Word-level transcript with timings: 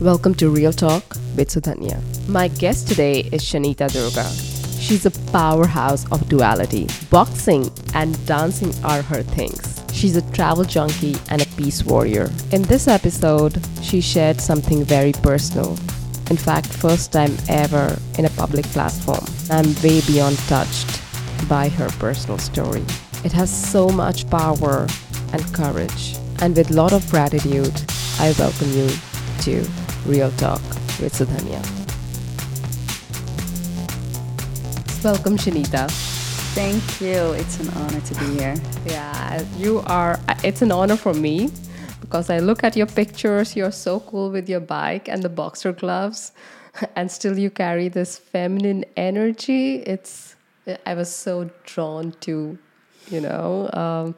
Welcome 0.00 0.34
to 0.36 0.48
Real 0.48 0.72
Talk 0.72 1.02
with 1.36 1.50
Sudhanya. 1.50 2.00
My 2.26 2.48
guest 2.48 2.88
today 2.88 3.20
is 3.20 3.42
Shanita 3.42 3.86
Doerga. 3.90 4.24
She's 4.80 5.04
a 5.04 5.10
powerhouse 5.30 6.10
of 6.10 6.26
duality. 6.26 6.88
Boxing 7.10 7.70
and 7.92 8.16
dancing 8.24 8.72
are 8.82 9.02
her 9.02 9.22
things. 9.22 9.84
She's 9.92 10.16
a 10.16 10.22
travel 10.32 10.64
junkie 10.64 11.16
and 11.28 11.42
a 11.42 11.46
peace 11.54 11.84
warrior. 11.84 12.30
In 12.50 12.62
this 12.62 12.88
episode, 12.88 13.60
she 13.82 14.00
shared 14.00 14.40
something 14.40 14.84
very 14.84 15.12
personal. 15.12 15.72
In 16.30 16.38
fact, 16.38 16.68
first 16.68 17.12
time 17.12 17.36
ever 17.50 17.98
in 18.16 18.24
a 18.24 18.30
public 18.30 18.64
platform. 18.72 19.26
I'm 19.50 19.74
way 19.82 20.00
beyond 20.06 20.38
touched 20.48 21.02
by 21.46 21.68
her 21.68 21.90
personal 21.98 22.38
story. 22.38 22.86
It 23.22 23.32
has 23.32 23.50
so 23.50 23.90
much 23.90 24.30
power 24.30 24.86
and 25.34 25.54
courage. 25.54 26.16
And 26.40 26.56
with 26.56 26.70
a 26.70 26.74
lot 26.74 26.94
of 26.94 27.06
gratitude, 27.10 27.82
I 28.18 28.34
welcome 28.38 28.72
you 28.72 28.88
to 29.42 29.66
Real 30.06 30.30
Talk 30.32 30.62
with 31.00 31.12
Sudhanya. 31.12 31.60
Welcome, 35.04 35.36
Shanita. 35.36 35.90
Thank 36.54 37.00
you. 37.00 37.32
It's 37.32 37.60
an 37.60 37.68
honor 37.70 38.00
to 38.00 38.14
be 38.14 38.38
here. 38.38 38.54
Yeah, 38.86 39.44
you 39.56 39.82
are. 39.86 40.18
It's 40.42 40.62
an 40.62 40.72
honor 40.72 40.96
for 40.96 41.14
me 41.14 41.50
because 42.00 42.30
I 42.30 42.38
look 42.38 42.64
at 42.64 42.76
your 42.76 42.86
pictures. 42.86 43.54
You're 43.54 43.70
so 43.72 44.00
cool 44.00 44.30
with 44.30 44.48
your 44.48 44.60
bike 44.60 45.08
and 45.08 45.22
the 45.22 45.28
boxer 45.28 45.72
gloves, 45.72 46.32
and 46.96 47.10
still 47.10 47.38
you 47.38 47.50
carry 47.50 47.88
this 47.88 48.16
feminine 48.16 48.84
energy. 48.96 49.76
It's. 49.76 50.34
I 50.86 50.94
was 50.94 51.14
so 51.14 51.50
drawn 51.64 52.12
to, 52.20 52.58
you 53.10 53.20
know, 53.20 53.70
um, 53.72 54.14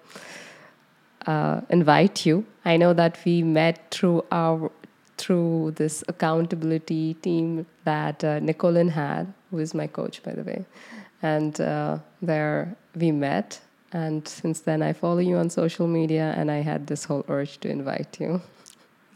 uh, 1.27 1.61
invite 1.71 2.27
you. 2.27 2.45
I 2.65 2.77
know 2.77 2.93
that 2.93 3.19
we 3.25 3.43
met 3.43 3.91
through 3.91 4.25
our 4.31 4.71
through 5.23 5.73
this 5.77 6.03
accountability 6.09 7.15
team 7.15 7.67
that 7.85 8.25
uh, 8.25 8.41
Nicolin 8.41 8.91
had, 8.91 9.33
who 9.51 9.59
is 9.59 9.73
my 9.73 9.87
coach, 9.87 10.23
by 10.23 10.33
the 10.33 10.43
way. 10.43 10.65
And 11.23 11.61
uh, 11.61 11.99
there 12.21 12.77
we 12.97 13.13
met. 13.13 13.61
And 13.93 14.27
since 14.27 14.61
then, 14.61 14.83
I 14.83 14.93
follow 14.93 15.19
you 15.19 15.37
on 15.37 15.51
social 15.51 15.87
media, 15.87 16.35
and 16.37 16.51
I 16.51 16.63
had 16.63 16.87
this 16.87 17.05
whole 17.05 17.25
urge 17.29 17.59
to 17.61 17.69
invite 17.69 18.19
you. 18.19 18.41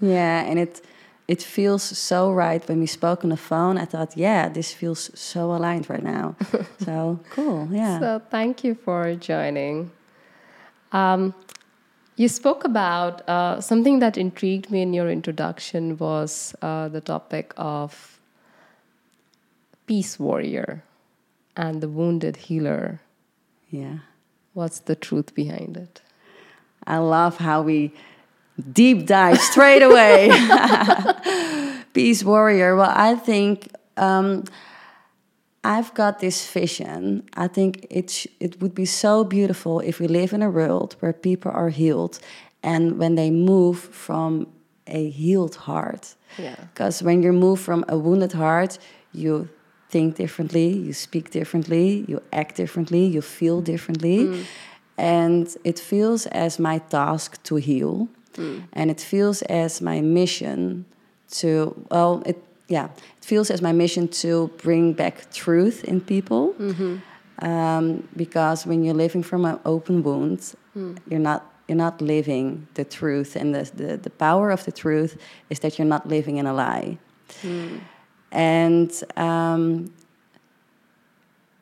Yeah, 0.00 0.44
and 0.48 0.58
it 0.58 0.82
it 1.28 1.42
feels 1.42 1.82
so 1.82 2.30
right 2.30 2.68
when 2.68 2.78
we 2.78 2.86
spoke 2.86 3.24
on 3.24 3.30
the 3.30 3.36
phone. 3.36 3.78
I 3.78 3.86
thought, 3.86 4.16
yeah, 4.16 4.48
this 4.48 4.72
feels 4.72 5.10
so 5.18 5.52
aligned 5.56 5.90
right 5.90 6.04
now. 6.04 6.36
so 6.84 7.18
cool, 7.30 7.68
yeah. 7.72 7.98
So 7.98 8.22
thank 8.30 8.62
you 8.62 8.74
for 8.74 9.14
joining. 9.16 9.90
Um, 10.92 11.34
you 12.16 12.28
spoke 12.28 12.64
about 12.64 13.28
uh, 13.28 13.60
something 13.60 13.98
that 13.98 14.16
intrigued 14.16 14.70
me 14.70 14.82
in 14.82 14.94
your 14.94 15.10
introduction 15.10 15.98
was 15.98 16.54
uh, 16.62 16.88
the 16.88 17.00
topic 17.00 17.52
of 17.56 18.18
peace 19.86 20.18
warrior 20.18 20.82
and 21.56 21.80
the 21.80 21.88
wounded 21.88 22.36
healer. 22.36 23.00
Yeah. 23.70 23.98
What's 24.54 24.80
the 24.80 24.96
truth 24.96 25.34
behind 25.34 25.76
it? 25.76 26.00
I 26.86 26.98
love 26.98 27.36
how 27.38 27.62
we 27.62 27.92
deep 28.72 29.06
dive 29.06 29.40
straight 29.40 29.82
away. 29.82 30.30
peace 31.92 32.24
warrior. 32.24 32.76
Well, 32.76 32.92
I 32.94 33.14
think 33.14 33.70
um, 33.96 34.44
I've 35.66 35.92
got 35.94 36.18
this 36.18 36.50
vision. 36.52 37.22
I 37.44 37.48
think 37.48 37.86
it 37.90 38.26
it 38.40 38.60
would 38.60 38.74
be 38.74 38.86
so 38.86 39.24
beautiful 39.24 39.80
if 39.80 40.00
we 40.00 40.06
live 40.08 40.36
in 40.36 40.42
a 40.42 40.50
world 40.50 40.96
where 41.00 41.12
people 41.12 41.50
are 41.52 41.70
healed, 41.70 42.18
and 42.62 42.98
when 42.98 43.16
they 43.16 43.30
move 43.30 43.78
from 44.06 44.46
a 44.86 45.10
healed 45.10 45.56
heart. 45.56 46.16
Yeah. 46.38 46.56
Because 46.72 47.04
when 47.04 47.22
you 47.22 47.32
move 47.32 47.58
from 47.60 47.84
a 47.88 47.96
wounded 47.96 48.32
heart, 48.32 48.78
you 49.12 49.48
think 49.88 50.16
differently, 50.16 50.68
you 50.68 50.92
speak 50.92 51.30
differently, 51.30 52.04
you 52.08 52.20
act 52.32 52.56
differently, 52.56 53.04
you 53.04 53.22
feel 53.22 53.60
differently. 53.60 54.18
Mm. 54.24 54.44
And 54.98 55.56
it 55.64 55.78
feels 55.78 56.26
as 56.26 56.58
my 56.58 56.78
task 56.78 57.42
to 57.42 57.56
heal. 57.56 58.08
Mm. 58.34 58.62
And 58.72 58.90
it 58.90 59.00
feels 59.00 59.42
as 59.42 59.80
my 59.80 60.00
mission 60.00 60.84
to, 61.30 61.74
well, 61.90 62.22
it, 62.26 62.36
yeah, 62.68 62.88
it 63.16 63.24
feels 63.24 63.50
as 63.50 63.62
my 63.62 63.72
mission 63.72 64.08
to 64.08 64.48
bring 64.58 64.92
back 64.92 65.30
truth 65.32 65.84
in 65.84 66.00
people. 66.00 66.54
Mm-hmm. 66.54 66.96
Um, 67.42 68.08
because 68.16 68.66
when 68.66 68.82
you're 68.82 68.94
living 68.94 69.22
from 69.22 69.44
an 69.44 69.60
open 69.66 70.02
wound, 70.02 70.54
mm. 70.74 70.96
you're 71.08 71.20
not 71.20 71.52
you're 71.68 71.76
not 71.76 72.00
living 72.00 72.66
the 72.74 72.84
truth 72.84 73.36
and 73.36 73.54
the, 73.54 73.64
the, 73.74 73.96
the, 73.96 74.10
power 74.10 74.50
of 74.50 74.64
the 74.64 74.72
truth 74.72 75.16
is 75.50 75.58
that 75.60 75.78
you're 75.78 75.86
not 75.86 76.06
living 76.06 76.36
in 76.36 76.46
a 76.46 76.52
lie 76.52 76.96
mm. 77.42 77.80
and 78.30 79.02
um, 79.16 79.92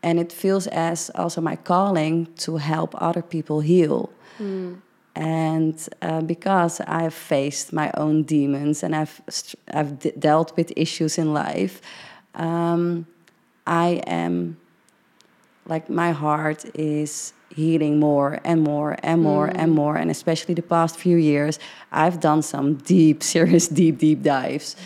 and 0.03 0.21
it 0.21 0.31
feels 0.31 0.67
as 0.67 1.11
also 1.15 1.41
my 1.41 1.57
calling 1.57 2.27
to 2.37 2.59
help 2.59 2.95
other 3.01 3.23
people 3.23 3.61
heal 3.61 4.11
mm. 4.39 4.77
And 5.15 5.89
uh, 6.03 6.21
because 6.21 6.81
i've 6.87 7.15
faced 7.15 7.73
my 7.73 7.91
own 7.97 8.23
demons 8.23 8.83
and 8.83 8.95
i've 8.97 9.21
i've 9.73 9.99
dealt 10.19 10.57
with 10.57 10.73
issues 10.77 11.19
in 11.19 11.33
life 11.33 11.81
um, 12.35 13.07
i 13.67 14.03
am 14.07 14.57
like 15.67 15.89
my 15.89 16.13
heart 16.13 16.65
is 16.75 17.33
healing 17.55 18.01
more 18.01 18.41
and 18.45 18.63
more 18.63 18.97
and 19.03 19.23
more 19.23 19.49
mm. 19.49 19.55
and 19.55 19.73
more. 19.73 19.97
And 19.97 20.11
especially 20.11 20.55
the 20.55 20.63
past 20.63 20.97
few 20.97 21.17
years 21.17 21.59
i've 21.93 22.21
done 22.21 22.43
some 22.43 22.75
deep 22.75 23.23
serious 23.35 23.69
deep 23.69 23.99
deep 23.99 24.23
dives. 24.23 24.77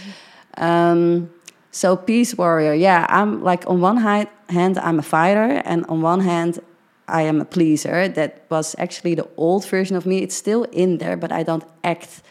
Um, 0.56 1.30
so 1.70 1.96
peace 1.96 2.34
warrior 2.36 2.72
yeah 2.72 3.06
i'm 3.08 3.44
like 3.44 3.62
on 3.68 3.80
one 3.80 3.98
hand 3.98 4.78
i'm 4.78 4.98
a 4.98 5.02
fighter. 5.02 5.62
And 5.64 5.84
on 5.86 6.02
one 6.02 6.20
hand 6.20 6.60
i 7.08 7.22
am 7.22 7.40
a 7.40 7.44
pleaser 7.44 8.08
that 8.08 8.44
was 8.50 8.74
actually 8.78 9.14
the 9.14 9.28
old 9.36 9.64
version 9.66 9.96
of 9.96 10.06
me 10.06 10.18
it's 10.18 10.34
still 10.34 10.64
in 10.64 10.98
there 10.98 11.16
but 11.16 11.32
i 11.32 11.42
don't 11.42 11.64
act 11.84 12.22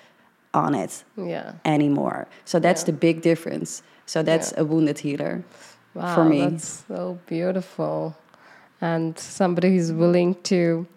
on 0.54 0.74
it 0.74 1.04
yeah. 1.18 1.54
anymore 1.66 2.28
so 2.46 2.60
that's 2.60 2.82
yeah. 2.82 2.88
the 2.88 2.94
big 2.94 3.22
difference 3.22 3.84
so 4.06 4.24
that's 4.24 4.54
yeah. 4.54 4.62
a 4.62 4.66
wounded 4.66 5.00
healer 5.00 5.44
wow, 5.94 6.16
for 6.16 6.26
me 6.26 6.42
that's 6.42 6.84
so 6.88 7.20
beautiful 7.28 8.16
and 8.82 9.18
somebody 9.18 9.76
who's 9.76 9.92
willing 9.92 10.36
to 10.44 10.88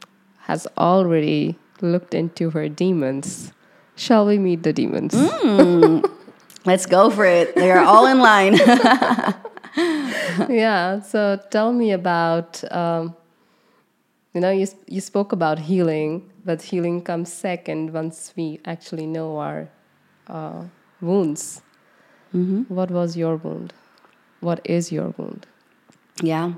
has 0.41 0.67
already 0.77 1.57
looked 1.81 2.15
into 2.15 2.51
her 2.51 2.69
demons. 2.69 3.53
Shall 3.97 4.27
we 4.27 4.39
meet 4.39 4.63
the 4.63 4.73
demons? 4.73 5.15
Mm, 5.15 6.11
let's 6.65 6.87
go 6.87 7.11
for 7.11 7.25
it. 7.25 7.55
They 7.55 7.71
are 7.71 7.85
all 7.85 8.07
in 8.07 8.19
line. 8.19 8.55
yeah. 10.49 11.01
So 11.01 11.41
tell 11.51 11.73
me 11.73 11.93
about. 11.93 12.63
Um, 12.73 13.17
you 14.35 14.41
know, 14.41 14.51
you 14.51 14.67
you 14.87 15.01
spoke 15.01 15.33
about 15.33 15.59
healing, 15.59 16.31
but 16.45 16.63
healing 16.63 17.03
comes 17.03 17.33
second 17.33 17.93
once 17.93 18.33
we 18.37 18.61
actually 18.65 19.07
know 19.07 19.39
our 19.39 19.69
uh, 20.29 20.65
wounds. 21.01 21.63
Mm 22.33 22.47
-hmm. 22.47 22.75
What 22.75 22.91
was 22.91 23.17
your 23.17 23.41
wound? 23.43 23.73
What 24.41 24.61
is 24.63 24.91
your 24.91 25.13
wound? 25.17 25.47
Yeah. 26.23 26.53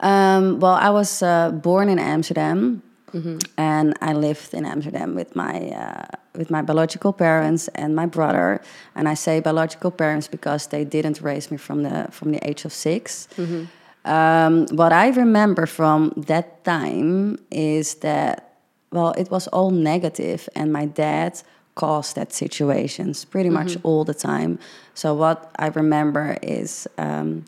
Um, 0.00 0.58
well, 0.60 0.78
I 0.80 0.90
was 0.90 1.22
uh, 1.22 1.50
born 1.50 1.88
in 1.88 1.98
Amsterdam, 1.98 2.82
mm-hmm. 3.12 3.38
and 3.56 3.94
I 4.00 4.12
lived 4.12 4.52
in 4.52 4.64
Amsterdam 4.64 5.14
with 5.14 5.34
my 5.34 5.70
uh, 5.70 6.06
with 6.36 6.50
my 6.50 6.62
biological 6.62 7.12
parents 7.12 7.68
and 7.74 7.94
my 7.94 8.06
brother. 8.06 8.60
And 8.94 9.08
I 9.08 9.14
say 9.14 9.40
biological 9.40 9.90
parents 9.90 10.28
because 10.28 10.68
they 10.68 10.84
didn't 10.84 11.20
raise 11.20 11.50
me 11.50 11.58
from 11.58 11.82
the 11.82 12.06
from 12.10 12.32
the 12.32 12.38
age 12.48 12.64
of 12.64 12.72
6 12.72 13.28
mm-hmm. 13.36 13.64
Um, 14.04 14.66
what 14.72 14.92
I 14.92 15.08
remember 15.08 15.66
from 15.66 16.12
that 16.16 16.64
time 16.64 17.38
is 17.50 17.96
that 17.96 18.44
well, 18.90 19.12
it 19.18 19.30
was 19.30 19.48
all 19.48 19.70
negative, 19.70 20.48
and 20.54 20.72
my 20.72 20.86
dad 20.86 21.42
caused 21.74 22.16
that 22.16 22.32
situations 22.32 23.24
pretty 23.24 23.50
much 23.50 23.72
mm-hmm. 23.74 23.86
all 23.86 24.04
the 24.04 24.14
time. 24.14 24.58
So 24.94 25.14
what 25.14 25.50
I 25.58 25.68
remember 25.68 26.38
is. 26.42 26.86
Um, 26.98 27.44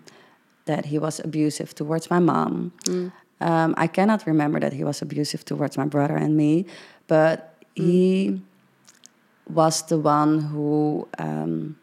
that 0.71 0.87
he 0.87 0.99
was 0.99 1.21
abusive 1.21 1.75
towards 1.75 2.11
my 2.11 2.21
mom. 2.21 2.73
Mm. 2.85 3.13
Um, 3.41 3.75
I 3.77 3.87
cannot 3.87 4.27
remember 4.27 4.61
that 4.61 4.73
he 4.73 4.85
was 4.85 5.03
abusive 5.03 5.45
towards 5.45 5.77
my 5.77 5.87
brother 5.87 6.17
and 6.17 6.37
me, 6.37 6.67
but 7.09 7.59
mm. 7.77 7.85
he 7.85 8.43
was 9.49 9.83
the 9.83 9.99
one 9.99 10.39
who 10.41 11.09
um, 11.19 11.77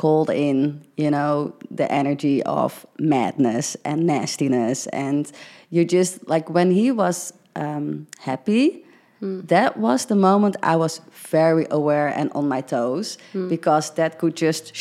called 0.00 0.30
in, 0.30 0.80
you 0.96 1.10
know, 1.10 1.52
the 1.70 1.86
energy 1.92 2.42
of 2.44 2.86
madness 2.98 3.76
and 3.84 4.06
nastiness. 4.06 4.86
And 4.88 5.30
you 5.70 5.84
just, 5.84 6.12
like, 6.28 6.46
when 6.56 6.70
he 6.70 6.90
was 6.92 7.32
um, 7.54 8.06
happy, 8.18 8.84
Mm. 9.22 9.46
That 9.48 9.76
was 9.76 10.06
the 10.06 10.14
moment 10.14 10.56
I 10.62 10.76
was 10.76 11.02
very 11.30 11.66
aware 11.70 12.08
and 12.08 12.30
on 12.32 12.48
my 12.48 12.62
toes 12.62 13.18
mm. 13.34 13.50
because 13.50 13.90
that 13.96 14.18
could 14.18 14.34
just, 14.34 14.72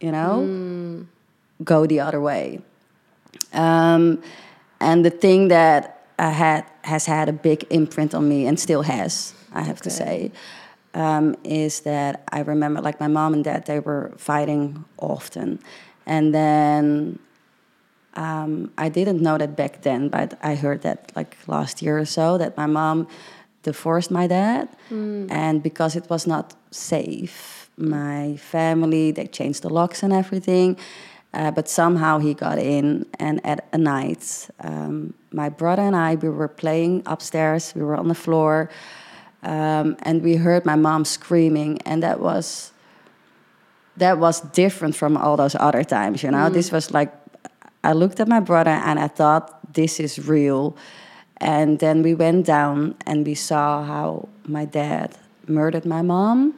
you 0.00 0.12
know, 0.12 0.46
mm 0.46 1.06
go 1.64 1.86
the 1.86 2.00
other 2.00 2.20
way. 2.20 2.60
Um, 3.52 4.22
and 4.80 5.04
the 5.04 5.10
thing 5.10 5.48
that 5.48 6.06
I 6.18 6.30
had 6.30 6.64
has 6.82 7.06
had 7.06 7.28
a 7.28 7.32
big 7.32 7.64
imprint 7.70 8.14
on 8.14 8.28
me 8.28 8.46
and 8.46 8.58
still 8.58 8.82
has, 8.82 9.34
I 9.52 9.62
have 9.62 9.78
okay. 9.78 9.84
to 9.84 9.90
say, 9.90 10.32
um, 10.94 11.36
is 11.44 11.80
that 11.80 12.22
I 12.32 12.40
remember, 12.40 12.80
like 12.80 13.00
my 13.00 13.08
mom 13.08 13.34
and 13.34 13.44
dad, 13.44 13.66
they 13.66 13.80
were 13.80 14.12
fighting 14.16 14.84
often, 14.98 15.58
and 16.06 16.34
then 16.34 17.18
um, 18.14 18.70
I 18.76 18.88
didn't 18.88 19.20
know 19.22 19.38
that 19.38 19.56
back 19.56 19.82
then, 19.82 20.08
but 20.08 20.38
I 20.42 20.54
heard 20.54 20.82
that 20.82 21.12
like 21.16 21.36
last 21.46 21.82
year 21.82 21.98
or 21.98 22.04
so 22.04 22.38
that 22.38 22.56
my 22.56 22.66
mom 22.66 23.06
divorced 23.62 24.10
my 24.10 24.26
dad, 24.26 24.68
and 25.30 25.62
because 25.62 25.96
it 25.96 26.08
was 26.10 26.26
not 26.26 26.54
safe, 26.70 27.70
my 27.76 28.36
family 28.36 29.12
they 29.12 29.26
changed 29.26 29.62
the 29.62 29.70
locks 29.70 30.02
and 30.02 30.12
everything. 30.12 30.76
Uh, 31.34 31.50
but 31.50 31.66
somehow 31.66 32.18
he 32.18 32.34
got 32.34 32.58
in, 32.58 33.06
and 33.18 33.40
at 33.46 33.66
a 33.72 33.78
night, 33.78 34.50
um, 34.60 35.14
my 35.32 35.48
brother 35.48 35.80
and 35.80 35.96
I 35.96 36.16
we 36.16 36.28
were 36.28 36.48
playing 36.48 37.02
upstairs. 37.06 37.72
We 37.74 37.82
were 37.82 37.96
on 37.96 38.08
the 38.08 38.14
floor, 38.14 38.68
um, 39.42 39.96
and 40.02 40.22
we 40.22 40.36
heard 40.36 40.64
my 40.64 40.76
mom 40.76 41.04
screaming, 41.04 41.78
and 41.84 42.02
that 42.02 42.20
was 42.20 42.72
that 43.96 44.18
was 44.18 44.40
different 44.52 44.96
from 44.96 45.16
all 45.16 45.36
those 45.36 45.54
other 45.54 45.84
times. 45.84 46.22
You 46.22 46.30
know, 46.30 46.48
this 46.48 46.72
was 46.72 46.92
like 46.92 47.12
I 47.84 47.92
looked 47.92 48.20
at 48.20 48.28
my 48.28 48.40
brother 48.40 48.70
and 48.70 48.98
I 48.98 49.08
thought 49.08 49.74
this 49.74 50.00
is 50.00 50.18
real, 50.28 50.76
and 51.38 51.78
then 51.78 52.02
we 52.02 52.14
went 52.14 52.46
down 52.46 52.94
and 53.06 53.26
we 53.26 53.34
saw 53.34 53.82
how 53.84 54.28
my 54.46 54.64
dad 54.64 55.16
murdered 55.48 55.84
my 55.84 56.02
mom. 56.02 56.54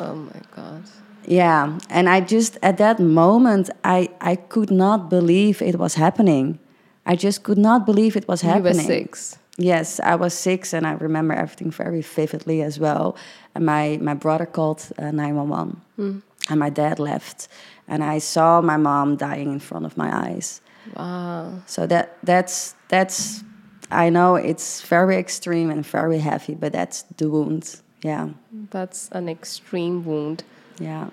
Oh 0.00 0.14
my 0.14 0.40
god. 0.54 0.84
Yeah, 1.26 1.78
and 1.90 2.08
I 2.08 2.20
just 2.20 2.56
at 2.62 2.78
that 2.78 2.98
moment 3.00 3.70
I 3.84 4.08
I 4.20 4.36
could 4.36 4.70
not 4.70 5.10
believe 5.10 5.60
it 5.60 5.76
was 5.76 5.94
happening. 5.94 6.58
I 7.04 7.16
just 7.16 7.42
could 7.42 7.58
not 7.58 7.84
believe 7.84 8.16
it 8.16 8.28
was 8.28 8.42
happening. 8.42 8.86
You 8.86 8.88
were 8.88 9.04
six. 9.04 9.38
Yes, 9.60 9.98
I 10.00 10.14
was 10.14 10.34
six, 10.34 10.72
and 10.72 10.86
I 10.86 10.92
remember 10.92 11.34
everything 11.34 11.72
very 11.72 12.00
vividly 12.00 12.62
as 12.62 12.78
well. 12.78 13.16
And 13.54 13.66
my 13.66 13.98
my 14.00 14.14
brother 14.14 14.46
called 14.46 14.80
uh, 14.98 15.10
nine 15.10 15.34
one 15.34 15.48
one, 15.48 16.22
and 16.50 16.60
my 16.60 16.70
dad 16.70 16.98
left, 16.98 17.48
and 17.88 18.02
I 18.04 18.20
saw 18.20 18.60
my 18.60 18.76
mom 18.76 19.16
dying 19.16 19.52
in 19.52 19.58
front 19.60 19.84
of 19.86 19.96
my 19.96 20.10
eyes. 20.28 20.60
Wow. 20.96 21.60
So 21.66 21.86
that 21.86 22.16
that's 22.22 22.74
that's 22.88 23.42
I 23.90 24.10
know 24.10 24.36
it's 24.36 24.82
very 24.82 25.16
extreme 25.16 25.70
and 25.70 25.84
very 25.84 26.18
heavy, 26.18 26.54
but 26.54 26.72
that's 26.72 27.02
the 27.16 27.28
wound. 27.28 27.80
Yeah, 28.04 28.28
That's 28.70 29.08
an 29.12 29.28
extreme 29.28 30.04
wound. 30.04 30.44
yeah. 30.80 31.10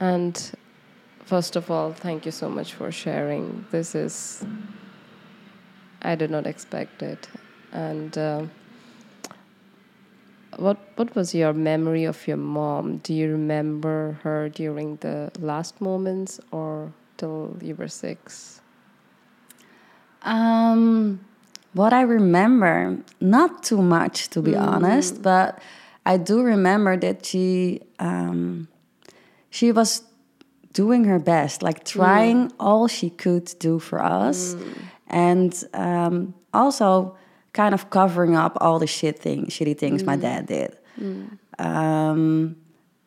And 0.00 0.52
first 1.26 1.56
of 1.56 1.70
all, 1.70 1.92
thank 1.92 2.24
you 2.24 2.32
so 2.32 2.48
much 2.48 2.72
for 2.72 2.90
sharing. 2.90 3.66
This 3.70 3.94
is, 3.94 4.42
I 6.00 6.14
did 6.16 6.30
not 6.30 6.46
expect 6.46 7.02
it. 7.02 7.28
And 7.72 8.16
uh, 8.18 8.42
what 10.56 10.78
what 10.96 11.14
was 11.16 11.34
your 11.34 11.52
memory 11.52 12.04
of 12.04 12.26
your 12.28 12.36
mom? 12.36 12.98
Do 12.98 13.14
you 13.14 13.30
remember 13.30 14.18
her 14.22 14.48
during 14.48 14.96
the 14.96 15.30
last 15.40 15.80
moments 15.80 16.40
or 16.50 16.92
till 17.16 17.56
you 17.62 17.74
were 17.74 17.88
six? 17.88 18.60
Um, 20.22 21.20
what 21.72 21.92
I 21.92 22.02
remember, 22.02 22.98
not 23.20 23.62
too 23.62 23.82
much 23.82 24.28
to 24.30 24.42
be 24.42 24.54
honest, 24.54 25.22
but 25.22 25.58
I 26.04 26.16
do 26.16 26.42
remember 26.42 26.96
that 26.98 27.24
she 27.26 27.80
um, 27.98 28.68
she 29.50 29.72
was 29.72 30.02
doing 30.72 31.04
her 31.04 31.18
best, 31.18 31.62
like 31.62 31.84
trying 31.84 32.52
all 32.60 32.88
she 32.88 33.10
could 33.10 33.52
do 33.58 33.78
for 33.78 34.02
us, 34.02 34.54
and 35.08 35.52
um, 35.74 36.34
also 36.52 37.16
kind 37.52 37.74
of 37.74 37.90
covering 37.90 38.34
up 38.36 38.56
all 38.60 38.78
the 38.78 38.86
shit 38.86 39.18
things, 39.18 39.48
shitty 39.54 39.76
things 39.78 40.02
my 40.04 40.16
dad 40.16 40.46
did, 40.46 40.76
um, 41.58 42.56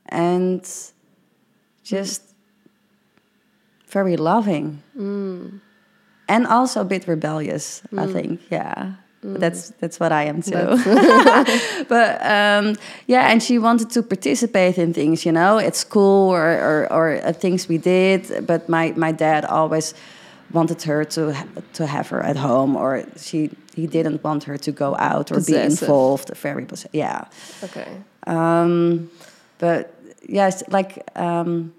and 0.09 0.62
just 1.83 2.21
very 3.88 4.18
loving. 4.18 4.81
And 6.27 6.47
also 6.47 6.81
a 6.81 6.86
bit 6.86 7.07
rebellious 7.07 7.81
i 7.97 8.06
think 8.13 8.39
yeah. 8.51 8.94
But 9.21 9.39
that's 9.39 9.69
that's 9.80 10.00
what 10.00 10.12
i 10.12 10.24
am 10.25 10.42
too. 10.42 10.53
But 11.88 12.21
um, 12.25 12.75
yeah 13.07 13.31
and 13.31 13.42
she 13.42 13.57
wanted 13.59 13.89
to 13.92 14.01
participate 14.03 14.77
in 14.77 14.94
things 14.94 15.25
you 15.25 15.31
know 15.31 15.57
at 15.59 15.75
school 15.75 16.30
or 16.31 16.45
or, 16.69 16.94
or 16.94 17.06
uh, 17.24 17.31
things 17.33 17.68
we 17.68 17.77
did 17.77 18.45
but 18.47 18.68
my 18.69 18.94
my 18.95 19.12
dad 19.12 19.45
always 19.45 19.94
wanted 20.51 20.81
her 20.83 21.03
to 21.06 21.33
ha- 21.33 21.47
to 21.74 21.86
have 21.86 22.09
her 22.09 22.21
at 22.24 22.38
home 22.38 22.75
or 22.75 23.03
she 23.18 23.50
he 23.75 23.88
didn't 23.88 24.24
want 24.24 24.44
her 24.45 24.57
to 24.57 24.72
go 24.72 24.95
out 24.98 25.31
or 25.31 25.39
be 25.42 25.56
involved 25.56 26.30
very 26.38 26.66
poss- 26.66 26.88
yeah 26.94 27.25
Okay. 27.63 27.88
um, 28.27 29.10
but 29.57 29.95
yes, 30.27 30.63
like 30.69 31.10
um, 31.16 31.74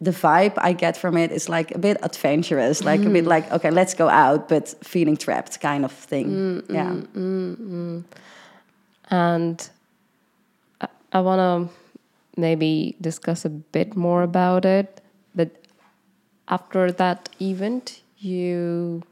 the 0.00 0.10
vibe 0.10 0.54
I 0.58 0.72
get 0.72 0.96
from 0.96 1.16
it 1.16 1.32
is 1.32 1.48
like 1.48 1.74
a 1.74 1.78
bit 1.78 1.98
adventurous, 2.02 2.84
like 2.84 3.00
a 3.00 3.10
bit 3.10 3.24
mm. 3.24 3.28
like 3.28 3.50
okay, 3.52 3.70
let's 3.70 3.94
go 3.94 4.08
out, 4.08 4.48
but 4.48 4.68
feeling 4.84 5.16
trapped, 5.16 5.60
kind 5.60 5.84
of 5.84 5.92
thing. 5.92 6.28
Mm, 6.28 6.62
mm, 7.16 8.04
yeah. 8.04 8.16
And 9.10 9.70
I, 10.80 10.88
I 11.12 11.20
want 11.20 11.40
to 11.40 11.74
maybe 12.40 12.96
discuss 13.00 13.44
a 13.44 13.48
bit 13.48 13.96
more 13.96 14.22
about 14.22 14.64
it. 14.64 15.00
But 15.34 15.50
after 16.48 16.92
that 16.92 17.28
event, 17.40 18.02
you, 18.18 19.02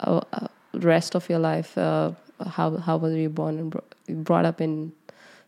uh, 0.00 0.20
uh, 0.32 0.48
rest 0.74 1.14
of 1.14 1.28
your 1.28 1.38
life, 1.38 1.76
uh, 1.78 2.12
how 2.44 2.76
how 2.76 2.96
were 2.96 3.16
you 3.16 3.28
born 3.30 3.58
and 3.58 3.70
bro- 3.70 3.84
brought 4.08 4.44
up 4.44 4.60
in 4.60 4.92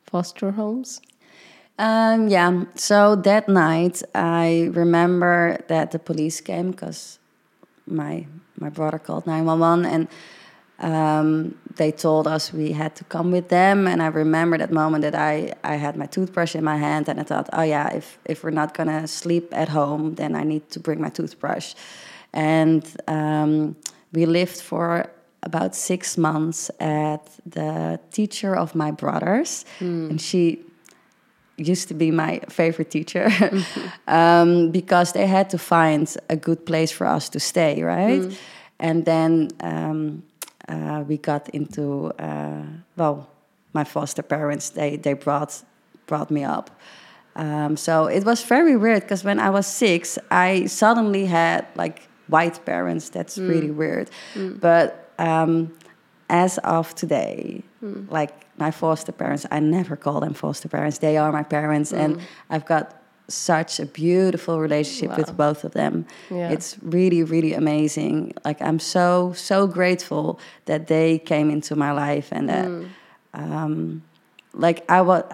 foster 0.04 0.52
homes? 0.52 1.00
Um, 1.78 2.28
yeah. 2.28 2.64
So 2.74 3.14
that 3.16 3.48
night, 3.48 4.02
I 4.14 4.70
remember 4.72 5.58
that 5.68 5.92
the 5.92 5.98
police 5.98 6.40
came 6.40 6.70
because 6.72 7.18
my 7.86 8.26
my 8.58 8.68
brother 8.68 8.98
called 8.98 9.26
nine 9.26 9.44
one 9.44 9.60
one, 9.60 9.84
and 9.84 10.08
um, 10.80 11.54
they 11.76 11.92
told 11.92 12.26
us 12.26 12.52
we 12.52 12.72
had 12.72 12.96
to 12.96 13.04
come 13.04 13.30
with 13.30 13.48
them. 13.48 13.86
And 13.86 14.02
I 14.02 14.06
remember 14.06 14.58
that 14.58 14.72
moment 14.72 15.02
that 15.02 15.14
I 15.14 15.52
I 15.62 15.76
had 15.76 15.96
my 15.96 16.06
toothbrush 16.06 16.56
in 16.56 16.64
my 16.64 16.78
hand, 16.78 17.08
and 17.08 17.20
I 17.20 17.22
thought, 17.22 17.48
oh 17.52 17.62
yeah, 17.62 17.94
if 17.94 18.18
if 18.24 18.42
we're 18.42 18.50
not 18.50 18.74
gonna 18.74 19.06
sleep 19.06 19.48
at 19.52 19.68
home, 19.68 20.14
then 20.14 20.34
I 20.34 20.42
need 20.42 20.70
to 20.70 20.80
bring 20.80 21.00
my 21.00 21.10
toothbrush. 21.10 21.74
And 22.32 22.84
um, 23.06 23.76
we 24.12 24.26
lived 24.26 24.60
for 24.60 25.10
about 25.42 25.74
six 25.74 26.16
months 26.16 26.70
at 26.80 27.22
the 27.46 27.98
teacher 28.10 28.56
of 28.56 28.74
my 28.74 28.90
brothers, 28.90 29.64
and 30.10 30.20
she 30.20 30.64
used 31.56 31.88
to 31.88 31.94
be 31.94 32.10
my 32.10 32.40
favorite 32.48 32.90
teacher 32.90 33.28
um, 34.08 34.70
because 34.70 35.12
they 35.12 35.26
had 35.26 35.50
to 35.50 35.58
find 35.58 36.16
a 36.28 36.36
good 36.36 36.64
place 36.64 36.92
for 36.92 37.06
us 37.06 37.28
to 37.28 37.40
stay, 37.40 37.82
right? 37.82 38.22
And 38.78 39.04
then 39.04 39.48
um, 39.60 40.22
uh, 40.68 41.04
we 41.08 41.16
got 41.18 41.48
into 41.48 42.12
uh, 42.18 42.62
well, 42.96 43.28
my 43.72 43.84
foster 43.84 44.22
parents 44.22 44.70
they 44.70 44.96
they 44.96 45.14
brought 45.14 45.64
brought 46.06 46.30
me 46.30 46.44
up. 46.44 46.70
Um, 47.36 47.76
so 47.76 48.06
it 48.06 48.24
was 48.24 48.42
very 48.42 48.76
weird 48.76 49.02
because 49.02 49.24
when 49.24 49.38
I 49.38 49.50
was 49.50 49.66
six, 49.66 50.18
I 50.30 50.66
suddenly 50.66 51.26
had 51.26 51.66
like 51.76 52.07
white 52.28 52.64
parents. 52.64 53.08
That's 53.10 53.36
mm. 53.38 53.48
really 53.48 53.70
weird. 53.70 54.10
Mm. 54.34 54.60
But 54.60 55.12
um, 55.18 55.76
as 56.30 56.58
of 56.58 56.94
today, 56.94 57.62
mm. 57.82 58.10
like 58.10 58.46
my 58.58 58.70
foster 58.70 59.12
parents, 59.12 59.46
I 59.50 59.60
never 59.60 59.96
call 59.96 60.20
them 60.20 60.34
foster 60.34 60.68
parents. 60.68 60.98
They 60.98 61.16
are 61.16 61.32
my 61.32 61.42
parents, 61.42 61.92
and 61.92 62.20
I've 62.50 62.66
got 62.66 62.94
such 63.28 63.78
a 63.78 63.84
beautiful 63.84 64.58
relationship 64.58 65.16
with 65.18 65.36
both 65.36 65.62
of 65.62 65.72
them. 65.72 66.06
Yeah. 66.30 66.50
It's 66.50 66.78
really, 66.82 67.22
really 67.22 67.52
amazing. 67.52 68.32
Like 68.44 68.60
I'm 68.62 68.78
so, 68.78 69.32
so 69.34 69.66
grateful 69.66 70.40
that 70.64 70.86
they 70.86 71.18
came 71.18 71.50
into 71.50 71.76
my 71.76 71.92
life 71.92 72.28
and 72.32 72.48
that, 72.48 72.86
um, 73.34 74.02
like 74.54 74.82
I 74.90 75.02
was, 75.02 75.24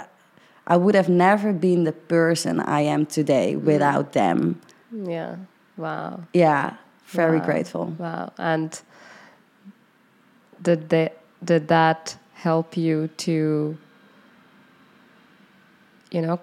I 0.67 0.77
would 0.77 0.97
have 0.97 1.09
never 1.09 1.53
been 1.53 1.85
the 1.85 1.93
person 1.93 2.59
I 2.59 2.81
am 2.81 3.07
today 3.07 3.55
without 3.55 4.13
them. 4.13 4.61
Yeah. 4.93 5.37
Wow. 5.77 6.25
Yeah, 6.33 6.77
very 7.07 7.39
Wow. 7.39 7.45
grateful. 7.47 7.95
Wow. 7.99 8.33
And 8.39 8.81
did 10.63 10.89
they 10.89 11.11
did 11.45 11.69
that 11.69 12.17
help 12.35 12.77
you 12.77 13.09
to 13.17 13.77
you 16.11 16.23
know 16.23 16.39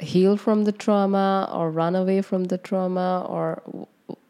heal 0.00 0.36
from 0.36 0.64
the 0.64 0.72
trauma 0.72 1.48
or 1.52 1.70
run 1.70 1.96
away 1.96 2.22
from 2.22 2.44
the 2.44 2.58
trauma 2.58 3.26
or 3.28 3.62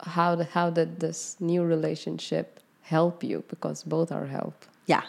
how 0.01 0.35
did, 0.35 0.47
how 0.49 0.71
did 0.71 1.01
this 1.01 1.37
new 1.41 1.63
relationship 1.63 2.61
help 2.83 3.23
you 3.23 3.45
because 3.49 3.83
both 3.85 4.11
are 4.11 4.27
help 4.27 4.65
Yeah. 4.87 5.03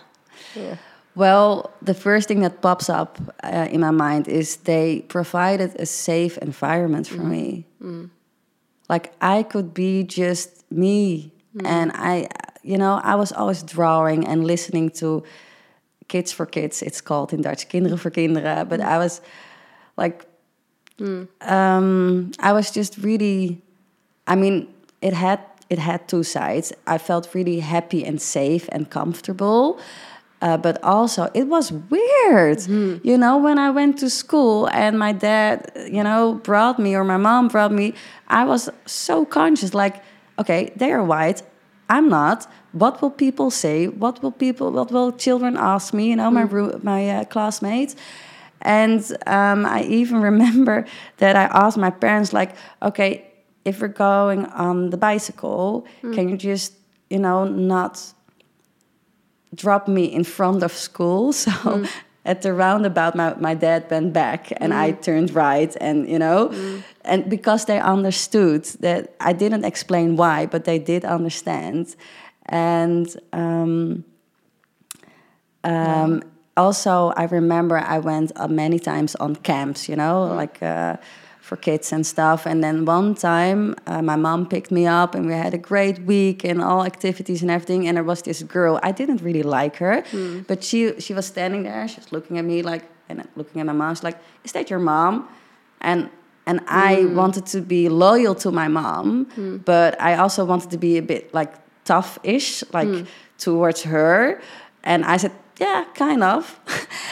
yeah 0.55 0.75
Well, 1.15 1.71
the 1.81 1.93
first 1.93 2.27
thing 2.27 2.41
that 2.41 2.61
pops 2.61 2.89
up 2.89 3.17
uh, 3.43 3.67
in 3.71 3.81
my 3.81 3.91
mind 3.91 4.27
is 4.27 4.57
they 4.57 5.01
provided 5.07 5.75
a 5.81 5.85
safe 5.85 6.37
environment 6.37 7.07
for 7.07 7.23
me. 7.23 7.65
Like 8.89 9.13
I 9.21 9.43
could 9.43 9.73
be 9.73 10.03
just 10.03 10.69
me, 10.71 11.31
hmm. 11.53 11.65
and 11.65 11.91
I, 11.93 12.27
you 12.63 12.77
know, 12.77 12.99
I 13.03 13.15
was 13.15 13.31
always 13.31 13.63
drawing 13.63 14.27
and 14.27 14.45
listening 14.45 14.89
to 14.91 15.23
kids 16.07 16.31
for 16.31 16.45
kids. 16.45 16.81
It's 16.81 17.01
called 17.01 17.31
in 17.33 17.41
Dutch, 17.41 17.67
kinderen 17.67 17.97
voor 17.97 18.11
kinderen. 18.11 18.67
But 18.67 18.79
hmm. 18.79 18.87
I 18.87 18.97
was 18.97 19.21
like, 19.95 20.25
hmm. 20.97 21.23
um, 21.41 22.31
I 22.39 22.53
was 22.53 22.71
just 22.71 22.97
really. 22.97 23.61
I 24.27 24.35
mean, 24.35 24.67
it 25.01 25.13
had 25.13 25.39
it 25.69 25.79
had 25.79 26.07
two 26.07 26.23
sides. 26.23 26.73
I 26.87 26.97
felt 26.97 27.33
really 27.33 27.59
happy 27.59 28.03
and 28.05 28.21
safe 28.21 28.67
and 28.71 28.89
comfortable. 28.89 29.79
Uh, 30.41 30.55
but 30.55 30.81
also, 30.83 31.29
it 31.33 31.47
was 31.47 31.69
weird, 31.89 32.65
you 33.03 33.17
know, 33.17 33.37
when 33.37 33.57
I 33.59 33.71
went 33.71 33.97
to 33.99 34.09
school 34.09 34.67
and 34.71 34.97
my 34.97 35.11
dad, 35.11 35.69
you 35.91 36.01
know, 36.01 36.35
brought 36.43 36.79
me 36.79 36.95
or 36.95 37.03
my 37.03 37.17
mom 37.17 37.49
brought 37.49 37.73
me. 37.73 37.93
I 38.29 38.45
was 38.45 38.69
so 38.85 39.25
conscious, 39.25 39.73
like, 39.73 40.01
okay, 40.37 40.71
they 40.77 40.91
are 40.93 41.03
white, 41.03 41.43
I'm 41.89 42.07
not. 42.07 42.47
What 42.71 43.01
will 43.01 43.09
people 43.11 43.49
say? 43.51 43.87
What 43.87 44.21
will 44.23 44.31
people? 44.31 44.71
What 44.71 44.91
will 44.91 45.11
children 45.11 45.57
ask 45.57 45.93
me? 45.93 46.09
You 46.11 46.15
know, 46.15 46.31
my 46.31 46.43
roo- 46.43 46.79
my 46.83 47.09
uh, 47.09 47.23
classmates. 47.25 47.95
And 48.61 49.01
um, 49.27 49.65
I 49.65 49.83
even 49.83 50.21
remember 50.31 50.85
that 51.17 51.35
I 51.35 51.45
asked 51.65 51.77
my 51.77 51.89
parents, 51.89 52.31
like, 52.31 52.55
okay, 52.81 53.25
if 53.65 53.81
we're 53.81 53.87
going 53.89 54.45
on 54.45 54.89
the 54.91 54.97
bicycle, 54.97 55.85
can 56.15 56.29
you 56.29 56.37
just, 56.37 56.73
you 57.09 57.19
know, 57.19 57.43
not 57.45 58.13
drop 59.53 59.87
me 59.87 60.05
in 60.05 60.23
front 60.23 60.63
of 60.63 60.71
school? 60.71 61.33
So 61.49 61.85
at 62.25 62.41
the 62.41 62.53
roundabout, 62.53 63.15
my, 63.15 63.33
my 63.35 63.55
dad 63.55 63.89
went 63.89 64.13
back 64.13 64.51
and 64.57 64.73
I 64.73 64.91
turned 64.91 65.33
right, 65.33 65.75
and, 65.81 66.07
you 66.07 66.19
know, 66.19 66.51
and 67.03 67.29
because 67.29 67.65
they 67.65 67.79
understood 67.79 68.65
that 68.81 69.15
I 69.19 69.33
didn't 69.33 69.65
explain 69.65 70.15
why, 70.15 70.45
but 70.45 70.65
they 70.65 70.79
did 70.79 71.05
understand. 71.05 71.95
And, 72.45 73.07
um, 73.33 74.03
um, 75.63 76.21
also, 76.55 77.13
I 77.15 77.23
remember 77.23 77.77
I 77.77 77.99
went 77.99 78.31
uh, 78.35 78.47
many 78.47 78.79
times 78.79 79.15
on 79.15 79.35
camps, 79.37 79.87
you 79.87 79.95
know, 79.95 80.25
like 80.25 80.61
uh, 80.61 80.97
for 81.49 81.57
kids 81.57 81.91
and 81.91 82.05
stuff. 82.05 82.45
And 82.45 82.63
then 82.63 82.85
one 82.85 83.15
time, 83.15 83.75
uh, 83.87 84.01
my 84.01 84.15
mom 84.15 84.45
picked 84.45 84.71
me 84.71 84.85
up, 84.85 85.15
and 85.15 85.25
we 85.25 85.33
had 85.33 85.53
a 85.53 85.63
great 85.71 85.97
week 86.05 86.45
and 86.45 86.61
all 86.61 86.83
activities 86.83 87.41
and 87.41 87.49
everything. 87.51 87.87
And 87.87 87.97
there 87.97 88.03
was 88.03 88.21
this 88.21 88.43
girl. 88.43 88.79
I 88.83 88.91
didn't 88.99 89.21
really 89.27 89.43
like 89.43 89.75
her, 89.77 90.01
hmm. 90.11 90.41
but 90.47 90.63
she 90.63 90.79
she 90.99 91.13
was 91.13 91.25
standing 91.25 91.63
there. 91.63 91.87
She 91.87 91.97
was 92.01 92.11
looking 92.11 92.37
at 92.37 92.45
me 92.45 92.61
like, 92.71 92.83
and 93.09 93.27
looking 93.35 93.59
at 93.61 93.65
my 93.65 93.73
mom. 93.73 93.95
She's 93.95 94.03
like, 94.03 94.19
"Is 94.43 94.51
that 94.51 94.69
your 94.69 94.79
mom?" 94.79 95.27
And 95.81 96.09
and 96.45 96.59
I 96.67 97.01
hmm. 97.01 97.15
wanted 97.15 97.45
to 97.53 97.61
be 97.61 97.89
loyal 97.89 98.35
to 98.35 98.51
my 98.51 98.67
mom, 98.67 99.25
hmm. 99.35 99.57
but 99.65 99.91
I 99.99 100.11
also 100.21 100.45
wanted 100.45 100.69
to 100.69 100.77
be 100.77 100.97
a 100.97 101.05
bit 101.13 101.33
like 101.33 101.51
tough-ish, 101.83 102.63
like 102.73 103.07
towards 103.37 103.81
her. 103.83 104.39
And 104.83 105.03
I 105.13 105.17
said, 105.17 105.31
"Yeah, 105.59 105.85
kind 105.95 106.23
of." 106.23 106.59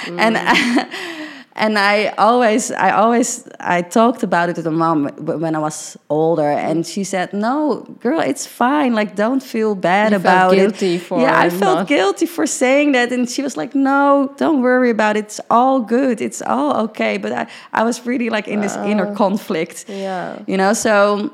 and 0.23 0.37
and 1.57 1.77
I 1.77 2.13
always, 2.17 2.71
I 2.71 2.91
always, 2.91 3.47
I 3.59 3.81
talked 3.81 4.23
about 4.23 4.49
it 4.49 4.55
to 4.55 4.61
the 4.61 4.71
mom 4.71 5.07
when 5.43 5.55
I 5.55 5.59
was 5.59 5.97
older, 6.09 6.49
and 6.49 6.85
she 6.85 7.03
said, 7.03 7.33
"No, 7.33 7.85
girl, 7.99 8.19
it's 8.19 8.45
fine. 8.45 8.93
Like, 8.93 9.15
don't 9.15 9.41
feel 9.43 9.75
bad 9.75 10.11
You 10.11 10.19
felt 10.19 10.21
about 10.21 10.55
guilty 10.55 10.95
it." 10.95 11.01
for 11.01 11.19
yeah, 11.19 11.39
I 11.39 11.49
felt 11.49 11.79
not- 11.79 11.87
guilty 11.87 12.25
for 12.27 12.45
saying 12.47 12.93
that, 12.93 13.11
and 13.11 13.29
she 13.29 13.41
was 13.41 13.57
like, 13.57 13.73
"No, 13.75 14.31
don't 14.37 14.61
worry 14.61 14.91
about 14.91 15.17
it. 15.17 15.25
It's 15.25 15.41
all 15.49 15.79
good. 15.79 16.21
It's 16.21 16.41
all 16.41 16.77
okay." 16.85 17.17
But 17.17 17.31
I, 17.31 17.47
I 17.73 17.83
was 17.83 18.05
really 18.05 18.29
like 18.29 18.47
in 18.47 18.61
this 18.61 18.75
inner 18.75 19.07
uh, 19.07 19.15
conflict. 19.15 19.85
Yeah. 19.87 20.39
you 20.47 20.57
know, 20.57 20.73
so 20.73 21.31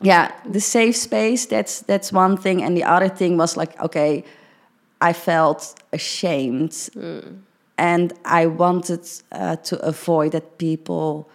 yeah, 0.00 0.30
the 0.52 0.60
safe 0.60 0.96
space. 0.96 1.46
That's 1.46 1.80
that's 1.80 2.12
one 2.12 2.36
thing, 2.36 2.62
and 2.62 2.76
the 2.76 2.84
other 2.84 3.08
thing 3.08 3.36
was 3.36 3.56
like, 3.56 3.78
okay, 3.80 4.24
I 5.00 5.12
felt 5.12 5.74
ashamed, 5.92 6.70
mm. 6.70 7.38
And 7.78 8.12
I 8.24 8.46
wanted 8.46 9.08
uh, 9.32 9.56
to 9.56 9.78
avoid 9.86 10.32
that 10.32 10.58
people 10.58 11.30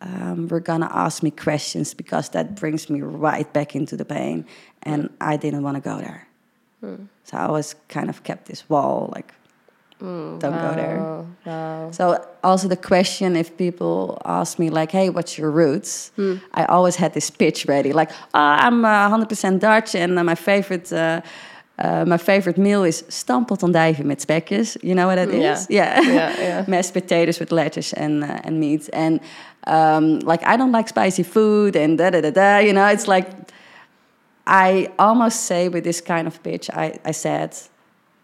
um, 0.00 0.46
were 0.48 0.60
gonna 0.60 0.88
ask 0.92 1.22
me 1.22 1.30
questions 1.30 1.92
because 1.94 2.28
that 2.30 2.54
brings 2.54 2.88
me 2.88 3.02
right 3.02 3.52
back 3.52 3.74
into 3.74 3.96
the 3.96 4.04
pain, 4.04 4.46
and 4.82 5.10
I 5.20 5.36
didn't 5.36 5.62
want 5.62 5.76
to 5.76 5.80
go 5.90 5.98
there. 5.98 6.28
So 7.24 7.36
I 7.36 7.50
was 7.50 7.74
kind 7.88 8.08
of 8.08 8.22
kept 8.22 8.46
this 8.46 8.62
wall, 8.70 9.12
like, 9.14 9.34
don't 10.38 10.40
go 10.40 10.74
there. 10.76 11.26
Wow. 11.44 11.90
So 11.90 12.24
also 12.44 12.68
the 12.68 12.76
question 12.76 13.34
if 13.36 13.56
people 13.56 14.16
ask 14.24 14.58
me 14.58 14.70
like, 14.70 14.92
"Hey, 14.92 15.10
what's 15.10 15.36
your 15.36 15.50
roots?" 15.50 16.12
I 16.54 16.64
always 16.66 16.96
had 16.96 17.12
this 17.14 17.30
pitch 17.30 17.66
ready, 17.66 17.92
like, 17.92 18.10
oh, 18.34 18.38
"I'm 18.66 18.84
uh, 18.84 19.08
100% 19.08 19.58
Dutch, 19.58 19.94
and 19.96 20.16
uh, 20.18 20.22
my 20.24 20.36
favorite." 20.36 20.92
Uh, 21.78 21.86
uh, 21.88 22.04
my 22.04 22.18
favorite 22.18 22.60
meal 22.60 22.84
is 22.84 23.04
stamppot 23.08 23.62
andijvie 23.62 24.04
met 24.04 24.20
spekjes. 24.20 24.76
You 24.82 24.94
know 24.94 25.06
what 25.06 25.16
that 25.16 25.32
Yeah. 25.32 25.64
Yeah, 25.68 26.02
Yeah, 26.02 26.40
yeah. 26.48 26.64
mashed 26.66 26.92
potatoes 26.92 27.38
with 27.38 27.52
lettuce 27.52 27.92
and 27.96 28.22
uh, 28.22 28.40
and 28.44 28.58
meat. 28.58 28.88
And 28.92 29.20
um, 29.66 30.18
like 30.18 30.42
I 30.46 30.56
don't 30.56 30.72
like 30.72 30.88
spicy 30.88 31.22
food 31.22 31.76
and 31.76 31.98
da 31.98 32.10
da 32.10 32.20
da 32.20 32.30
da. 32.30 32.58
You 32.58 32.72
know, 32.72 32.86
it's 32.92 33.06
like 33.06 33.26
I 34.46 34.88
almost 34.98 35.46
say 35.46 35.68
with 35.68 35.84
this 35.84 36.00
kind 36.00 36.26
of 36.26 36.42
pitch, 36.42 36.70
I 36.70 36.98
I 37.08 37.12
said, 37.12 37.50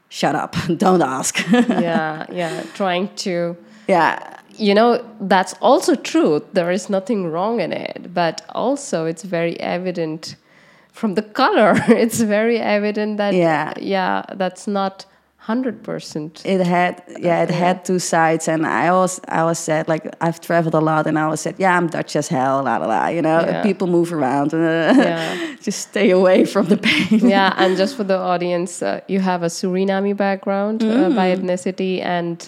"Shut 0.09 0.35
up, 0.35 0.57
don't 0.79 1.03
ask." 1.03 1.35
yeah, 1.53 2.27
yeah. 2.33 2.63
Trying 2.75 3.09
to, 3.25 3.57
yeah, 3.89 4.19
you 4.59 4.75
know, 4.75 4.99
that's 5.29 5.55
also 5.61 5.95
true. 5.95 6.41
There 6.53 6.73
is 6.73 6.89
nothing 6.89 7.31
wrong 7.31 7.61
in 7.61 7.73
it, 7.73 8.15
but 8.15 8.41
also 8.49 9.07
it's 9.07 9.25
very 9.25 9.55
evident 9.61 10.37
from 10.95 11.15
the 11.15 11.23
color. 11.23 11.75
It's 12.05 12.21
very 12.21 12.59
evident 12.59 13.17
that 13.19 13.33
Yeah. 13.35 13.73
yeah, 13.81 14.23
that's 14.41 14.67
not 14.67 15.07
hundred 15.49 15.77
percent. 15.83 16.43
it 16.47 16.61
had 16.67 16.95
yeah 17.21 17.43
it 17.47 17.51
had 17.51 17.85
two 17.85 17.99
sides 17.99 18.49
and 18.49 18.65
i 18.65 18.89
always 18.89 19.21
i 19.29 19.41
always 19.41 19.59
said 19.59 19.87
like 19.89 20.05
i've 20.27 20.39
traveled 20.41 20.75
a 20.75 20.81
lot 20.81 21.07
and 21.07 21.19
i 21.19 21.23
always 21.23 21.41
said 21.41 21.55
yeah 21.59 21.77
i'm 21.79 21.87
dutch 21.87 22.17
as 22.17 22.29
hell 22.29 22.63
la 22.65 22.79
la 22.79 22.87
la 22.87 23.09
you 23.09 23.21
know 23.21 23.41
Yeah. 23.45 23.63
people 23.63 23.87
move 23.87 24.11
around 24.19 24.55
uh, 24.55 24.59
Yeah. 24.97 25.37
just 25.67 25.81
stay 25.91 26.09
away 26.13 26.47
from 26.47 26.65
the 26.73 26.77
pain 26.77 27.21
yeah, 27.29 27.53
and 27.63 27.77
just 27.83 27.95
for 27.97 28.05
the 28.05 28.17
audience, 28.17 28.73
uh, 28.87 29.01
you 29.07 29.21
have 29.21 29.43
a 29.47 29.51
Suriname 29.51 30.15
background 30.17 30.83
uh, 30.83 31.11
by 31.19 31.27
ethnicity, 31.37 32.01
and 32.17 32.39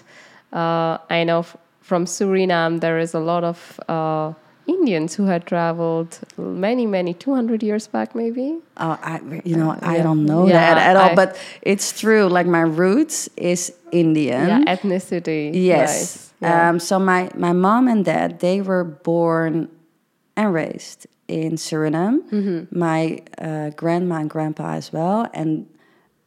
uh, 0.52 0.96
I 1.16 1.24
know 1.28 1.40
f- 1.40 1.56
from 1.82 2.06
Suriname 2.06 2.80
there 2.80 2.98
is 3.02 3.14
a 3.14 3.20
lot 3.20 3.44
of 3.44 3.58
uh, 3.88 4.32
Indians 4.66 5.14
who 5.14 5.26
had 5.26 5.46
traveled 5.46 6.18
many, 6.36 6.86
many, 6.86 7.14
200 7.14 7.62
years 7.62 7.86
back, 7.86 8.14
maybe. 8.14 8.58
oh, 8.78 8.98
I, 9.02 9.20
you 9.44 9.56
know 9.56 9.70
i 9.82 9.96
Yeah. 9.96 10.02
don't 10.02 10.24
know 10.26 10.46
Yeah, 10.48 10.74
that 10.74 10.76
at 10.90 10.96
all 10.96 11.10
I- 11.10 11.14
but 11.14 11.36
it's 11.62 11.98
true 12.00 12.26
like 12.28 12.46
my 12.58 12.62
roots 12.82 13.28
is 13.36 13.72
indian 13.92 14.46
Yeah, 14.48 14.74
ethnicity. 14.74 15.50
yes 15.54 15.90
wise. 15.90 16.32
Yeah. 16.40 16.68
um, 16.70 16.78
so 16.80 16.98
my, 16.98 17.30
my 17.36 17.52
mom 17.52 17.88
and 17.88 18.04
dad 18.04 18.40
they 18.40 18.60
were 18.60 18.84
born 18.84 19.68
and 20.36 20.52
raised 20.52 21.06
in 21.28 21.52
suriname 21.56 22.18
Mm-hmm. 22.30 22.78
my 22.78 23.00
uh, 23.38 23.70
grandma 23.80 24.16
and 24.22 24.30
grandpa 24.30 24.74
as 24.80 24.92
well 24.92 25.26
and 25.32 25.66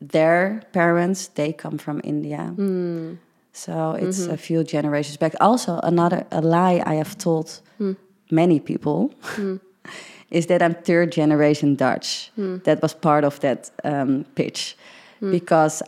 their 0.01 0.63
parents 0.71 1.27
they 1.39 1.51
come 1.53 1.77
from 1.77 1.99
india 2.03 2.43
Hmm. 2.55 3.13
so 3.53 3.73
it's 4.03 4.21
Mm-hmm. 4.21 4.33
a 4.33 4.37
few 4.47 4.59
generations 4.63 5.17
back 5.17 5.33
also 5.39 5.71
another 5.83 6.25
a 6.31 6.41
lie 6.41 6.81
i 6.85 6.95
have 6.95 7.13
told 7.17 7.47
Hmm. 7.77 7.93
Many 8.31 8.59
people 8.59 9.13
is 10.31 10.45
that 10.47 10.61
i'm 10.61 10.73
third 10.73 11.11
generation 11.11 11.75
dutch 11.75 12.31
Hmm. 12.35 12.57
that 12.63 12.81
was 12.81 12.93
part 12.93 13.23
of 13.23 13.39
that 13.39 13.71
um, 13.83 14.25
pitch 14.35 14.75
because 15.31 15.83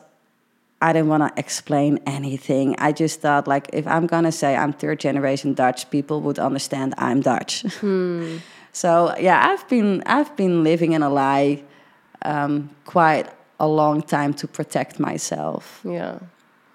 I 0.83 0.93
didn't 0.93 1.09
want 1.09 1.23
to 1.23 1.39
explain 1.39 1.99
anything. 2.07 2.75
I 2.79 2.91
just 2.91 3.21
thought, 3.21 3.47
like, 3.47 3.69
if 3.71 3.85
I'm 3.85 4.07
gonna 4.07 4.31
say 4.31 4.55
I'm 4.55 4.73
third 4.73 4.99
generation 4.99 5.53
Dutch, 5.53 5.89
people 5.91 6.21
would 6.21 6.39
understand 6.39 6.95
I'm 6.97 7.21
Dutch. 7.21 7.63
so 8.73 9.13
yeah, 9.19 9.39
I've 9.47 9.67
been 9.69 10.01
I've 10.05 10.35
been 10.35 10.63
living 10.63 10.93
in 10.93 11.03
a 11.03 11.09
lie 11.09 11.61
um, 12.25 12.69
quite 12.85 13.27
a 13.59 13.67
long 13.67 14.01
time 14.01 14.33
to 14.33 14.47
protect 14.47 14.99
myself, 14.99 15.81
yeah, 15.85 16.17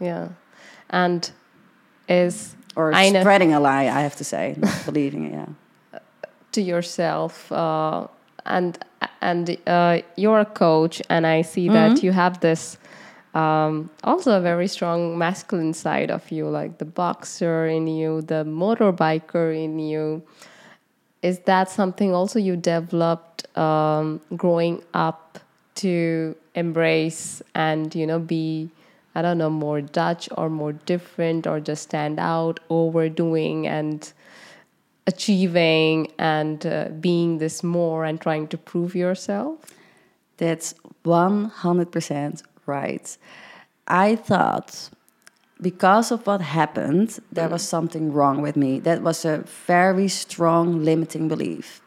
yeah. 0.00 0.28
And 0.90 1.30
is 2.08 2.54
or 2.76 2.92
spreading 2.92 3.52
a 3.52 3.60
lie. 3.60 3.84
I 3.84 4.02
have 4.02 4.16
to 4.16 4.24
say, 4.24 4.54
not 4.58 4.82
believing 4.86 5.24
it. 5.26 5.32
Yeah. 5.32 5.98
to 6.52 6.62
yourself 6.62 7.50
uh, 7.52 8.06
and 8.44 8.78
and 9.20 9.56
uh, 9.66 9.98
you're 10.16 10.40
a 10.40 10.44
coach 10.46 11.02
and 11.10 11.26
i 11.26 11.42
see 11.42 11.68
that 11.68 12.02
you 12.02 12.12
have 12.12 12.40
this 12.40 12.78
um, 13.34 13.90
also 14.04 14.32
a 14.38 14.40
very 14.40 14.66
strong 14.68 15.18
masculine 15.18 15.74
side 15.74 16.10
of 16.10 16.30
you 16.30 16.48
like 16.48 16.78
the 16.78 16.84
boxer 16.84 17.66
in 17.66 17.86
you 17.86 18.22
the 18.22 18.44
motorbiker 18.44 19.52
in 19.52 19.78
you 19.78 20.22
is 21.22 21.40
that 21.40 21.68
something 21.68 22.14
also 22.14 22.38
you 22.38 22.56
developed 22.56 23.44
um, 23.58 24.20
growing 24.36 24.82
up 24.94 25.38
to 25.74 26.34
embrace 26.54 27.42
and 27.54 27.94
you 27.94 28.06
know 28.06 28.18
be 28.18 28.70
i 29.16 29.22
don't 29.22 29.38
know 29.38 29.50
more 29.50 29.80
dutch 29.80 30.28
or 30.38 30.48
more 30.48 30.72
different 30.92 31.46
or 31.46 31.58
just 31.60 31.82
stand 31.82 32.18
out 32.20 32.60
overdoing 32.70 33.66
and 33.66 34.12
achieving 35.06 36.12
and 36.18 36.66
uh, 36.66 36.88
being 37.00 37.38
this 37.38 37.62
more 37.62 38.04
and 38.04 38.20
trying 38.20 38.46
to 38.48 38.58
prove 38.58 38.94
yourself 38.94 39.58
That's 40.38 40.74
100% 41.04 42.42
right. 42.66 43.18
I 43.86 44.16
thought 44.16 44.90
because 45.60 46.12
of 46.12 46.26
what 46.26 46.40
happened, 46.42 47.18
there 47.32 47.48
was 47.48 47.62
something 47.62 48.12
wrong 48.12 48.42
with 48.42 48.56
me. 48.56 48.78
That 48.80 49.02
was 49.02 49.24
a 49.24 49.44
very 49.66 50.08
strong 50.08 50.84
limiting 50.84 51.28
belief. 51.28 51.80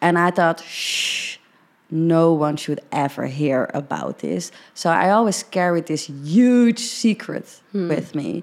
And 0.00 0.18
I 0.18 0.30
thought, 0.30 0.60
shh, 0.60 1.38
no 1.92 2.32
one 2.32 2.56
should 2.56 2.80
ever 2.90 3.26
hear 3.26 3.70
about 3.74 4.20
this. 4.20 4.50
So 4.74 4.90
I 4.90 5.10
always 5.10 5.42
carried 5.42 5.86
this 5.86 6.06
huge 6.06 6.78
secret 6.78 7.60
with 7.72 8.14
me. 8.14 8.42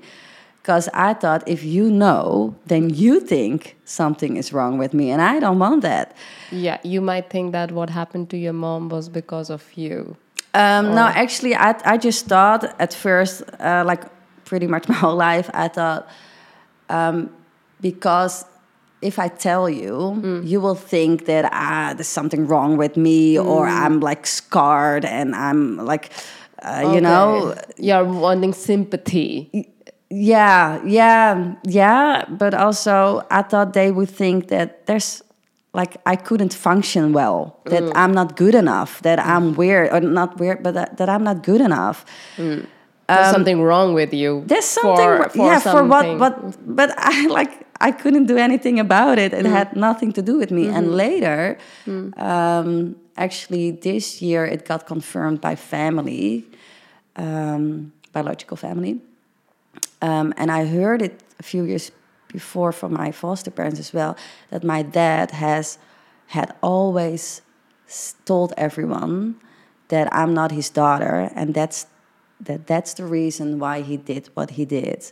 Because 0.62 0.88
I 0.94 1.16
thought, 1.16 1.48
if 1.48 1.64
you 1.64 1.90
know, 1.90 2.56
then 2.68 2.92
you 2.92 3.20
think 3.20 3.76
something 3.86 4.38
is 4.38 4.54
wrong 4.54 4.78
with 4.78 4.94
me. 4.94 5.10
And 5.10 5.20
I 5.20 5.40
don't 5.40 5.58
want 5.58 5.82
that. 5.82 6.16
Yeah, 6.52 6.78
you 6.84 7.02
might 7.02 7.32
think 7.32 7.54
that 7.54 7.72
what 7.72 7.90
happened 7.90 8.30
to 8.30 8.38
your 8.38 8.54
mom 8.54 8.90
was 8.90 9.10
because 9.10 9.50
of 9.50 9.66
you. 9.76 10.16
Um, 10.54 10.94
no, 10.94 11.06
actually, 11.08 11.56
I, 11.56 11.76
I 11.86 11.98
just 11.98 12.28
thought 12.28 12.64
at 12.80 12.94
first, 12.94 13.44
uh, 13.60 13.84
like 13.86 14.04
pretty 14.46 14.68
much 14.68 14.88
my 14.94 14.96
whole 14.96 15.16
life, 15.16 15.50
I 15.54 15.70
thought 15.70 16.08
um, 16.90 17.32
because 17.82 18.46
if 19.02 19.20
I 19.20 19.28
tell 19.28 19.70
you, 19.70 20.20
mm. 20.22 20.48
you 20.48 20.60
will 20.62 20.76
think 20.76 21.26
that 21.26 21.50
ah, 21.52 21.94
there's 21.96 22.08
something 22.08 22.48
wrong 22.48 22.78
with 22.78 22.98
me, 22.98 23.36
mm. 23.36 23.46
or 23.46 23.68
I'm 23.68 24.00
like 24.00 24.28
scarred 24.28 25.06
and 25.06 25.36
I'm 25.36 25.78
like, 25.78 26.12
uh, 26.62 26.92
you 26.94 27.02
know, 27.02 27.56
you're 27.78 28.04
wanting 28.04 28.54
sympathy. 28.54 29.72
yeah, 30.10 30.82
yeah, 30.86 31.56
yeah. 31.64 32.26
But 32.30 32.54
also, 32.54 33.24
I 33.32 33.42
thought 33.44 33.74
they 33.74 33.92
would 33.92 34.10
think 34.10 34.50
that 34.50 34.86
there's 34.88 35.24
like 35.74 35.98
I 36.06 36.16
couldn't 36.16 36.54
function 36.54 37.14
well, 37.14 37.60
that 37.66 37.84
mm. 37.84 37.92
I'm 37.96 38.14
not 38.14 38.36
good 38.36 38.56
enough, 38.56 39.02
that 39.04 39.20
I'm 39.20 39.54
weird, 39.56 39.94
or 39.94 40.02
not 40.02 40.40
weird, 40.40 40.64
but 40.64 40.74
that, 40.74 40.98
that 40.98 41.10
I'm 41.10 41.24
not 41.24 41.44
good 41.44 41.62
enough. 41.62 42.06
There's 43.16 43.32
something 43.32 43.62
wrong 43.62 43.94
with 43.94 44.14
you. 44.14 44.44
There's 44.46 44.66
something, 44.66 44.96
for, 44.96 45.30
for 45.30 45.46
yeah, 45.46 45.60
for 45.60 45.84
what, 45.84 46.06
something. 46.06 46.20
what, 46.20 46.76
but 46.76 46.94
I 46.98 47.28
like 47.40 47.66
I 47.82 47.92
couldn't 47.92 48.26
do 48.26 48.38
anything 48.38 48.80
about 48.80 49.18
it. 49.20 49.34
It 49.34 49.46
had 49.46 49.76
nothing 49.76 50.12
to 50.14 50.22
do 50.22 50.38
with 50.38 50.52
me. 50.52 50.68
And 50.68 50.96
later, 50.96 51.58
um, 52.18 52.96
actually, 53.18 53.72
this 53.72 54.22
year 54.22 54.46
it 54.46 54.66
got 54.66 54.86
confirmed 54.86 55.40
by 55.42 55.56
family, 55.56 56.46
um, 57.16 57.94
biological 58.12 58.58
family, 58.58 59.02
um, 60.02 60.34
and 60.38 60.52
I 60.52 60.66
heard 60.66 61.02
it 61.02 61.22
a 61.40 61.44
few 61.44 61.64
years 61.64 61.92
before 62.32 62.72
from 62.72 62.94
my 62.94 63.12
foster 63.12 63.52
parents 63.52 63.80
as 63.80 63.94
well 63.94 64.16
that 64.52 64.64
my 64.64 64.82
dad 64.84 65.32
has 65.32 65.80
had 66.28 66.54
always 66.62 67.42
told 68.26 68.54
everyone 68.56 69.36
that 69.88 70.14
I'm 70.14 70.34
not 70.34 70.52
his 70.52 70.70
daughter, 70.70 71.32
and 71.36 71.54
that's 71.54 71.88
that 72.42 72.68
that's 72.68 72.94
the 72.94 73.06
reason 73.06 73.60
why 73.60 73.82
he 73.82 73.98
did 73.98 74.30
what 74.34 74.52
he 74.52 74.66
did. 74.66 75.12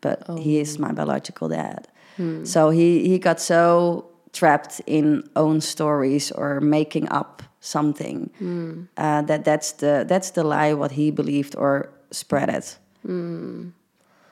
But 0.00 0.22
oh. 0.28 0.36
he 0.36 0.60
is 0.60 0.78
my 0.78 0.92
biological 0.92 1.48
dad. 1.48 1.88
Hmm. 2.16 2.44
So 2.44 2.70
he, 2.70 3.08
he 3.08 3.18
got 3.18 3.40
so 3.40 4.06
trapped 4.32 4.80
in 4.86 5.24
own 5.34 5.60
stories 5.60 6.30
or 6.32 6.60
making 6.60 7.08
up 7.08 7.42
something 7.60 8.30
hmm. 8.38 8.82
uh, 8.96 9.22
that 9.22 9.44
that's 9.44 9.72
the 9.72 10.04
that's 10.06 10.30
the 10.30 10.44
lie 10.44 10.72
what 10.74 10.92
he 10.92 11.10
believed 11.10 11.56
or 11.56 11.88
spread 12.10 12.48
it. 12.48 12.78
Hmm. 13.02 13.70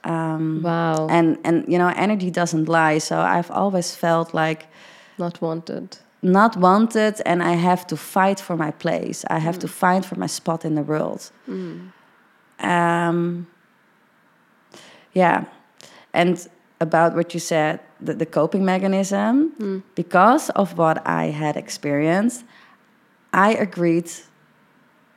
Um, 0.04 0.62
wow, 0.62 1.06
And 1.08 1.38
and 1.44 1.64
you 1.66 1.78
know 1.78 1.90
energy 1.96 2.30
doesn't 2.30 2.68
lie. 2.68 2.98
So 2.98 3.18
I've 3.18 3.50
always 3.50 3.94
felt 3.96 4.34
like 4.34 4.66
not 5.18 5.40
wanted. 5.40 5.96
not 6.20 6.56
wanted 6.56 7.22
and 7.24 7.42
I 7.42 7.54
have 7.56 7.86
to 7.86 7.96
fight 7.96 8.40
for 8.40 8.56
my 8.56 8.70
place. 8.70 9.24
I 9.30 9.38
have 9.38 9.58
to 9.60 9.68
fight 9.68 10.04
for 10.04 10.18
my 10.18 10.28
spot 10.28 10.64
in 10.64 10.74
the 10.74 10.82
world. 10.82 11.30
Um, 12.64 13.46
yeah. 15.12 15.44
And 16.12 16.48
about 16.80 17.14
what 17.14 17.34
you 17.34 17.40
said, 17.40 17.80
the, 18.00 18.14
the 18.14 18.26
coping 18.26 18.64
mechanism, 18.64 19.52
because 19.94 20.50
of 20.50 20.76
what 20.76 21.06
I 21.06 21.26
had 21.26 21.56
experienced, 21.56 22.44
I 23.32 23.54
agreed 23.54 24.10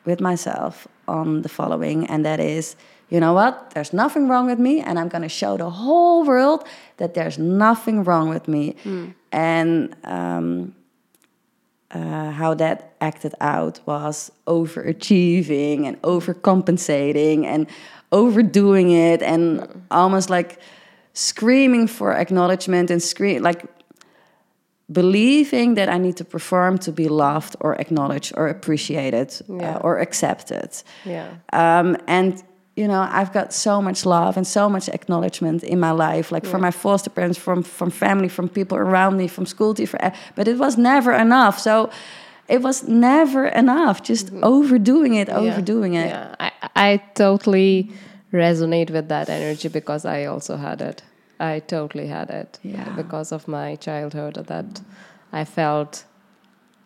with 0.06 0.22
myself 0.22 0.88
on 1.08 1.42
the 1.42 1.50
following, 1.50 2.08
and 2.08 2.26
that 2.26 2.40
is, 2.40 2.76
you 3.10 3.20
know 3.20 3.34
what? 3.34 3.72
There's 3.72 3.94
nothing 3.94 4.28
wrong 4.28 4.48
with 4.48 4.60
me, 4.60 4.82
and 4.82 4.98
I'm 5.00 5.10
going 5.10 5.22
to 5.24 5.30
show 5.30 5.58
the 5.58 5.70
whole 5.70 6.24
world 6.26 6.64
that 6.98 7.14
there's 7.14 7.38
nothing 7.38 8.04
wrong 8.04 8.30
with 8.30 8.48
me. 8.48 8.76
And 9.32 9.96
um, 10.04 10.76
uh, 11.92 12.32
how 12.32 12.54
that 12.54 12.94
acted 13.00 13.34
out 13.40 13.80
was 13.86 14.32
overachieving 14.46 15.86
and 15.88 16.02
overcompensating 16.02 17.46
and 17.46 17.68
overdoing 18.12 18.92
it 18.92 19.22
and 19.22 19.84
almost 19.92 20.30
like 20.30 20.60
screaming 21.14 21.88
for 21.88 22.14
acknowledgement 22.14 22.92
and 22.92 23.02
scream 23.02 23.42
like 23.42 23.66
believing 24.92 25.76
that 25.76 25.90
I 25.90 25.98
need 25.98 26.16
to 26.18 26.24
perform 26.26 26.78
to 26.80 26.92
be 26.92 27.10
loved 27.10 27.56
or 27.60 27.76
acknowledged 27.76 28.34
or 28.38 28.48
appreciated 28.48 29.34
Yeah. 29.50 29.76
uh, 29.76 29.80
or 29.82 30.00
accepted. 30.00 30.70
Yeah. 31.06 31.28
Um, 31.52 31.98
and 32.08 32.42
you 32.78 32.88
know, 32.88 33.02
I've 33.20 33.32
got 33.34 33.54
so 33.54 33.82
much 33.82 34.06
love 34.06 34.38
and 34.38 34.46
so 34.48 34.70
much 34.70 34.88
acknowledgement 34.90 35.64
in 35.64 35.80
my 35.80 35.92
life, 35.92 36.32
like 36.36 36.46
from 36.52 36.62
my 36.62 36.72
foster 36.72 37.10
parents, 37.10 37.38
from 37.40 37.64
from 37.64 37.90
family, 37.92 38.30
from 38.30 38.48
people 38.50 38.78
around 38.78 39.18
me, 39.18 39.28
from 39.28 39.46
school 39.46 39.74
teachers. 39.74 40.12
But 40.36 40.48
it 40.48 40.58
was 40.58 40.78
never 40.78 41.12
enough. 41.14 41.58
So 41.60 41.90
it 42.48 42.62
was 42.62 42.84
never 42.88 43.48
enough. 43.48 43.98
Just 44.10 44.32
overdoing 44.44 45.16
it, 45.16 45.28
Mm-hmm. 45.28 45.46
Yeah. 45.46 45.52
overdoing 45.54 45.94
it. 45.96 46.10
Yeah, 46.10 46.36
I, 46.40 46.52
I 46.92 46.98
totally 47.14 47.90
resonate 48.32 48.90
with 48.92 49.08
that 49.08 49.30
energy 49.30 49.70
because 49.70 50.06
I 50.06 50.26
also 50.28 50.56
had 50.58 50.82
it. 50.82 51.04
I 51.40 51.60
totally 51.68 52.08
had 52.08 52.30
it 52.30 52.60
Yeah. 52.64 52.96
because 52.96 53.36
of 53.36 53.48
my 53.48 53.76
childhood 53.78 54.36
that 54.48 54.82
I 55.42 55.46
felt 55.46 56.06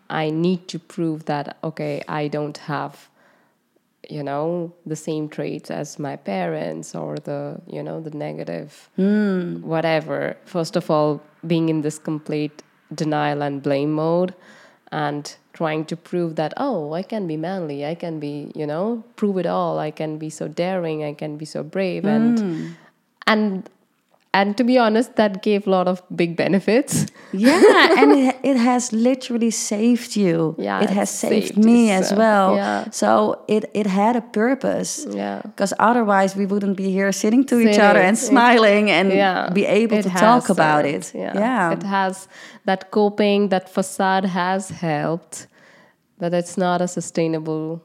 I 0.10 0.30
need 0.32 0.67
to 0.67 0.80
prove 0.80 1.23
that 1.25 1.58
okay, 1.63 2.01
I 2.21 2.30
don't 2.30 2.58
have 2.67 2.93
you 4.12 4.24
know 4.24 4.74
the 4.86 4.95
same 4.95 5.30
traits 5.30 5.71
as 5.71 5.97
my 5.97 6.15
parents 6.15 6.93
or 6.93 7.15
the 7.17 7.60
you 7.67 7.82
know 7.82 8.02
the 8.02 8.12
negative 8.12 8.89
hmm. 8.95 9.62
whatever. 9.62 10.38
First 10.45 10.76
of 10.76 10.89
all 10.91 11.21
being 11.47 11.69
in 11.69 11.82
this 11.82 11.97
complete 11.97 12.63
denial 12.93 13.41
and 13.41 13.63
blame 13.63 13.93
mode 13.93 14.36
and 14.91 15.36
trying 15.54 15.86
to 15.86 15.95
prove 15.95 16.36
that 16.36 16.54
oh 16.58 16.93
i 16.93 17.02
can 17.02 17.28
be 17.28 17.38
manly 17.38 17.86
i 17.86 17.95
can 17.95 18.19
be 18.19 18.52
you 18.56 18.67
know 18.67 19.04
prove 19.15 19.38
it 19.38 19.45
all 19.45 19.80
i 19.80 19.89
can 19.89 20.17
be 20.17 20.30
so 20.30 20.47
daring 20.47 21.04
i 21.04 21.13
can 21.13 21.38
be 21.38 21.45
so 21.45 21.63
brave 21.63 22.06
and 22.06 22.39
hmm. 22.39 22.67
and 23.28 23.69
and 24.34 24.56
to 24.58 24.63
be 24.63 24.78
honest 24.78 25.15
that 25.15 25.44
gave 25.44 25.67
a 25.67 25.70
lot 25.70 25.88
of 25.88 26.02
big 26.15 26.36
benefits 26.38 27.06
Yeah, 27.34 27.62
and 28.00 28.12
it, 28.12 28.36
it 28.44 28.58
has 28.58 28.91
literally 28.91 29.52
saved 29.52 30.15
you. 30.15 30.56
Yeah, 30.58 30.82
it 30.82 30.89
it 30.89 30.94
has 30.94 31.10
saved, 31.10 31.56
saved 31.56 31.65
me 31.65 31.91
as 31.91 32.12
well. 32.13 32.56
yeah. 32.56 32.89
So 32.91 33.44
it 33.48 33.63
it 33.74 33.88
had 33.88 34.15
a 34.15 34.22
purpose. 34.22 35.06
Yeah. 35.10 35.41
Because 35.44 35.74
otherwise 35.80 36.36
we 36.36 36.46
wouldn't 36.46 36.76
be 36.78 36.91
here 36.91 37.12
sitting 37.12 37.46
to 37.46 37.60
each 37.60 37.80
other 37.80 38.02
and 38.02 38.17
smiling 38.17 38.91
and 38.91 39.12
yeah 39.12 39.50
be 39.54 39.65
able 39.65 39.98
it 39.98 40.04
to 40.04 40.10
talk 40.10 40.50
about 40.50 40.86
it. 40.86 41.12
yeah. 41.15 41.34
yeah. 41.36 41.72
it 41.74 41.84
has 41.84 42.28
that 42.65 42.91
coping 42.91 43.50
that 43.50 43.70
facade 43.70 44.26
has 44.26 44.70
helped 44.70 45.48
but 46.20 46.34
it's 46.34 46.58
not 46.58 46.82
a 46.82 46.88
sustainable 46.88 47.82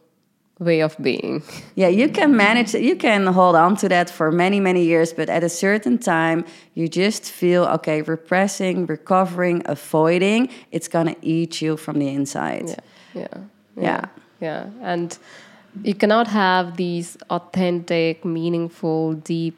way 0.59 0.81
of 0.83 0.97
being 1.03 1.42
Yeah, 1.75 1.88
you 1.88 2.09
can 2.09 2.35
manage 2.37 2.75
it. 2.75 2.83
You 2.83 2.97
can 2.97 3.27
hold 3.27 3.57
on 3.57 3.77
to 3.77 3.88
that 3.88 4.09
for 4.11 4.33
many, 4.33 4.61
many 4.61 4.85
years, 4.85 5.12
but 5.12 5.29
at 5.29 5.45
a 5.45 5.49
certain 5.49 5.99
time, 5.99 6.45
you 6.75 6.88
just 6.88 7.25
feel 7.31 7.64
okay, 7.77 8.03
repressing, 8.03 8.87
recovering, 8.87 9.62
avoiding, 9.66 10.49
it's 10.73 10.88
gonna 10.88 11.14
eat 11.23 11.61
you 11.62 11.77
from 11.77 11.99
the 11.99 12.09
inside. 12.09 12.69
yeah 12.69 13.25
yeah 13.25 13.40
Yeah. 13.83 14.05
yeah 14.40 14.66
and 14.83 15.19
you 15.85 15.95
cannot 15.95 16.27
have 16.29 16.77
these 16.77 17.16
authentic 17.29 18.25
meaningful 18.25 19.12
deep 19.14 19.57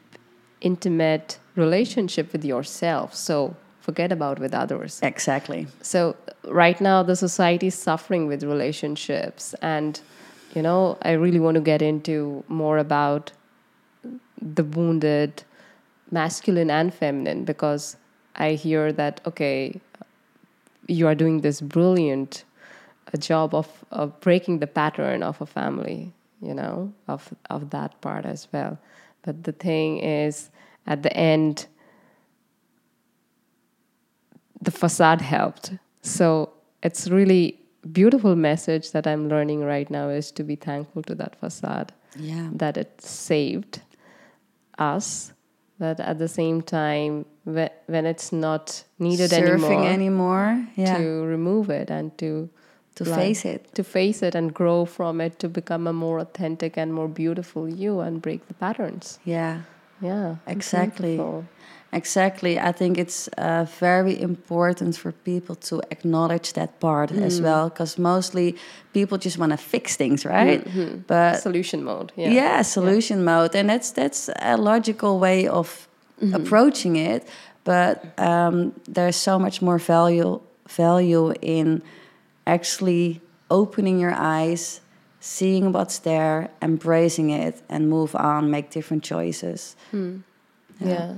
intimate 0.61 1.39
relationship 1.55 2.33
with 2.33 2.43
yourself 2.45 3.13
so 3.15 3.55
forget 3.81 4.11
about 4.11 4.39
with 4.39 4.53
others 4.53 4.99
Exactly. 5.01 5.67
so 5.81 6.15
right 6.63 6.79
now 6.81 7.03
the 7.03 7.15
society 7.15 7.67
is 7.67 7.75
suffering 7.75 8.27
with 8.27 8.43
relationships 8.43 9.55
and 9.61 10.01
you 10.55 10.61
know 10.61 10.97
i 11.01 11.11
really 11.11 11.39
want 11.39 11.55
to 11.55 11.61
get 11.61 11.81
into 11.81 12.43
more 12.47 12.77
about 12.77 13.31
the 14.41 14.63
wounded 14.63 15.43
masculine 16.11 16.69
and 16.69 16.93
feminine 16.93 17.43
because 17.45 17.97
i 18.35 18.51
hear 18.51 18.91
that 18.91 19.21
okay 19.25 19.79
you 20.87 21.07
are 21.07 21.15
doing 21.15 21.41
this 21.41 21.61
brilliant 21.61 22.45
uh, 23.13 23.17
job 23.17 23.53
of, 23.53 23.85
of 23.91 24.19
breaking 24.21 24.59
the 24.59 24.67
pattern 24.67 25.21
of 25.23 25.39
a 25.41 25.45
family 25.45 26.13
you 26.41 26.53
know 26.53 26.91
of 27.07 27.33
of 27.49 27.69
that 27.69 27.99
part 28.01 28.25
as 28.25 28.47
well 28.51 28.77
but 29.21 29.43
the 29.43 29.51
thing 29.51 29.99
is 29.99 30.49
at 30.87 31.03
the 31.03 31.15
end 31.15 31.67
the 34.61 34.71
facade 34.71 35.21
helped. 35.21 35.73
So 36.01 36.51
it's 36.83 37.07
really 37.09 37.59
beautiful 37.93 38.35
message 38.35 38.91
that 38.91 39.05
I'm 39.07 39.29
learning 39.29 39.63
right 39.63 39.89
now 39.89 40.09
is 40.09 40.31
to 40.33 40.43
be 40.43 40.55
thankful 40.55 41.01
to 41.03 41.15
that 41.15 41.35
facade 41.39 41.93
Yeah. 42.15 42.49
that 42.53 42.77
it 42.77 43.01
saved 43.01 43.81
us, 44.77 45.33
That 45.79 45.99
at 46.01 46.17
the 46.19 46.27
same 46.27 46.61
time, 46.61 47.23
when 47.45 48.05
it's 48.05 48.33
not 48.33 48.83
needed 48.99 49.31
Surfing 49.31 49.85
anymore, 49.87 49.87
anymore. 49.93 50.67
Yeah. 50.75 50.97
to 50.97 51.23
remove 51.23 51.69
it 51.69 51.89
and 51.89 52.11
to 52.17 52.49
To 52.95 53.03
like, 53.05 53.15
face 53.19 53.45
it. 53.45 53.73
to 53.75 53.83
face 53.83 54.21
it 54.27 54.35
and 54.35 54.53
grow 54.53 54.83
from 54.83 55.21
it 55.21 55.39
to 55.39 55.47
become 55.47 55.87
a 55.87 55.93
more 55.93 56.19
authentic 56.19 56.77
and 56.77 56.93
more 56.93 57.07
beautiful 57.07 57.69
you 57.69 58.01
and 58.01 58.21
break 58.21 58.47
the 58.49 58.53
patterns. 58.55 59.19
Yeah. 59.23 59.61
Yeah, 60.01 60.35
Exactly. 60.47 61.15
beautiful. 61.15 61.45
Exactly. 61.91 62.59
I 62.59 62.71
think 62.71 62.97
it's 62.97 63.27
uh, 63.37 63.65
very 63.79 64.21
important 64.21 64.95
for 64.97 65.11
people 65.11 65.55
to 65.55 65.81
acknowledge 65.91 66.53
that 66.53 66.79
part 66.79 67.09
Mm. 67.11 67.23
as 67.25 67.41
well, 67.41 67.69
because 67.69 67.97
mostly 68.01 68.55
people 68.93 69.17
just 69.17 69.37
want 69.37 69.51
to 69.51 69.57
fix 69.57 69.95
things, 69.97 70.23
right? 70.25 70.63
But 71.07 71.41
Solution 71.41 71.83
mode. 71.83 72.11
yeah, 72.15 72.31
Yeah. 72.33 72.63
solution 72.63 73.23
mode, 73.23 73.55
and 73.59 73.69
that's 73.69 73.91
that's 73.91 74.29
a 74.41 74.55
logical 74.57 75.19
way 75.19 75.47
of 75.47 75.87
approaching 76.33 76.95
it. 76.97 77.27
But 77.63 77.95
um, 78.17 78.71
there's 78.93 79.15
so 79.15 79.39
much 79.39 79.61
more 79.61 79.79
value 79.79 80.39
value 80.77 81.33
in 81.41 81.81
actually 82.45 83.19
opening 83.49 83.99
your 84.01 84.13
eyes, 84.15 84.81
seeing 85.19 85.71
what's 85.73 85.99
there, 85.99 86.49
embracing 86.61 87.31
it, 87.31 87.61
and 87.69 87.87
move 87.89 88.15
on, 88.15 88.49
make 88.51 88.69
different 88.69 89.03
choices. 89.03 89.75
Yeah. 90.81 91.13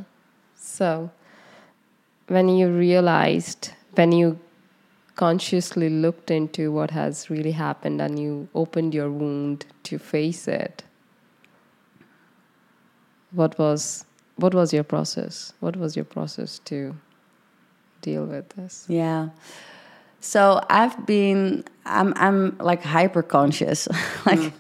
So, 0.72 1.12
when 2.28 2.48
you 2.48 2.70
realized, 2.70 3.72
when 3.96 4.14
you 4.14 4.40
consciously 5.16 5.90
looked 5.90 6.32
into 6.32 6.72
what 6.72 6.92
has 6.92 7.30
really 7.30 7.52
happened 7.52 8.00
and 8.00 8.18
you 8.18 8.48
opened 8.56 8.94
your 8.94 9.12
wound 9.12 9.66
to 9.84 10.00
face 10.00 10.48
it, 10.48 10.84
what 13.32 13.60
was 13.60 14.06
what 14.38 14.54
was 14.54 14.72
your 14.72 14.86
process? 14.86 15.52
What 15.60 15.76
was 15.76 15.98
your 15.98 16.06
process 16.06 16.60
to 16.72 16.96
deal 18.02 18.26
with 18.26 18.48
this? 18.56 18.86
Yeah. 18.88 19.30
So 20.22 20.62
I've 20.70 21.06
been 21.08 21.64
I'm 21.86 22.14
I'm 22.16 22.58
like 22.60 22.84
hyper 22.84 23.24
conscious. 23.24 23.88
like 24.26 24.54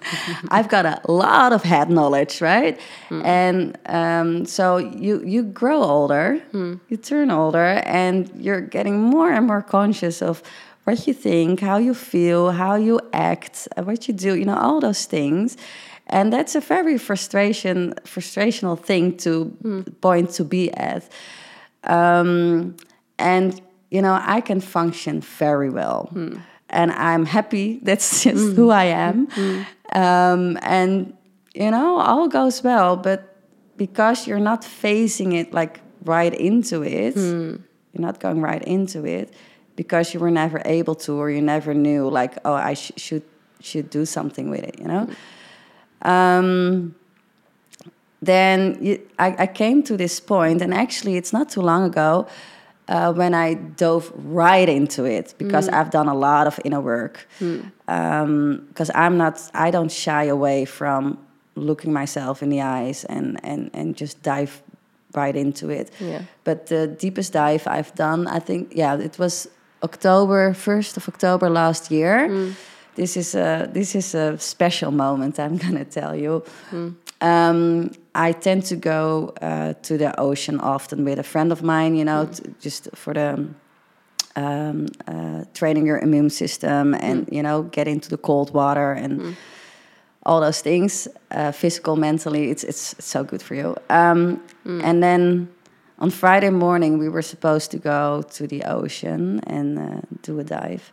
I've 0.50 0.67
got 0.69 0.86
a 0.86 1.12
lot 1.12 1.54
of 1.54 1.63
head 1.63 1.89
knowledge, 1.89 2.41
right? 2.41 2.80
And 3.24 3.78
um, 3.86 4.45
so 4.45 4.78
you 4.78 5.24
you 5.24 5.43
grow 5.43 5.84
older, 5.84 6.41
you 6.89 6.97
turn 6.97 7.30
older, 7.30 7.82
and 7.86 8.30
you're 8.36 8.62
getting 8.62 9.00
more 9.00 9.32
and 9.32 9.45
more 9.45 9.62
conscious 9.62 10.21
of 10.21 10.41
what 10.86 11.06
you 11.08 11.13
think, 11.13 11.60
how 11.60 11.78
you 11.78 11.93
feel, 11.93 12.52
how 12.52 12.76
you 12.76 13.00
act, 13.13 13.67
what 13.78 14.08
you 14.08 14.15
do, 14.15 14.36
you 14.36 14.45
know, 14.45 14.58
all 14.58 14.80
those 14.80 15.06
things. 15.06 15.58
And 16.08 16.34
that's 16.34 16.56
a 16.56 16.60
very 16.60 16.97
frustration 16.97 17.93
frustrational 18.04 18.78
thing 18.80 19.15
to 19.17 19.86
point 20.02 20.32
to 20.32 20.43
be 20.43 20.71
at. 20.71 21.08
Um, 21.84 22.76
and 23.19 23.62
you 23.91 24.01
know, 24.01 24.17
I 24.19 24.41
can 24.41 24.62
function 24.62 25.21
very 25.21 25.69
well, 25.69 26.08
hmm. 26.12 26.38
and 26.69 26.91
I'm 26.93 27.25
happy. 27.25 27.80
That's 27.84 28.23
just 28.23 28.49
hmm. 28.49 28.56
who 28.56 28.71
I 28.71 28.86
am. 28.86 29.27
Hmm. 29.27 29.62
Um, 29.93 30.58
and 30.62 31.13
you 31.54 31.69
know, 31.69 31.99
all 31.99 32.27
goes 32.30 32.63
well. 32.63 32.95
But 32.95 33.36
because 33.77 34.25
you're 34.25 34.39
not 34.39 34.63
facing 34.63 35.34
it 35.34 35.54
like 35.54 35.82
right 36.06 36.34
into 36.34 36.84
it, 36.84 37.15
you're 37.17 37.60
not 38.01 38.19
going 38.19 38.41
right 38.41 38.63
into 38.63 39.06
it 39.06 39.34
because 39.75 40.13
you 40.13 40.19
were 40.19 40.32
never 40.32 40.62
able 40.65 40.95
to, 40.95 41.13
or 41.13 41.30
you 41.30 41.41
never 41.41 41.73
knew, 41.73 42.10
like, 42.10 42.38
oh, 42.45 42.54
I 42.54 42.73
sh- 42.75 42.93
should 42.95 43.23
should 43.60 43.89
do 43.89 44.06
something 44.06 44.49
with 44.49 44.63
it. 44.63 44.80
You 44.80 44.88
know. 44.88 45.10
Um, 46.04 46.95
then 48.23 48.77
you, 48.82 49.01
I, 49.19 49.36
I 49.39 49.47
came 49.47 49.84
to 49.84 49.97
this 49.97 50.19
point, 50.21 50.62
and 50.62 50.73
actually, 50.73 51.17
it's 51.17 51.34
not 51.34 51.49
too 51.49 51.62
long 51.62 51.84
ago 51.84 52.27
uh, 52.91 53.13
when 53.13 53.34
I 53.34 53.54
dove 53.54 54.12
right 54.15 54.67
into 54.67 55.06
it 55.06 55.34
because 55.38 55.69
mm. 55.69 55.73
I've 55.73 55.91
done 55.91 56.10
a 56.10 56.13
lot 56.13 56.45
of 56.47 56.60
inner 56.65 56.82
work. 56.82 57.25
Hmm. 57.39 57.60
Um, 57.88 58.65
because 58.67 58.91
I'm 58.93 59.17
not, 59.17 59.36
I 59.54 59.71
don't 59.71 59.91
shy 59.91 60.25
away 60.25 60.65
from 60.65 61.17
looking 61.56 61.93
myself 61.93 62.41
in 62.43 62.49
the 62.49 62.62
eyes 62.62 63.06
and 63.06 63.39
and 63.43 63.69
and 63.73 63.95
just 63.95 64.21
dive 64.23 64.62
right 65.15 65.36
into 65.36 65.69
it. 65.69 65.91
Yeah. 65.99 66.21
But 66.43 66.67
the 66.67 66.88
deepest 66.88 67.34
dive 67.34 67.67
I've 67.67 67.93
done, 67.95 68.27
I 68.27 68.39
think, 68.39 68.71
yeah, 68.75 68.97
it 68.97 69.17
was 69.19 69.47
October, 69.84 70.54
first 70.54 70.97
of 70.97 71.08
October 71.08 71.49
last 71.49 71.91
year. 71.91 72.27
Hmm. 72.27 72.51
This 72.95 73.15
is 73.15 73.36
a 73.36 73.69
this 73.73 73.95
is 73.95 74.15
a 74.15 74.38
special 74.38 74.91
moment. 74.91 75.39
I'm 75.39 75.58
gonna 75.65 75.86
tell 75.86 76.15
you. 76.15 76.43
Hmm. 76.69 76.89
Um, 77.21 77.91
I 78.15 78.31
tend 78.34 78.65
to 78.65 78.75
go 78.75 79.34
uh, 79.41 79.73
to 79.84 79.97
the 79.97 80.19
ocean 80.19 80.60
often 80.60 81.05
with 81.05 81.19
a 81.19 81.23
friend 81.23 81.51
of 81.51 81.62
mine. 81.62 81.95
You 81.95 82.05
know, 82.05 82.25
t- 82.25 82.43
just 82.60 82.89
for 82.95 83.13
the 83.13 83.47
um, 84.36 84.88
uh, 85.07 85.43
training 85.53 85.86
your 85.86 85.99
immune 85.99 86.29
system 86.29 86.93
and 86.95 87.27
you 87.31 87.43
know 87.43 87.63
get 87.71 87.88
into 87.88 88.10
the 88.10 88.17
cold 88.17 88.53
water 88.53 88.91
and 88.93 89.36
all 90.25 90.39
those 90.41 90.62
things, 90.62 91.07
uh, 91.31 91.51
physical, 91.51 91.95
mentally. 91.95 92.49
It's, 92.51 92.63
it's 92.63 92.93
it's 92.93 93.05
so 93.05 93.23
good 93.23 93.41
for 93.41 93.55
you. 93.55 93.75
Um, 93.89 94.39
And 94.65 95.01
then 95.01 95.47
on 95.99 96.10
Friday 96.12 96.49
morning, 96.51 96.99
we 96.99 97.10
were 97.10 97.23
supposed 97.23 97.71
to 97.71 97.77
go 97.77 98.21
to 98.38 98.47
the 98.47 98.63
ocean 98.65 99.39
and 99.47 99.77
uh, 99.79 100.01
do 100.21 100.39
a 100.39 100.43
dive. 100.43 100.91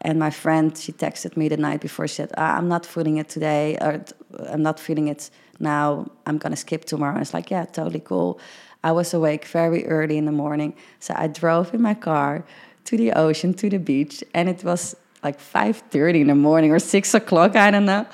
And 0.00 0.18
my 0.18 0.30
friend, 0.30 0.76
she 0.76 0.92
texted 0.92 1.36
me 1.36 1.48
the 1.48 1.56
night 1.56 1.80
before. 1.80 2.08
She 2.08 2.14
said, 2.14 2.30
ah, 2.36 2.58
"I'm 2.58 2.68
not 2.68 2.86
feeling 2.86 3.18
it 3.18 3.28
today, 3.28 3.76
or 3.80 4.04
I'm 4.52 4.62
not 4.62 4.78
feeling 4.80 5.08
it 5.08 5.30
now. 5.60 6.06
I'm 6.26 6.38
gonna 6.38 6.56
skip 6.56 6.84
tomorrow." 6.84 7.16
I 7.16 7.20
was 7.20 7.34
like, 7.34 7.50
"Yeah, 7.50 7.64
totally 7.64 8.00
cool." 8.00 8.38
I 8.82 8.92
was 8.92 9.14
awake 9.14 9.46
very 9.46 9.86
early 9.86 10.16
in 10.18 10.26
the 10.26 10.32
morning, 10.32 10.74
so 11.00 11.14
I 11.16 11.26
drove 11.26 11.74
in 11.74 11.80
my 11.80 11.94
car 11.94 12.44
to 12.84 12.96
the 12.96 13.12
ocean, 13.12 13.54
to 13.54 13.70
the 13.70 13.78
beach, 13.78 14.22
and 14.34 14.48
it 14.48 14.62
was 14.62 14.94
like 15.22 15.40
5:30 15.40 16.20
in 16.20 16.26
the 16.26 16.34
morning 16.34 16.70
or 16.70 16.78
six 16.78 17.14
o'clock. 17.14 17.56
I 17.56 17.70
don't 17.70 17.86
know 17.86 18.06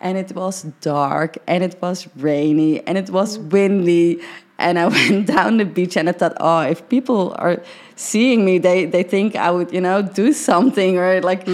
and 0.00 0.16
it 0.16 0.32
was 0.34 0.62
dark 0.80 1.38
and 1.46 1.62
it 1.62 1.80
was 1.82 2.08
rainy 2.16 2.84
and 2.86 2.96
it 2.96 3.10
was 3.10 3.38
windy. 3.38 4.20
And 4.58 4.78
i 4.78 4.86
went 4.98 5.26
down 5.26 5.56
the 5.56 5.64
beach 5.64 5.96
and 5.96 6.08
i 6.08 6.12
thought 6.12 6.36
oh 6.38 6.60
if 6.60 6.86
people 6.90 7.34
are 7.38 7.62
seeing 7.96 8.44
me 8.44 8.58
they, 8.58 8.84
they 8.84 9.02
think 9.02 9.34
i 9.34 9.50
would 9.50 9.72
you 9.72 9.80
know 9.80 10.02
do 10.02 10.34
something 10.34 10.98
or 10.98 11.20
like 11.22 11.48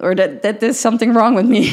or 0.00 0.14
that, 0.14 0.42
that 0.42 0.60
there's 0.60 0.78
something 0.78 1.14
wrong 1.14 1.34
with 1.34 1.46
me. 1.46 1.64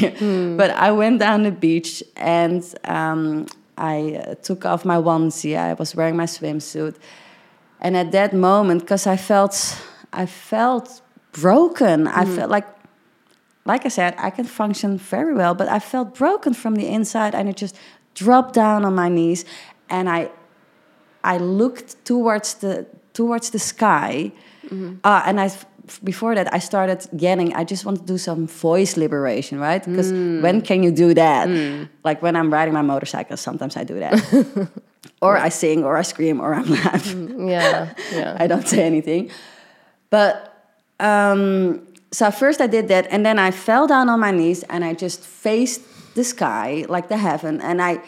But 0.58 0.72
i 0.72 0.92
went 0.92 1.20
down 1.20 1.44
the 1.44 1.52
beach 1.52 2.04
and 2.16 2.64
um, 2.86 3.48
i 3.78 4.16
uh, 4.16 4.36
took 4.36 4.66
off 4.66 4.86
my 4.86 4.96
onesie. 4.96 5.58
I 5.58 5.74
was 5.74 5.94
wearing 5.96 6.16
my 6.16 6.26
swimsuit. 6.26 6.96
And 7.82 7.98
at 7.98 8.12
that 8.14 8.34
moment 8.34 8.82
because 8.82 9.08
i 9.08 9.18
felt 9.18 9.54
i 10.14 10.26
felt 10.26 11.02
broken. 11.34 12.08
I 12.08 12.26
felt 12.26 12.50
like 12.50 12.68
like 13.68 13.86
I 13.86 13.90
said, 13.90 14.16
I 14.18 14.30
can 14.30 14.46
function 14.46 14.98
very 14.98 15.34
well, 15.34 15.54
but 15.54 15.68
I 15.68 15.80
felt 15.80 16.16
broken 16.16 16.54
from 16.54 16.76
the 16.76 16.88
inside, 16.88 17.36
and 17.36 17.50
it 17.50 17.58
just 17.58 17.76
dropped 18.16 18.54
down 18.54 18.86
on 18.86 18.96
my 18.96 19.10
knees, 19.10 19.46
and 19.90 20.10
I, 20.10 20.30
I 21.24 21.38
looked 21.38 22.04
towards 22.06 22.56
the 22.56 22.86
towards 23.14 23.50
the 23.50 23.60
sky, 23.60 24.32
uh, 25.04 25.22
and 25.26 25.40
I 25.40 25.50
before 26.04 26.36
that 26.36 26.54
I 26.54 26.60
started 26.60 27.08
getting 27.16 27.54
I 27.54 27.64
just 27.64 27.86
want 27.86 28.00
to 28.00 28.06
do 28.06 28.18
some 28.18 28.48
voice 28.48 28.98
liberation, 28.98 29.60
right? 29.60 29.84
Because 29.84 30.12
when 30.44 30.62
can 30.62 30.84
you 30.84 30.92
do 30.92 31.14
that? 31.14 31.48
Like 32.04 32.22
when 32.22 32.36
I'm 32.36 32.52
riding 32.54 32.74
my 32.74 32.82
motorcycle, 32.82 33.38
sometimes 33.38 33.76
I 33.78 33.84
do 33.84 34.00
that, 34.00 34.16
or 35.22 35.38
I 35.38 35.50
sing, 35.50 35.84
or 35.84 35.98
I 35.98 36.04
scream, 36.04 36.40
or 36.42 36.54
I'm 36.54 36.70
laughing. 36.70 37.50
Yeah, 37.50 37.94
yeah. 38.14 38.38
I 38.40 38.48
don't 38.48 38.68
say 38.68 38.84
anything. 38.84 39.32
But 40.10 40.54
um, 41.00 41.87
so 42.18 42.32
first 42.32 42.62
I 42.62 42.66
did 42.66 42.88
that, 42.88 43.06
and 43.12 43.24
then 43.24 43.38
I 43.38 43.52
fell 43.52 43.86
down 43.86 44.10
on 44.10 44.20
my 44.20 44.32
knees 44.32 44.64
and 44.64 44.84
I 44.84 44.96
just 44.96 45.20
faced 45.24 45.82
the 46.16 46.24
sky, 46.24 46.84
like 46.90 47.10
the 47.10 47.18
heaven, 47.18 47.62
and 47.62 47.80
I. 47.80 48.02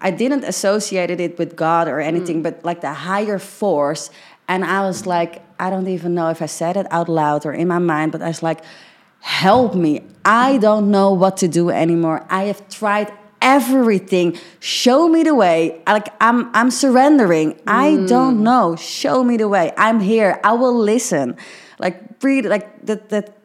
I 0.00 0.10
didn't 0.10 0.44
associate 0.44 1.08
it 1.08 1.38
with 1.38 1.56
God 1.56 1.88
or 1.88 1.98
anything, 1.98 2.40
mm. 2.40 2.42
but 2.42 2.62
like 2.62 2.82
the 2.82 2.92
higher 2.92 3.38
force. 3.38 4.10
And 4.48 4.62
I 4.62 4.82
was 4.82 5.06
like, 5.06 5.42
I 5.58 5.70
don't 5.70 5.88
even 5.88 6.14
know 6.14 6.28
if 6.28 6.42
I 6.42 6.46
said 6.46 6.76
it 6.76 6.86
out 6.90 7.08
loud 7.08 7.46
or 7.46 7.54
in 7.54 7.68
my 7.68 7.78
mind, 7.78 8.12
but 8.12 8.20
I 8.20 8.28
was 8.28 8.42
like, 8.42 8.60
help 9.20 9.74
me. 9.74 10.02
I 10.22 10.58
don't 10.58 10.90
know 10.90 11.12
what 11.12 11.38
to 11.38 11.48
do 11.48 11.70
anymore. 11.70 12.26
I 12.28 12.42
have 12.44 12.68
tried 12.68 13.10
everything. 13.40 14.36
Show 14.60 15.08
me 15.08 15.22
the 15.22 15.34
way. 15.34 15.80
Like 15.86 16.08
I'm 16.20 16.54
I'm 16.54 16.70
surrendering. 16.70 17.58
I 17.66 18.04
don't 18.06 18.38
mm. 18.38 18.48
know. 18.48 18.76
Show 18.76 19.24
me 19.24 19.38
the 19.38 19.48
way. 19.48 19.72
I'm 19.78 20.00
here. 20.00 20.38
I 20.44 20.52
will 20.52 20.78
listen. 20.78 21.38
Like 21.84 22.18
breathe 22.18 22.46
like 22.46 22.86
that 22.86 23.10
that 23.10 23.36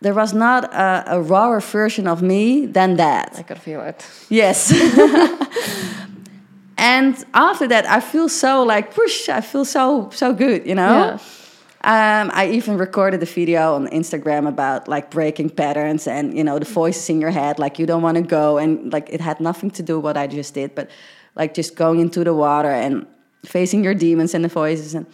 there 0.00 0.14
was 0.14 0.32
not 0.32 0.64
a, 0.72 1.16
a 1.16 1.20
rawer 1.20 1.60
version 1.60 2.08
of 2.08 2.22
me 2.22 2.66
than 2.66 2.96
that. 2.96 3.34
I 3.38 3.42
could 3.42 3.58
feel 3.58 3.82
it. 3.82 4.06
Yes. 4.30 4.72
and 6.78 7.24
after 7.34 7.68
that, 7.68 7.86
I 7.86 8.00
feel 8.00 8.28
so 8.28 8.62
like 8.62 8.94
push. 8.94 9.28
I 9.28 9.42
feel 9.42 9.64
so 9.64 10.10
so 10.10 10.32
good. 10.32 10.66
You 10.66 10.74
know. 10.74 10.94
Yeah. 10.94 11.18
Um, 11.84 12.32
I 12.34 12.48
even 12.48 12.78
recorded 12.78 13.22
a 13.22 13.26
video 13.26 13.74
on 13.74 13.86
Instagram 13.88 14.48
about 14.48 14.88
like 14.88 15.10
breaking 15.10 15.50
patterns 15.50 16.08
and 16.08 16.36
you 16.36 16.42
know 16.42 16.58
the 16.58 16.64
voices 16.64 17.08
in 17.08 17.20
your 17.20 17.30
head, 17.30 17.58
like 17.58 17.78
you 17.78 17.86
don't 17.86 18.02
want 18.02 18.16
to 18.16 18.22
go, 18.22 18.58
and 18.58 18.92
like 18.92 19.08
it 19.10 19.20
had 19.20 19.40
nothing 19.40 19.70
to 19.72 19.82
do 19.82 20.00
what 20.00 20.16
I 20.16 20.26
just 20.26 20.54
did, 20.54 20.74
but 20.74 20.90
like 21.36 21.54
just 21.54 21.76
going 21.76 22.00
into 22.00 22.24
the 22.24 22.34
water 22.34 22.72
and 22.72 23.06
facing 23.44 23.84
your 23.84 23.94
demons 23.94 24.34
and 24.34 24.44
the 24.44 24.48
voices 24.48 24.94
and. 24.94 25.06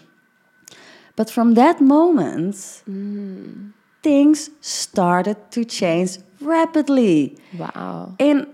But 1.23 1.31
from 1.31 1.55
that 1.55 1.81
moment, 1.81 2.57
things 4.03 4.51
started 4.61 5.37
to 5.53 5.65
change 5.65 6.19
rapidly. 6.41 7.37
Wow. 7.57 8.17
in 8.19 8.47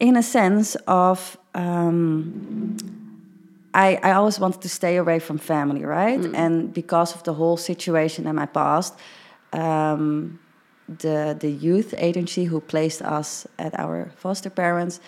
in 0.00 0.16
a 0.16 0.22
sense 0.22 0.76
of 0.86 1.38
um, 1.54 2.76
I, 3.72 4.00
I 4.02 4.10
always 4.18 4.40
wanted 4.40 4.62
to 4.62 4.68
stay 4.68 4.96
away 4.96 5.20
from 5.20 5.38
family 5.38 5.84
right? 5.84 6.24
And 6.34 6.72
because 6.74 7.14
of 7.14 7.22
the 7.22 7.34
whole 7.34 7.56
situation 7.56 8.26
in 8.26 8.34
my 8.34 8.46
past 8.46 8.94
um, 9.52 10.40
the 10.88 11.36
the 11.38 11.52
youth 11.68 11.94
agency 11.98 12.44
who 12.50 12.60
placed 12.60 13.00
us 13.18 13.46
at 13.58 13.78
our 13.78 14.10
foster 14.16 14.50
parents 14.50 15.00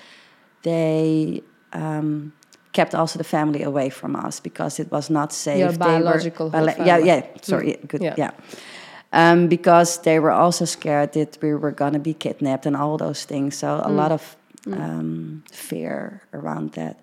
they 0.63 1.43
um, 1.73 2.33
kept 2.73 2.95
also 2.95 3.19
the 3.19 3.25
family 3.25 3.63
away 3.63 3.91
from 3.91 4.15
us 4.17 4.41
because 4.41 4.83
it 4.83 4.91
was 4.91 5.11
not 5.11 5.33
safe 5.33 5.59
Your 5.59 5.73
They 5.73 5.79
were- 5.79 5.85
biological 6.01 6.51
whole 6.51 6.67
yeah 6.87 6.99
yeah 6.99 7.23
sorry 7.43 7.77
good 7.89 8.03
Yeah. 8.03 8.15
yeah 8.19 8.31
um, 9.13 9.49
because 9.49 9.99
they 10.03 10.19
were 10.21 10.31
also 10.31 10.65
scared 10.65 11.13
that 11.13 11.39
we 11.43 11.55
were 11.55 11.73
going 11.73 11.93
to 11.95 11.99
be 11.99 12.15
kidnapped 12.15 12.67
and 12.67 12.77
all 12.77 12.97
those 12.97 13.25
things. 13.27 13.57
So 13.57 13.83
a 13.85 13.91
lot 13.91 14.13
of 14.13 14.37
um, 14.73 15.43
fear 15.53 16.23
around 16.33 16.73
that. 16.73 16.97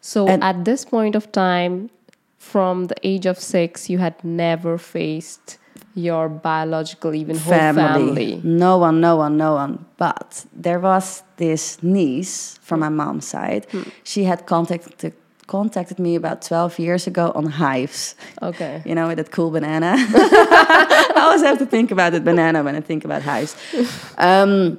So 0.00 0.26
And- 0.26 0.42
at 0.42 0.64
this 0.64 0.84
point 0.84 1.14
of 1.14 1.30
time, 1.32 1.90
from 2.38 2.86
the 2.86 2.94
age 3.02 3.26
of 3.26 3.38
six, 3.38 3.90
you 3.90 3.98
had 3.98 4.14
never 4.24 4.78
faced 4.78 5.58
your 5.96 6.28
biological, 6.28 7.14
even 7.14 7.36
whole 7.36 7.52
family. 7.52 8.40
No 8.44 8.76
one, 8.76 9.00
no 9.00 9.16
one, 9.16 9.36
no 9.38 9.54
one. 9.54 9.86
But 9.96 10.44
there 10.52 10.78
was 10.78 11.22
this 11.38 11.82
niece 11.82 12.58
from 12.62 12.80
my 12.80 12.90
mom's 12.90 13.26
side. 13.26 13.66
Hmm. 13.70 13.82
She 14.04 14.24
had 14.24 14.46
contacted 14.46 15.14
contacted 15.46 16.00
me 16.00 16.16
about 16.16 16.42
12 16.42 16.78
years 16.80 17.06
ago 17.06 17.30
on 17.34 17.46
Hyves. 17.46 18.16
Okay. 18.42 18.82
You 18.84 18.96
know, 18.96 19.06
with 19.06 19.18
that 19.18 19.30
cool 19.30 19.50
banana. 19.50 19.94
I 19.96 21.14
always 21.16 21.42
have 21.42 21.58
to 21.58 21.66
think 21.66 21.92
about 21.92 22.12
that 22.12 22.24
banana 22.24 22.64
when 22.64 22.74
I 22.74 22.80
think 22.80 23.04
about 23.04 23.22
Hyves. 23.22 23.56
Um, 24.18 24.78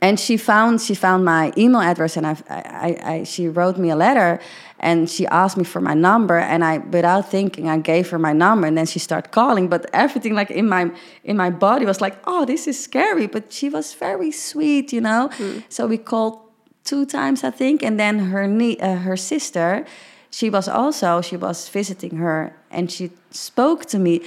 and 0.00 0.18
she 0.18 0.36
found 0.36 0.80
she 0.80 0.94
found 0.94 1.24
my 1.24 1.52
email 1.56 1.80
address, 1.80 2.16
and 2.16 2.26
I, 2.26 2.36
I, 2.48 3.12
I 3.12 3.24
she 3.24 3.48
wrote 3.48 3.76
me 3.76 3.90
a 3.90 3.96
letter, 3.96 4.40
and 4.80 5.10
she 5.10 5.26
asked 5.26 5.56
me 5.58 5.64
for 5.64 5.80
my 5.80 5.94
number, 5.94 6.38
and 6.38 6.64
I 6.64 6.78
without 6.78 7.30
thinking 7.30 7.68
I 7.68 7.78
gave 7.78 8.08
her 8.10 8.18
my 8.18 8.32
number, 8.32 8.66
and 8.66 8.76
then 8.78 8.86
she 8.86 8.98
started 8.98 9.30
calling, 9.30 9.68
but 9.68 9.84
everything 9.92 10.34
like 10.34 10.50
in 10.50 10.68
my 10.68 10.90
in 11.22 11.36
my 11.36 11.50
body 11.50 11.84
was 11.84 12.00
like, 12.00 12.16
oh, 12.26 12.44
this 12.46 12.66
is 12.66 12.82
scary, 12.82 13.26
but 13.26 13.52
she 13.52 13.68
was 13.68 13.94
very 13.94 14.30
sweet, 14.32 14.92
you 14.92 15.00
know. 15.02 15.28
So 15.68 15.86
we 15.86 15.98
called 15.98 16.38
two 16.84 17.04
times, 17.04 17.44
I 17.44 17.50
think, 17.50 17.82
and 17.82 17.98
then 17.98 18.18
her 18.30 18.46
nie- 18.46 18.80
uh, 18.80 18.96
her 18.96 19.16
sister, 19.16 19.84
she 20.30 20.48
was 20.50 20.66
also 20.66 21.20
she 21.20 21.36
was 21.36 21.68
visiting 21.68 22.16
her, 22.16 22.56
and 22.70 22.90
she 22.90 23.10
spoke 23.30 23.84
to 23.86 23.98
me, 23.98 24.22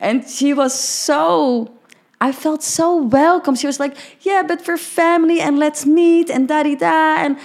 and 0.00 0.28
she 0.28 0.52
was 0.54 0.74
so. 0.74 1.70
I 2.28 2.32
felt 2.32 2.62
so 2.62 2.86
welcome. 2.96 3.56
She 3.56 3.66
was 3.66 3.78
like, 3.78 3.94
"Yeah, 4.26 4.42
but 4.46 4.58
we're 4.66 4.78
family, 4.78 5.40
and 5.40 5.58
let's 5.58 5.84
meet, 5.84 6.30
and 6.30 6.48
da 6.48 6.62
di 6.62 6.76
da." 6.76 7.16
And 7.24 7.36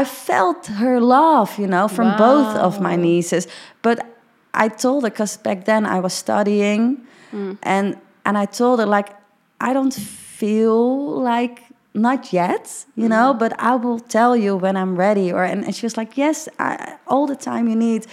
I 0.00 0.04
felt 0.04 0.66
her 0.66 1.00
love, 1.00 1.58
you 1.62 1.66
know, 1.66 1.88
from 1.88 2.16
both 2.16 2.54
of 2.66 2.80
my 2.80 2.96
nieces. 2.96 3.46
But 3.82 3.98
I 4.64 4.68
told 4.68 5.02
her 5.04 5.10
because 5.10 5.36
back 5.42 5.64
then 5.64 5.84
I 5.86 6.00
was 6.00 6.12
studying, 6.12 6.96
and 7.62 7.96
and 8.24 8.38
I 8.38 8.46
told 8.46 8.78
her 8.80 8.86
like, 8.86 9.08
I 9.60 9.72
don't 9.72 9.94
feel 10.40 11.22
like 11.32 11.62
not 11.92 12.32
yet, 12.32 12.86
you 12.96 13.08
know, 13.08 13.34
but 13.34 13.52
I 13.58 13.74
will 13.84 14.00
tell 14.00 14.36
you 14.36 14.56
when 14.60 14.76
I'm 14.76 14.94
ready. 14.96 15.32
Or 15.32 15.44
and, 15.44 15.64
and 15.64 15.74
she 15.74 15.84
was 15.86 15.96
like, 15.96 16.16
yes, 16.16 16.48
I, 16.58 16.96
all 17.06 17.26
the 17.26 17.36
time 17.36 17.68
you 17.68 17.76
need. 17.76 18.06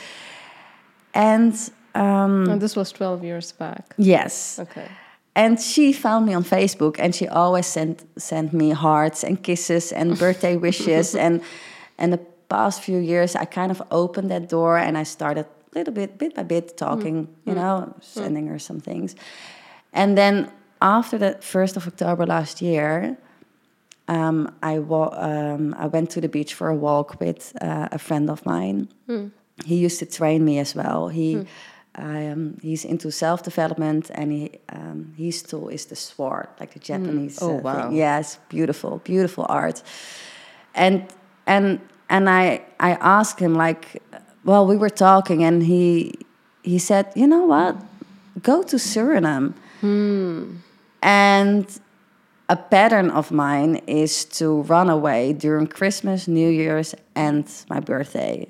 And 1.13 1.53
um, 1.95 2.49
And 2.49 2.61
this 2.61 2.75
was 2.75 2.91
12 2.91 3.23
years 3.23 3.51
back. 3.53 3.93
yes, 3.97 4.59
Okay. 4.59 4.87
And 5.37 5.59
she 5.59 5.93
found 5.93 6.25
me 6.25 6.35
on 6.35 6.43
Facebook, 6.43 6.99
and 6.99 7.13
she 7.15 7.27
always 7.27 7.65
sent 7.67 8.03
sent 8.17 8.51
me 8.53 8.73
hearts 8.73 9.23
and 9.23 9.37
kisses 9.43 9.91
and 9.93 10.17
birthday 10.19 10.57
wishes. 10.67 11.15
and 11.15 11.41
and 11.97 12.11
the 12.13 12.19
past 12.49 12.81
few 12.81 12.97
years, 12.99 13.35
I 13.35 13.45
kind 13.45 13.71
of 13.71 13.81
opened 13.89 14.29
that 14.31 14.49
door, 14.49 14.77
and 14.77 14.97
I 14.97 15.03
started 15.05 15.45
a 15.45 15.77
little 15.79 15.93
bit, 15.93 16.17
bit 16.17 16.33
by 16.35 16.43
bit, 16.43 16.77
talking. 16.77 17.27
You 17.45 17.55
know, 17.55 17.93
sending 18.01 18.47
her 18.47 18.59
some 18.59 18.79
things. 18.81 19.15
And 19.93 20.15
then 20.17 20.49
after 20.79 21.17
the 21.17 21.37
first 21.41 21.77
of 21.77 21.87
October 21.87 22.25
last 22.25 22.61
year, 22.61 23.17
um, 24.07 24.49
I 24.63 24.79
wa- 24.79 25.13
um, 25.17 25.75
I 25.83 25.87
went 25.87 26.09
to 26.11 26.21
the 26.21 26.29
beach 26.29 26.53
for 26.53 26.67
a 26.69 26.75
walk 26.75 27.19
with 27.19 27.51
uh, 27.61 27.87
a 27.91 27.97
friend 27.97 28.29
of 28.29 28.45
mine. 28.45 28.87
He 29.65 29.75
used 29.85 29.99
to 29.99 30.05
train 30.05 30.43
me 30.45 30.59
as 30.59 30.75
well. 30.75 31.09
He 31.09 31.45
um, 31.97 32.57
he's 32.61 32.85
into 32.85 33.11
self 33.11 33.43
development, 33.43 34.11
and 34.13 34.31
he 34.31 34.51
um, 34.69 35.13
his 35.17 35.41
tool 35.41 35.69
is 35.69 35.85
the 35.85 35.95
sword, 35.95 36.47
like 36.59 36.73
the 36.73 36.79
Japanese. 36.79 37.39
Oh, 37.41 37.57
uh, 37.57 37.61
wow. 37.61 37.87
Thing. 37.87 37.97
Yes, 37.97 38.39
beautiful, 38.49 39.01
beautiful 39.03 39.45
art. 39.49 39.81
And 40.75 41.07
and 41.45 41.79
and 42.09 42.29
I 42.29 42.61
I 42.79 42.91
asked 43.01 43.39
him 43.39 43.55
like, 43.55 44.01
well, 44.43 44.67
we 44.67 44.77
were 44.77 44.89
talking, 44.91 45.43
and 45.43 45.63
he 45.63 46.13
he 46.63 46.79
said, 46.79 47.05
you 47.15 47.27
know 47.27 47.45
what, 47.45 47.75
go 48.41 48.63
to 48.63 48.77
Suriname. 48.77 49.53
And 51.01 51.65
a 52.49 52.55
pattern 52.55 53.09
of 53.11 53.31
mine 53.31 53.81
is 53.87 54.25
to 54.25 54.61
run 54.63 54.89
away 54.89 55.33
during 55.33 55.67
Christmas, 55.67 56.27
New 56.27 56.49
Year's, 56.49 56.95
and 57.15 57.45
my 57.69 57.79
birthday. 57.79 58.47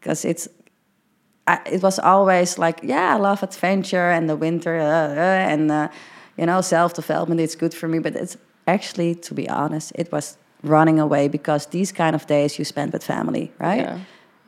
Because 0.00 0.24
it's, 0.24 0.48
I, 1.48 1.60
it 1.72 1.82
was 1.82 1.98
always 1.98 2.58
like, 2.58 2.80
yeah, 2.82 3.14
I 3.14 3.18
love 3.18 3.42
adventure 3.42 4.10
and 4.10 4.28
the 4.28 4.36
winter, 4.36 4.78
uh, 4.78 4.84
uh, 4.84 5.52
and 5.52 5.70
uh, 5.70 5.88
you 6.36 6.46
know, 6.46 6.60
self 6.60 6.92
development. 6.94 7.40
It's 7.40 7.56
good 7.56 7.74
for 7.74 7.88
me, 7.88 7.98
but 7.98 8.14
it's 8.14 8.36
actually, 8.66 9.14
to 9.14 9.34
be 9.34 9.48
honest, 9.48 9.92
it 9.94 10.12
was 10.12 10.36
running 10.62 11.00
away 11.00 11.28
because 11.28 11.66
these 11.66 11.90
kind 11.92 12.14
of 12.14 12.26
days 12.26 12.58
you 12.58 12.64
spend 12.64 12.92
with 12.92 13.04
family, 13.04 13.50
right? 13.58 13.80
Yeah. 13.80 13.98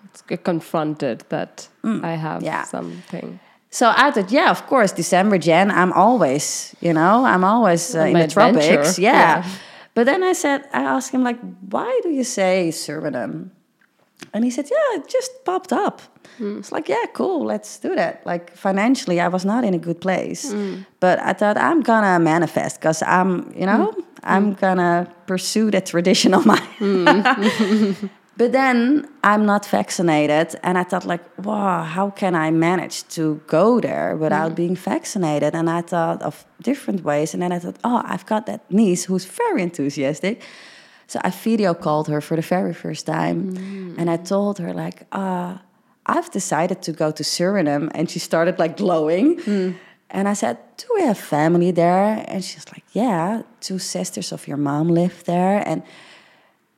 It's 0.04 0.22
get 0.22 0.44
confronted 0.44 1.24
that 1.28 1.68
I 1.84 2.16
have 2.16 2.42
yeah. 2.42 2.64
something. 2.64 3.40
So 3.70 3.92
I 3.96 4.10
thought, 4.10 4.32
yeah, 4.32 4.50
of 4.50 4.66
course, 4.66 4.92
December, 4.92 5.38
Jan, 5.38 5.70
I'm 5.70 5.92
always, 5.92 6.74
you 6.80 6.92
know, 6.92 7.24
I'm 7.24 7.44
always 7.44 7.94
uh, 7.94 8.00
in 8.00 8.14
the 8.14 8.26
tropics. 8.26 8.98
Yeah. 8.98 9.12
yeah. 9.12 9.50
But 9.94 10.06
then 10.06 10.22
I 10.24 10.32
said, 10.34 10.68
I 10.72 10.82
asked 10.82 11.12
him, 11.14 11.22
like, 11.22 11.38
why 11.70 12.00
do 12.02 12.10
you 12.10 12.24
say 12.24 12.70
Suriname? 12.72 13.50
And 14.34 14.44
he 14.44 14.50
said, 14.50 14.68
yeah, 14.70 14.98
it 14.98 15.08
just 15.08 15.44
popped 15.44 15.72
up. 15.72 16.02
It's 16.38 16.72
like, 16.72 16.88
yeah, 16.88 17.04
cool, 17.12 17.44
let's 17.44 17.78
do 17.78 17.94
that. 17.94 18.24
Like, 18.24 18.56
financially, 18.56 19.20
I 19.20 19.28
was 19.28 19.44
not 19.44 19.64
in 19.64 19.74
a 19.74 19.78
good 19.78 20.00
place. 20.00 20.52
Mm. 20.52 20.86
But 21.00 21.18
I 21.18 21.32
thought, 21.32 21.56
I'm 21.56 21.82
gonna 21.82 22.18
manifest 22.18 22.80
because 22.80 23.02
I'm, 23.02 23.52
you 23.54 23.66
know, 23.66 23.92
mm. 23.96 24.04
I'm 24.22 24.54
mm. 24.54 24.60
gonna 24.60 25.12
pursue 25.26 25.70
the 25.70 25.80
tradition 25.80 26.34
of 26.34 26.46
mine. 26.46 28.10
But 28.40 28.52
then 28.52 29.06
I'm 29.22 29.44
not 29.44 29.66
vaccinated, 29.66 30.58
and 30.62 30.78
I 30.78 30.82
thought 30.82 31.04
like, 31.04 31.20
wow, 31.44 31.82
how 31.82 32.08
can 32.08 32.34
I 32.34 32.50
manage 32.50 33.06
to 33.08 33.38
go 33.46 33.80
there 33.80 34.16
without 34.16 34.54
being 34.54 34.76
vaccinated? 34.76 35.54
And 35.54 35.68
I 35.68 35.82
thought 35.82 36.22
of 36.22 36.46
different 36.62 37.04
ways, 37.04 37.34
and 37.34 37.42
then 37.42 37.52
I 37.52 37.58
thought, 37.58 37.76
oh, 37.84 38.00
I've 38.02 38.24
got 38.24 38.46
that 38.46 38.62
niece 38.70 39.04
who's 39.04 39.26
very 39.26 39.60
enthusiastic. 39.60 40.40
So 41.06 41.20
I 41.22 41.28
video 41.28 41.74
called 41.74 42.08
her 42.08 42.22
for 42.22 42.34
the 42.34 42.40
very 42.40 42.72
first 42.72 43.04
time, 43.04 43.94
and 43.98 44.08
I 44.08 44.16
told 44.16 44.56
her 44.58 44.72
like, 44.72 45.06
uh, 45.12 45.58
I've 46.16 46.30
decided 46.30 46.82
to 46.82 46.92
go 46.92 47.10
to 47.10 47.22
Suriname, 47.22 47.90
and 47.94 48.10
she 48.10 48.18
started 48.18 48.58
like 48.58 48.76
glowing. 48.76 49.38
Mm. 49.40 49.74
And 50.10 50.28
I 50.28 50.34
said, 50.34 50.56
Do 50.76 50.86
we 50.94 51.02
have 51.02 51.18
family 51.18 51.70
there? 51.72 52.24
And 52.28 52.44
she's 52.44 52.66
like, 52.74 52.84
Yeah, 52.92 53.42
two 53.60 53.78
sisters 53.78 54.32
of 54.32 54.48
your 54.48 54.56
mom 54.58 54.88
live 54.88 55.24
there. 55.24 55.62
And 55.66 55.82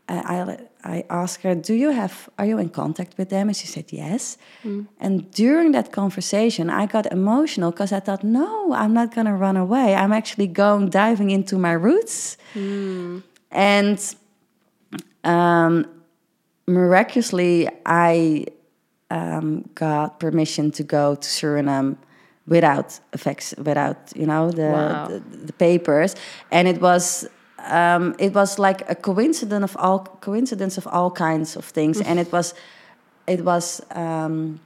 I, 0.09 0.59
I, 0.85 1.05
asked 1.11 1.43
her, 1.43 1.55
"Do 1.55 1.75
you 1.75 1.91
have? 1.91 2.29
Are 2.39 2.45
you 2.45 2.59
in 2.59 2.69
contact 2.69 3.17
with 3.17 3.29
them?" 3.31 3.49
And 3.49 3.57
she 3.57 3.67
said, 3.67 3.93
"Yes." 3.93 4.37
Mm. 4.65 4.87
And 5.01 5.31
during 5.31 5.73
that 5.73 5.93
conversation, 5.93 6.71
I 6.71 6.87
got 6.87 7.07
emotional 7.13 7.71
because 7.71 7.93
I 7.93 8.01
thought, 8.01 8.25
"No, 8.25 8.73
I'm 8.75 8.93
not 8.93 9.15
going 9.15 9.27
to 9.27 9.33
run 9.33 9.57
away. 9.57 9.95
I'm 9.95 10.13
actually 10.13 10.49
going 10.49 10.91
diving 10.91 11.31
into 11.31 11.57
my 11.57 11.73
roots." 11.73 12.37
Mm. 12.55 13.23
And 13.51 14.15
um, 15.25 15.87
miraculously, 16.67 17.69
I 17.87 18.47
um, 19.13 19.69
got 19.75 20.19
permission 20.19 20.71
to 20.71 20.83
go 20.83 21.15
to 21.15 21.29
Suriname 21.29 21.97
without 22.47 23.01
effects, 23.13 23.55
without 23.59 23.97
you 24.17 24.27
know 24.27 24.51
the, 24.51 24.71
Wow. 24.71 25.07
the 25.09 25.21
the 25.47 25.53
papers, 25.53 26.17
and 26.51 26.69
it 26.69 26.81
was 26.81 27.29
um, 27.71 28.15
it 28.19 28.35
was 28.35 28.59
like 28.59 28.91
a 28.91 28.95
coincidence 28.95 29.65
of 29.65 29.77
all 29.77 29.99
coincidence 30.21 30.79
of 30.79 30.87
all 30.87 31.11
kinds 31.11 31.57
of 31.57 31.65
things, 31.65 32.01
and 32.01 32.19
it 32.19 32.33
was 32.33 32.55
it 33.27 33.41
was 33.45 33.81
um, 33.95 34.59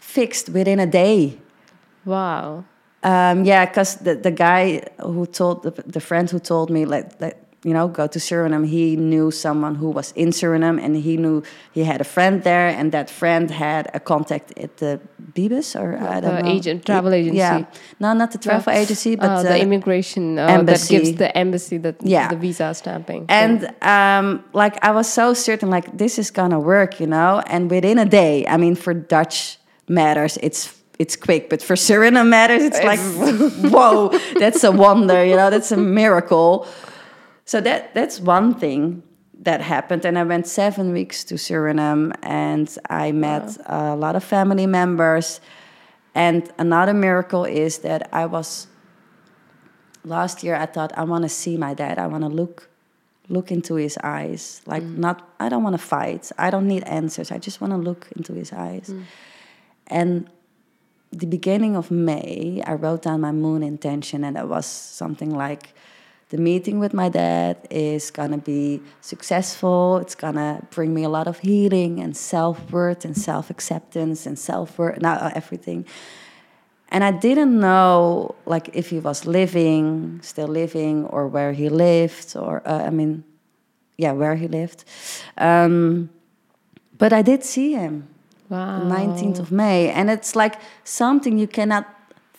fixed 0.00 0.48
within 0.48 0.80
a 0.80 0.86
day. 0.86 1.38
Wow. 2.04 2.64
Um, 3.02 3.44
yeah, 3.44 3.66
because 3.66 3.96
the, 3.96 4.14
the 4.14 4.30
guy 4.30 4.82
who 5.00 5.26
told 5.26 5.62
the, 5.62 5.70
the 5.92 6.00
friend 6.00 6.30
who 6.30 6.38
told 6.40 6.70
me 6.70 6.84
like 6.84 7.18
that 7.18 7.34
you 7.64 7.72
know 7.74 7.88
go 7.88 8.06
to 8.06 8.18
Suriname, 8.18 8.66
he 8.66 8.94
knew 8.96 9.30
someone 9.30 9.74
who 9.74 9.90
was 9.90 10.12
in 10.12 10.28
Suriname, 10.30 10.78
and 10.84 10.96
he 10.96 11.16
knew 11.16 11.42
he 11.72 11.82
had 11.84 12.00
a 12.00 12.04
friend 12.04 12.42
there, 12.44 12.68
and 12.68 12.92
that 12.92 13.10
friend 13.10 13.50
had 13.50 13.90
a 13.94 14.00
contact 14.00 14.52
at 14.58 14.76
the 14.76 15.00
Bibis 15.34 15.74
or 15.78 15.96
I 15.98 16.20
don't 16.20 16.34
The 16.36 16.42
know 16.42 16.48
agent, 16.56 16.84
travel 16.86 17.12
agency. 17.12 17.38
Yeah, 17.38 17.64
no, 18.00 18.12
not 18.14 18.30
the 18.32 18.38
travel 18.38 18.72
agency, 18.72 19.16
but 19.16 19.30
Uh, 19.30 19.42
the, 19.42 19.48
the 19.50 19.60
immigration 19.60 20.38
uh, 20.38 20.46
embassy. 20.46 20.96
that 20.96 21.04
gives 21.04 21.18
the 21.18 21.36
embassy 21.36 21.78
the, 21.78 21.94
Yeah. 22.02 22.28
the 22.28 22.36
visa 22.36 22.72
stamping. 22.74 23.26
And 23.28 23.58
um, 23.82 24.42
like 24.52 24.78
I 24.82 24.90
was 24.92 25.06
so 25.12 25.34
certain, 25.34 25.68
like 25.70 25.96
this 25.98 26.18
is 26.18 26.30
gonna 26.30 26.60
work, 26.60 27.00
you 27.00 27.06
know. 27.06 27.42
And 27.46 27.70
within 27.70 27.98
a 27.98 28.04
day, 28.06 28.46
I 28.46 28.56
mean, 28.56 28.74
for 28.76 28.94
Dutch 28.94 29.58
matters, 29.88 30.38
it's 30.42 30.74
it's 30.98 31.14
quick, 31.16 31.48
but 31.50 31.62
for 31.62 31.76
Suriname 31.76 32.28
matters, 32.28 32.62
it's 32.68 32.82
like 32.82 33.00
whoa, 33.72 34.10
that's 34.38 34.64
a 34.64 34.70
wonder, 34.72 35.24
you 35.24 35.36
know. 35.36 35.50
That's 35.50 35.70
a 35.72 35.76
miracle. 35.76 36.66
So 37.48 37.62
that 37.62 37.94
that's 37.94 38.20
one 38.20 38.52
thing 38.52 39.02
that 39.40 39.62
happened, 39.62 40.04
and 40.04 40.18
I 40.18 40.24
went 40.24 40.46
seven 40.46 40.92
weeks 40.92 41.24
to 41.24 41.36
Suriname, 41.36 42.12
and 42.22 42.68
I 42.90 43.10
met 43.12 43.56
a 43.64 43.96
lot 43.96 44.16
of 44.16 44.22
family 44.22 44.66
members. 44.66 45.40
And 46.14 46.52
another 46.58 46.92
miracle 46.92 47.46
is 47.46 47.78
that 47.78 48.10
I 48.12 48.26
was 48.26 48.66
last 50.04 50.44
year 50.44 50.56
I 50.56 50.66
thought 50.66 50.92
I 50.98 51.04
want 51.04 51.22
to 51.22 51.30
see 51.30 51.56
my 51.56 51.72
dad. 51.72 51.98
I 51.98 52.06
want 52.06 52.22
to 52.24 52.28
look 52.28 52.68
look 53.30 53.50
into 53.50 53.76
his 53.76 53.96
eyes. 54.04 54.60
Like 54.66 54.82
mm. 54.82 54.98
not 54.98 55.26
I 55.40 55.48
don't 55.48 55.62
want 55.62 55.74
to 55.74 55.86
fight. 55.96 56.30
I 56.36 56.50
don't 56.50 56.68
need 56.68 56.84
answers. 56.84 57.32
I 57.32 57.38
just 57.38 57.62
want 57.62 57.72
to 57.72 57.78
look 57.78 58.08
into 58.14 58.34
his 58.34 58.52
eyes. 58.52 58.90
Mm. 58.90 59.04
And 59.86 60.30
the 61.12 61.26
beginning 61.26 61.76
of 61.76 61.90
May, 61.90 62.62
I 62.66 62.74
wrote 62.74 63.04
down 63.04 63.22
my 63.22 63.32
moon 63.32 63.62
intention 63.62 64.22
and 64.22 64.36
it 64.36 64.48
was 64.48 64.66
something 64.66 65.30
like 65.34 65.72
the 66.30 66.36
meeting 66.36 66.78
with 66.78 66.92
my 66.92 67.08
dad 67.08 67.56
is 67.70 68.10
going 68.10 68.32
to 68.32 68.38
be 68.38 68.82
successful. 69.00 69.96
It's 69.98 70.14
going 70.14 70.34
to 70.34 70.60
bring 70.70 70.92
me 70.92 71.04
a 71.04 71.08
lot 71.08 71.26
of 71.26 71.38
healing 71.38 72.00
and 72.00 72.14
self-worth 72.14 73.04
and 73.04 73.16
self-acceptance 73.16 74.26
and 74.26 74.38
self-worth, 74.38 75.00
now 75.00 75.32
everything. 75.34 75.86
And 76.90 77.02
I 77.02 77.12
didn't 77.12 77.58
know 77.58 78.34
like 78.44 78.70
if 78.74 78.90
he 78.90 78.98
was 78.98 79.26
living, 79.26 80.20
still 80.22 80.48
living, 80.48 81.06
or 81.06 81.26
where 81.26 81.52
he 81.52 81.68
lived, 81.68 82.36
or 82.36 82.62
uh, 82.66 82.84
I 82.84 82.90
mean, 82.90 83.24
yeah, 83.96 84.12
where 84.12 84.36
he 84.36 84.48
lived. 84.48 84.84
Um, 85.36 86.10
but 86.96 87.12
I 87.12 87.22
did 87.22 87.44
see 87.44 87.72
him, 87.72 88.08
wow. 88.48 88.80
the 88.80 88.84
19th 88.84 89.38
of 89.38 89.52
May, 89.52 89.90
and 89.90 90.10
it's 90.10 90.34
like 90.34 90.60
something 90.84 91.38
you 91.38 91.46
cannot 91.46 91.86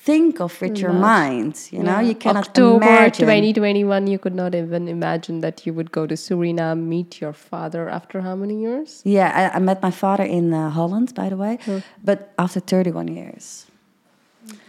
think 0.06 0.40
of 0.40 0.62
with 0.62 0.78
your 0.84 0.94
mind. 0.94 1.54
You 1.72 1.80
know, 1.84 2.00
Yeah. 2.00 2.10
you 2.10 2.16
cannot 2.16 2.48
October 2.48 2.86
imagine. 2.86 3.26
2021, 3.28 4.08
you 4.08 4.18
could 4.20 4.36
not 4.36 4.56
even 4.56 4.88
imagine 4.88 5.42
that 5.42 5.66
you 5.66 5.74
would 5.74 5.92
go 5.92 6.08
to 6.08 6.16
Suriname, 6.16 6.82
meet 6.88 7.20
your 7.22 7.34
father 7.34 7.90
after 7.90 8.22
how 8.22 8.36
many 8.36 8.56
years? 8.62 9.02
Yeah, 9.04 9.30
I, 9.54 9.58
I 9.58 9.60
met 9.60 9.82
my 9.82 9.92
father 9.92 10.24
in 10.24 10.54
uh, 10.54 10.70
Holland, 10.70 11.14
by 11.14 11.30
the 11.30 11.36
way, 11.38 11.58
but 12.04 12.18
after 12.38 12.60
31 12.62 13.08
years. 13.10 13.66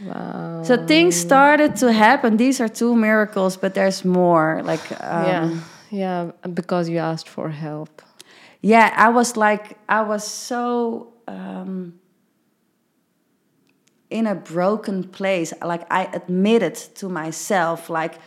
Wow. 0.05 0.62
So 0.64 0.77
things 0.87 1.16
started 1.16 1.77
to 1.77 1.93
happen. 1.93 2.37
These 2.37 2.61
are 2.61 2.69
two 2.69 2.95
miracles, 2.95 3.57
but 3.57 3.73
there's 3.75 4.05
more. 4.05 4.61
Like, 4.64 4.85
um, 5.01 5.27
yeah. 5.27 5.51
Yeah. 5.90 6.31
Because 6.55 6.88
you 6.88 6.99
asked 6.99 7.29
for 7.29 7.49
help. 7.51 8.03
yeah 8.62 8.88
i 9.07 9.09
was 9.19 9.37
like 9.47 9.64
i 9.88 10.03
was 10.12 10.23
so 10.49 10.64
um, 11.29 11.95
in 14.11 14.27
a 14.27 14.35
broken 14.35 15.05
place 15.05 15.53
like 15.62 15.85
i 15.90 16.05
admitted 16.12 16.75
to 16.75 17.09
myself 17.09 17.88
like 17.88 18.18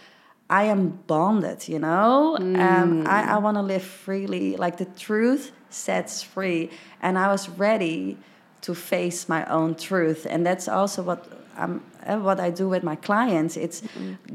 i 0.49 0.63
am 0.63 0.89
bonded 1.07 1.67
you 1.67 1.79
know? 1.79 2.37
Um, 2.37 3.05
i, 3.07 3.35
I 3.35 3.37
want 3.37 3.57
to 3.57 3.61
live 3.61 3.83
freely 3.83 4.55
like 4.57 4.77
the 4.77 4.85
truth 4.85 5.51
sets 5.73 6.21
free. 6.23 6.69
And 7.01 7.17
i 7.17 7.27
was 7.27 7.49
ready 7.49 8.17
to 8.61 8.73
face 8.73 9.27
my 9.27 9.45
own 9.47 9.75
truth. 9.75 10.25
And 10.29 10.45
that's 10.45 10.69
also 10.69 11.03
what 11.03 11.27
I'm, 11.57 11.83
uh, 12.05 12.17
what 12.17 12.39
i 12.39 12.49
do 12.49 12.69
with 12.69 12.83
my 12.83 12.95
clients. 12.95 13.57
It's 13.57 13.83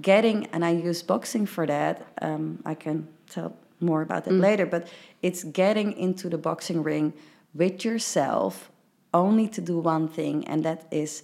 getting 0.00 0.46
and 0.52 0.64
i 0.64 0.70
use 0.70 1.02
boxing 1.02 1.46
for 1.46 1.66
that 1.66 2.06
um, 2.22 2.60
i 2.64 2.74
can 2.74 3.08
tell 3.30 3.56
more 3.80 4.02
about 4.02 4.24
that 4.24 4.34
later 4.34 4.66
but 4.66 4.88
it's 5.22 5.44
getting 5.44 5.92
into 5.92 6.28
the 6.28 6.38
boxing 6.38 6.82
ring 6.82 7.12
with 7.54 7.84
yourself 7.84 8.70
only 9.14 9.48
to 9.48 9.60
do 9.60 9.78
one 9.78 10.08
thing 10.08 10.46
and 10.48 10.64
that 10.64 10.86
is 10.90 11.22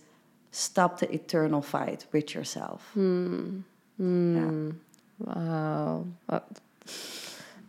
stop 0.55 1.01
the 1.01 1.12
eternal 1.12 1.61
fight 1.61 2.07
with 2.12 2.35
yourself 2.35 2.90
hmm. 2.95 3.61
Hmm. 3.99 4.37
Yeah. 4.37 4.73
Wow. 5.19 6.07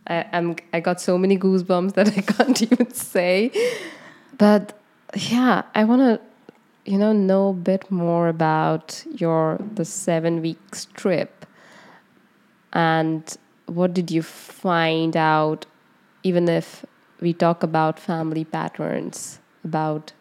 I, 0.08 0.26
I'm, 0.32 0.56
I 0.72 0.80
got 0.80 1.00
so 1.00 1.18
many 1.18 1.38
goosebumps 1.38 1.94
that 1.94 2.08
I 2.08 2.20
can't 2.32 2.62
even 2.62 2.92
say. 2.92 3.50
But 4.38 4.78
yeah, 5.16 5.62
I 5.74 5.84
want 5.84 6.02
to, 6.02 6.90
you 6.90 6.98
know, 6.98 7.12
know 7.12 7.50
a 7.50 7.54
bit 7.54 7.90
more 7.90 8.28
about 8.28 9.04
your 9.10 9.58
the 9.74 9.84
seven 9.84 10.42
weeks 10.42 10.86
trip, 10.94 11.46
and 12.72 13.36
what 13.66 13.94
did 13.94 14.10
you 14.10 14.22
find 14.22 15.16
out? 15.16 15.66
Even 16.22 16.48
if 16.48 16.84
we 17.20 17.32
talk 17.32 17.62
about 17.62 17.98
family 17.98 18.44
patterns, 18.44 19.38
about 19.64 20.12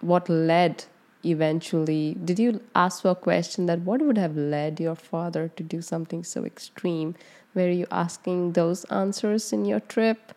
what 0.00 0.28
led 0.28 0.84
eventually 1.24 2.16
did 2.24 2.38
you 2.38 2.60
ask 2.74 3.02
for 3.02 3.10
a 3.10 3.14
question 3.14 3.66
that 3.66 3.80
what 3.80 4.00
would 4.02 4.18
have 4.18 4.36
led 4.36 4.80
your 4.80 4.94
father 4.94 5.50
to 5.56 5.62
do 5.62 5.82
something 5.82 6.24
so 6.24 6.44
extreme? 6.44 7.14
Were 7.54 7.68
you 7.68 7.86
asking 7.90 8.52
those 8.52 8.84
answers 8.84 9.52
in 9.52 9.64
your 9.64 9.80
trip? 9.80 10.32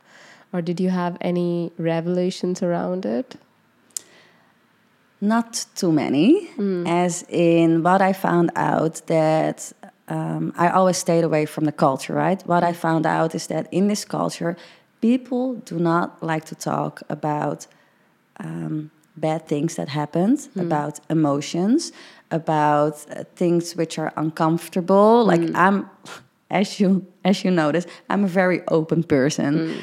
Or 0.51 0.61
did 0.61 0.79
you 0.79 0.89
have 0.89 1.17
any 1.21 1.71
revelations 1.77 2.61
around 2.61 3.05
it? 3.05 3.35
Not 5.19 5.65
too 5.75 5.91
many. 5.91 6.49
As 6.85 7.23
in 7.29 7.81
what 7.83 8.01
i 8.01 8.13
found 8.13 8.51
out 8.55 9.01
that 9.07 9.71
um, 10.09 10.53
i 10.57 10.69
always 10.69 10.97
stayed 10.97 11.23
away 11.23 11.45
from 11.45 11.65
the 11.65 11.71
culture 11.71 12.13
right? 12.13 12.41
What 12.45 12.63
i 12.63 12.73
found 12.73 13.05
out 13.05 13.33
is 13.33 13.47
that 13.47 13.67
in 13.71 13.87
this 13.87 14.05
culture 14.05 14.57
people 15.01 15.55
do 15.55 15.79
not 15.79 16.21
like 16.21 16.45
to 16.45 16.55
talk 16.55 17.01
about 17.09 17.67
um, 18.39 18.91
bad 19.17 19.47
things 19.47 19.75
that 19.75 19.89
happened 19.89 20.47
about 20.57 20.99
emotions 21.09 21.91
about 22.31 23.05
uh, 23.11 23.23
things 23.35 23.75
which 23.75 23.99
are 23.99 24.11
uncomfortable. 24.17 25.23
Like 25.25 25.41
i'm 25.55 25.89
as 26.49 26.79
you 26.79 27.05
as 27.23 27.43
you 27.43 27.51
notice 27.51 27.85
i'm 28.09 28.23
a 28.23 28.27
very 28.27 28.61
open 28.67 29.03
person. 29.03 29.81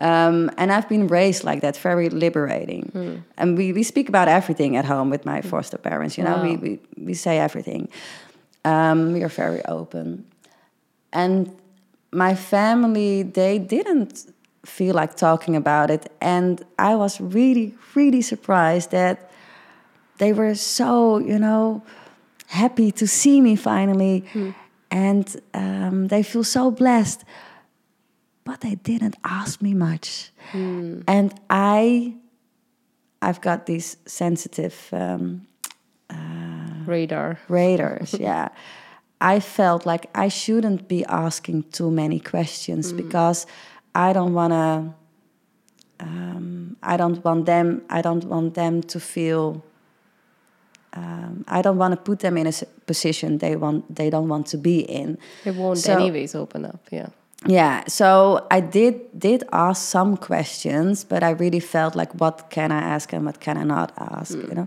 Um, 0.00 0.50
and 0.58 0.72
i've 0.72 0.88
been 0.88 1.06
raised 1.06 1.44
like 1.44 1.60
that 1.60 1.76
very 1.76 2.08
liberating. 2.10 2.90
And 3.36 3.56
we, 3.56 3.72
we 3.72 3.82
speak 3.84 4.08
about 4.08 4.26
everything 4.28 4.76
at 4.76 4.84
home 4.84 5.08
with 5.10 5.24
my 5.24 5.40
foster 5.40 5.78
parents 5.78 6.18
you 6.18 6.24
know? 6.24 6.42
We, 6.42 6.56
we, 6.56 6.80
we 7.06 7.14
say 7.14 7.38
everything. 7.38 7.88
Um, 8.64 9.12
we 9.12 9.22
are 9.22 9.28
very 9.28 9.64
open. 9.66 10.24
And 11.12 11.54
my 12.10 12.34
family 12.34 13.22
they 13.22 13.58
didn't 13.58 14.33
feel 14.64 14.94
like 14.94 15.14
talking 15.16 15.56
about 15.56 15.90
it. 15.90 16.10
And 16.20 16.64
i 16.78 16.94
was 16.94 17.20
really 17.20 17.74
really 17.94 18.22
surprised 18.22 18.90
that 18.90 19.30
they 20.18 20.32
were 20.32 20.54
so 20.54 21.18
you 21.18 21.38
know 21.38 21.82
happy 22.46 22.92
to 22.92 23.06
see 23.06 23.40
me 23.40 23.56
finally. 23.56 24.24
And 24.90 25.40
um, 25.54 26.08
they 26.08 26.22
feel 26.22 26.44
so 26.44 26.70
blessed. 26.70 27.24
But 28.44 28.60
they 28.60 28.76
didn't 28.76 29.16
ask 29.24 29.60
me 29.62 29.74
much. 29.74 30.30
And 31.08 31.34
i 31.50 32.14
i've 33.22 33.40
got 33.40 33.64
these 33.66 33.96
sensitive 34.06 34.76
um, 34.92 35.46
radar. 36.86 37.38
radars 37.48 38.14
yeah. 38.20 38.48
I 39.20 39.40
felt 39.40 39.86
like 39.86 40.04
i 40.14 40.28
shouldn't 40.28 40.86
be 40.88 41.04
asking 41.06 41.64
too 41.70 41.90
many 41.90 42.20
questions 42.20 42.92
because 42.92 43.46
i 43.94 44.12
don't 44.12 44.32
want 44.34 44.52
to 44.52 44.94
um, 46.00 46.76
i 46.82 46.96
don't 46.96 47.24
want 47.24 47.46
them 47.46 47.82
i 47.90 48.02
don't 48.02 48.24
want 48.24 48.54
them 48.54 48.82
to 48.82 48.98
feel 49.00 49.62
um, 50.94 51.44
i 51.48 51.62
don't 51.62 51.78
want 51.78 51.92
to 51.92 52.00
put 52.00 52.18
them 52.20 52.36
in 52.36 52.46
a 52.46 52.52
position 52.86 53.38
they 53.38 53.56
want 53.56 53.82
they 53.94 54.10
don't 54.10 54.28
want 54.28 54.46
to 54.46 54.56
be 54.58 54.80
in. 54.80 55.18
It 55.44 55.54
won't 55.54 55.78
So- 55.78 55.92
anyways 55.92 56.34
open 56.34 56.64
up 56.64 56.80
yeah. 56.90 57.08
Yeah 57.46 57.84
so 57.88 58.46
i 58.50 58.60
did 58.60 58.94
did 59.18 59.42
ask 59.52 59.82
some 59.90 60.16
questions 60.16 61.04
but 61.04 61.22
i 61.22 61.30
really 61.30 61.60
felt 61.60 61.94
like 61.94 62.12
what 62.20 62.48
can 62.50 62.70
i 62.72 62.80
ask 62.94 63.12
and 63.12 63.24
what 63.26 63.38
can 63.40 63.56
i 63.58 63.64
not 63.64 63.92
ask 63.98 64.32
you 64.48 64.54
know? 64.54 64.66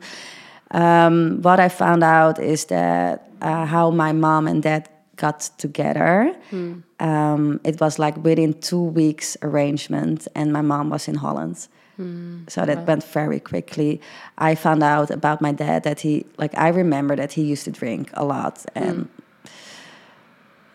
Um, 0.72 1.42
what 1.42 1.60
i 1.60 1.70
found 1.70 2.04
out 2.04 2.40
is 2.40 2.66
that 2.66 3.28
uh, 3.42 3.66
how 3.66 3.90
my 3.92 4.12
mom 4.14 4.48
and 4.48 4.62
dad 4.64 4.90
got 5.18 5.50
together 5.58 6.34
hmm. 6.50 6.76
um, 7.00 7.60
it 7.64 7.80
was 7.82 8.00
like 8.00 8.16
within 8.24 8.54
two 8.54 8.82
weeks 8.82 9.36
arrangement 9.42 10.28
and 10.36 10.54
my 10.54 10.62
mom 10.62 10.90
was 10.90 11.08
in 11.08 11.16
holland 11.16 11.68
hmm. 11.98 12.44
so 12.48 12.66
that 12.66 12.86
went 12.88 13.04
very 13.04 13.40
quickly. 13.40 14.00
I 14.38 14.56
found 14.56 14.84
out 14.84 15.10
about 15.10 15.42
my 15.42 15.52
dad 15.52 15.84
that 15.84 16.00
he, 16.00 16.26
like, 16.38 16.56
I 16.56 16.70
remember 16.70 17.16
that 17.16 17.34
he 17.34 17.42
used 17.42 17.66
to 17.66 17.72
drink 17.72 18.12
a 18.14 18.24
lot 18.24 18.64
hmm. 18.74 18.84
and 18.84 19.10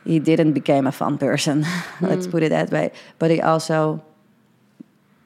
he 0.04 0.18
didn't 0.18 0.52
become 0.52 0.86
a 0.86 0.92
fun 0.92 1.18
person. 1.18 1.64
Let's 2.00 2.26
put 2.26 2.42
it 2.42 2.50
that 2.50 2.70
way. 2.70 2.92
But 3.18 3.30
he 3.30 3.40
also, 3.40 4.02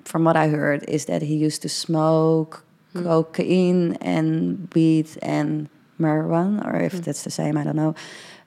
from 0.04 0.24
what 0.24 0.36
I 0.36 0.48
heard, 0.48 0.84
is 0.88 1.06
that 1.06 1.22
he 1.22 1.34
used 1.34 1.62
to 1.62 1.68
smoke 1.68 2.62
cocaine 2.94 3.94
and 4.00 4.68
weed 4.74 5.08
and 5.22 5.68
marijuana, 6.00 6.66
or 6.66 6.76
if 6.76 6.92
that's 6.92 7.24
the 7.24 7.30
same, 7.30 7.56
I 7.56 7.64
don't 7.64 7.76
know. 7.76 7.94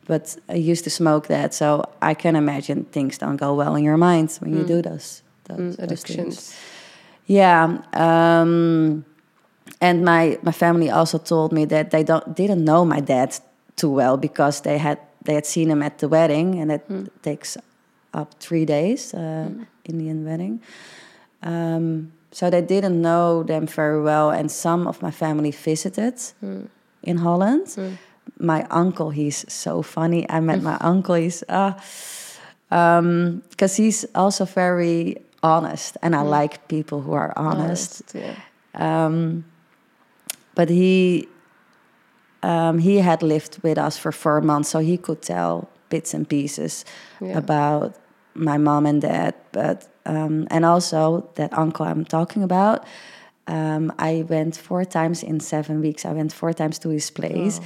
But 0.10 0.38
I 0.50 0.72
used 0.72 0.84
to 0.84 0.90
smoke 0.90 1.28
that, 1.28 1.54
so 1.54 1.84
I 2.12 2.14
can 2.16 2.36
imagine 2.36 2.86
things 2.92 3.18
don't 3.20 3.38
go 3.38 3.54
well 3.54 3.76
in 3.78 3.84
your 3.84 3.98
mind 3.98 4.38
when 4.42 4.52
you 4.58 4.64
do 4.68 4.82
those, 4.82 5.22
those, 5.44 5.60
Mm, 5.60 5.78
those 5.78 5.80
addictions. 5.80 6.54
Yeah, 7.28 7.64
um, 7.94 9.06
and 9.80 10.04
my 10.04 10.38
my 10.42 10.52
family 10.52 10.90
also 10.90 11.18
told 11.20 11.52
me 11.52 11.66
that 11.68 11.90
they 11.90 12.04
don't 12.04 12.36
didn't 12.36 12.64
know 12.64 12.86
my 12.86 13.02
dad 13.02 13.30
too 13.76 13.96
well 13.96 14.18
because 14.18 14.62
they 14.62 14.78
had 14.80 14.98
they 15.26 15.34
had 15.36 15.46
seen 15.46 15.70
him 15.70 15.82
at 15.84 15.98
the 15.98 16.08
wedding, 16.08 16.60
and 16.62 16.72
it 16.72 16.82
takes 17.22 17.58
up 18.14 18.28
three 18.40 18.66
days, 18.66 19.14
uh, 19.14 19.48
Indian 19.84 20.26
wedding. 20.26 20.60
Um, 21.44 22.12
so 22.32 22.50
they 22.50 22.62
didn't 22.62 23.00
know 23.02 23.44
them 23.44 23.68
very 23.68 24.02
well, 24.02 24.30
and 24.32 24.50
some 24.52 24.88
of 24.90 25.02
my 25.02 25.12
family 25.12 25.52
visited 25.52 26.14
in 27.04 27.18
Holland. 27.18 27.68
My 28.40 28.66
uncle, 28.72 29.10
he's 29.10 29.46
so 29.52 29.82
funny. 29.82 30.26
I 30.30 30.40
met 30.40 30.62
my 30.62 30.78
uncle. 30.80 31.16
He's 31.16 31.44
uh, 31.50 31.74
because 32.70 33.76
he's 33.76 34.06
also 34.16 34.46
very 34.46 35.18
honest, 35.44 35.98
and 36.02 36.16
I 36.16 36.22
like 36.22 36.68
people 36.68 37.02
who 37.02 37.14
are 37.14 37.34
honest. 37.36 38.04
Yeah. 38.14 38.36
Um, 38.76 39.44
but 40.56 40.70
he 40.70 41.28
um, 42.44 42.80
he 42.80 42.98
had 42.98 43.22
lived 43.22 43.60
with 43.64 43.78
us 43.78 43.98
for 43.98 44.12
four 44.12 44.42
months, 44.42 44.70
so 44.70 44.80
he 44.80 44.98
could 44.98 45.22
tell 45.22 45.68
bits 45.90 46.14
and 46.14 46.28
pieces 46.28 46.86
Yeah. 47.20 47.38
about 47.38 47.96
my 48.34 48.58
mom 48.58 48.86
and 48.86 49.02
dad. 49.02 49.34
But 49.52 49.88
um, 50.06 50.48
and 50.50 50.66
also 50.66 51.30
that 51.36 51.52
uncle 51.58 51.86
I'm 51.86 52.06
talking 52.06 52.44
about. 52.44 52.86
Um, 53.48 53.92
I 53.98 54.26
went 54.30 54.56
four 54.56 54.86
times 54.86 55.24
in 55.24 55.40
seven 55.40 55.82
weeks. 55.82 56.06
I 56.06 56.14
went 56.14 56.32
four 56.32 56.54
times 56.54 56.78
to 56.80 56.90
his 56.90 57.10
place, 57.10 57.60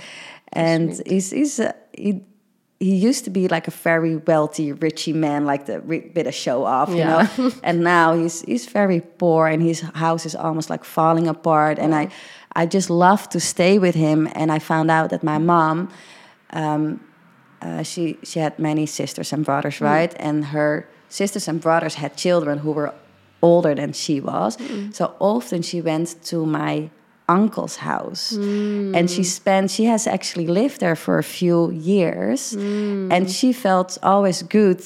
and 0.53 1.01
he's 1.05 1.31
he's 1.31 1.59
uh, 1.59 1.73
he, 1.91 2.21
he 2.79 2.95
used 2.95 3.23
to 3.25 3.29
be 3.29 3.47
like 3.47 3.67
a 3.67 3.71
very 3.71 4.15
wealthy, 4.15 4.73
richy 4.73 5.13
man, 5.13 5.45
like 5.45 5.65
the 5.65 5.79
bit 6.13 6.27
of 6.27 6.33
show 6.33 6.63
off, 6.65 6.89
you 6.89 7.03
know. 7.03 7.27
and 7.63 7.81
now 7.81 8.13
he's 8.13 8.41
he's 8.41 8.65
very 8.65 9.01
poor, 9.01 9.47
and 9.47 9.61
his 9.61 9.81
house 9.81 10.25
is 10.25 10.35
almost 10.35 10.69
like 10.69 10.83
falling 10.83 11.27
apart. 11.27 11.79
And 11.79 11.95
I 11.95 12.09
I 12.55 12.65
just 12.65 12.89
love 12.89 13.29
to 13.29 13.39
stay 13.39 13.79
with 13.79 13.95
him. 13.95 14.29
And 14.35 14.51
I 14.51 14.59
found 14.59 14.91
out 14.91 15.09
that 15.09 15.23
my 15.23 15.37
mom, 15.37 15.89
um, 16.51 16.99
uh, 17.61 17.83
she 17.83 18.17
she 18.23 18.39
had 18.39 18.59
many 18.59 18.85
sisters 18.85 19.33
and 19.33 19.45
brothers, 19.45 19.81
right? 19.81 20.13
And 20.19 20.45
her 20.45 20.87
sisters 21.09 21.47
and 21.47 21.61
brothers 21.61 21.95
had 21.95 22.15
children 22.15 22.59
who 22.59 22.71
were 22.71 22.93
older 23.41 23.75
than 23.75 23.93
she 23.93 24.19
was. 24.21 24.57
So 24.91 25.15
often 25.19 25.61
she 25.61 25.81
went 25.81 26.23
to 26.25 26.45
my 26.45 26.89
uncle's 27.29 27.77
house 27.77 28.31
and 28.33 29.09
she 29.09 29.17
hmm. 29.17 29.23
spent 29.39 29.71
she 29.71 29.85
has 29.85 30.07
actually 30.07 30.47
lived 30.47 30.79
there 30.81 30.95
for 30.95 31.17
a 31.17 31.23
few 31.23 31.71
years 31.71 32.51
hmm. 32.51 33.11
and 33.11 33.31
she 33.31 33.53
felt 33.53 33.97
always 34.03 34.43
good 34.43 34.83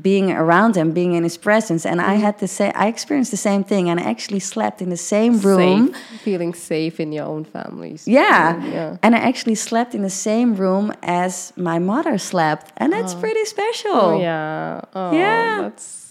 being 0.00 0.30
around 0.30 0.76
him 0.76 0.92
being 0.92 1.12
in 1.14 1.22
his 1.22 1.36
presence 1.36 1.84
and 1.84 2.00
i 2.00 2.16
hmm. 2.16 2.22
had 2.22 2.38
to 2.38 2.48
say 2.48 2.72
i 2.72 2.86
experienced 2.86 3.30
the 3.30 3.36
same 3.36 3.62
thing 3.62 3.90
and 3.90 4.00
i 4.00 4.02
actually 4.04 4.40
slept 4.40 4.80
in 4.80 4.88
the 4.88 4.96
same 4.96 5.38
room 5.40 5.92
Safe, 5.92 6.20
feeling 6.22 6.54
safe 6.54 6.98
in 6.98 7.12
your 7.12 7.26
own 7.26 7.44
families. 7.44 8.08
yeah. 8.08 8.64
Yeah. 8.64 8.96
And 9.02 9.14
I 9.14 9.18
actually 9.18 9.54
slept 9.54 9.94
in 9.94 10.02
the 10.02 10.10
same 10.10 10.56
room 10.56 10.92
as 11.02 11.52
my 11.56 11.78
mother 11.78 12.18
slept. 12.18 12.72
And 12.76 12.92
that's 12.92 13.14
oh. 13.14 13.20
pretty 13.20 13.44
special. 13.44 13.92
Oh, 13.92 14.20
yeah. 14.20 14.80
Oh, 14.94 15.12
Yeah. 15.12 15.62
That's 15.62 16.06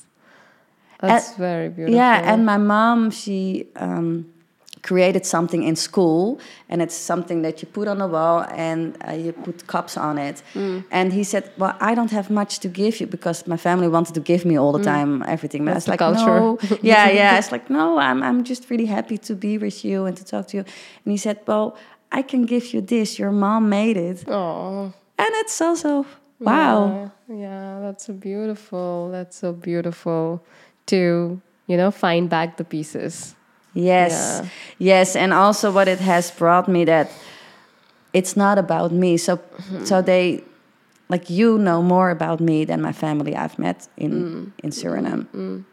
that's 1.01 1.36
very 1.36 1.70
beautiful. 1.70 1.95
Yeah. 1.95 2.34
And 2.34 2.45
my 2.45 2.57
mom, 2.57 3.11
she 3.11 3.68
um, 3.76 4.34
created 4.89 5.25
something 5.25 5.63
in 5.69 5.75
school. 5.75 6.39
And 6.69 6.81
it's 6.81 6.95
something 7.11 7.43
that 7.45 7.55
you 7.61 7.67
put 7.79 7.88
on 7.88 7.97
the 7.97 8.07
wall 8.15 8.38
and 8.69 8.81
uh, 9.07 9.13
you 9.23 9.31
put 9.47 9.55
cups 9.67 9.97
on 9.97 10.17
it. 10.17 10.38
Mm. 10.53 10.83
And 10.91 11.13
he 11.13 11.23
said, 11.23 11.43
Well, 11.57 11.73
I 11.89 11.91
don't 11.97 12.11
have 12.11 12.29
much 12.41 12.59
to 12.59 12.67
give 12.81 12.93
you 13.01 13.07
because 13.07 13.38
my 13.47 13.57
family 13.57 13.88
wanted 13.88 14.13
to 14.15 14.21
give 14.31 14.45
me 14.45 14.55
all 14.61 14.71
the 14.77 14.83
time 14.93 15.23
everything. 15.36 15.65
But 15.65 15.71
Mm. 15.71 15.73
That's 15.75 15.88
I 15.88 15.91
was 15.91 15.93
like, 15.93 15.99
culture. 16.07 16.39
No. 16.39 16.57
yeah, 16.91 17.09
yeah. 17.21 17.38
It's 17.39 17.51
like, 17.55 17.65
No, 17.69 17.86
I'm, 18.07 18.19
I'm 18.27 18.39
just 18.51 18.69
really 18.71 18.86
happy 18.97 19.17
to 19.27 19.33
be 19.36 19.53
with 19.65 19.77
you 19.88 20.05
and 20.07 20.15
to 20.17 20.23
talk 20.23 20.47
to 20.49 20.57
you. 20.57 20.63
And 21.05 21.09
he 21.15 21.17
said, 21.17 21.38
Well, 21.47 21.67
I 22.19 22.21
can 22.31 22.45
give 22.45 22.65
you 22.73 22.81
this. 22.81 23.19
Your 23.19 23.31
mom 23.31 23.69
made 23.69 23.97
it. 24.09 24.19
Oh. 24.27 24.93
And 25.17 25.31
it's 25.41 25.61
also 25.61 26.05
wow. 26.39 27.11
Yeah, 27.27 27.36
yeah, 27.43 27.79
that's 27.83 28.05
so 28.07 28.13
beautiful. 28.13 29.09
That's 29.15 29.38
so 29.38 29.53
beautiful 29.53 30.43
to, 30.91 30.97
you 31.69 31.77
know, 31.77 31.91
find 31.91 32.29
back 32.29 32.57
the 32.57 32.63
pieces. 32.63 33.36
Yes. 33.76 34.11
Yeah. 34.41 34.49
Yes, 34.78 35.15
and 35.15 35.34
also 35.34 35.71
what 35.71 35.88
it 35.88 35.99
has 35.99 36.32
brought 36.32 36.67
me 36.67 36.86
that 36.86 37.11
it's 38.13 38.36
not 38.36 38.57
about 38.57 38.91
me. 38.91 39.17
So 39.17 39.38
mm-hmm. 39.38 39.86
so 39.86 40.01
they 40.01 40.43
like 41.09 41.30
you 41.30 41.57
know 41.57 41.82
more 41.82 42.09
about 42.09 42.39
me 42.39 42.65
than 42.65 42.82
my 42.82 42.93
family 42.93 43.36
I've 43.36 43.59
met 43.59 43.88
in 43.97 44.11
mm. 44.11 44.51
in 44.63 44.71
Suriname. 44.71 45.26
Mm-hmm. 45.28 45.55
Mm. 45.55 45.63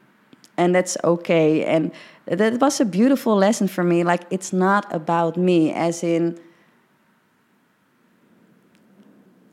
And 0.57 0.75
that's 0.75 0.99
okay. 1.03 1.65
And 1.65 1.93
that 2.27 2.61
was 2.61 2.81
a 2.81 2.85
beautiful 2.85 3.37
lesson 3.37 3.69
for 3.69 3.83
me. 3.83 4.05
Like 4.05 4.25
it's 4.31 4.53
not 4.53 4.93
about 4.93 5.37
me 5.37 5.73
as 5.73 6.03
in 6.03 6.39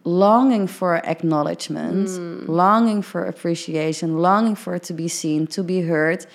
longing 0.04 0.68
for 0.68 0.98
acknowledgement, 1.06 2.08
mm. 2.08 2.48
longing 2.48 3.02
for 3.02 3.26
appreciation, 3.26 4.18
longing 4.18 4.56
for 4.56 4.76
it 4.76 4.84
to 4.84 4.94
be 4.94 5.08
seen, 5.08 5.48
to 5.48 5.64
be 5.64 5.82
heard. 5.82 6.26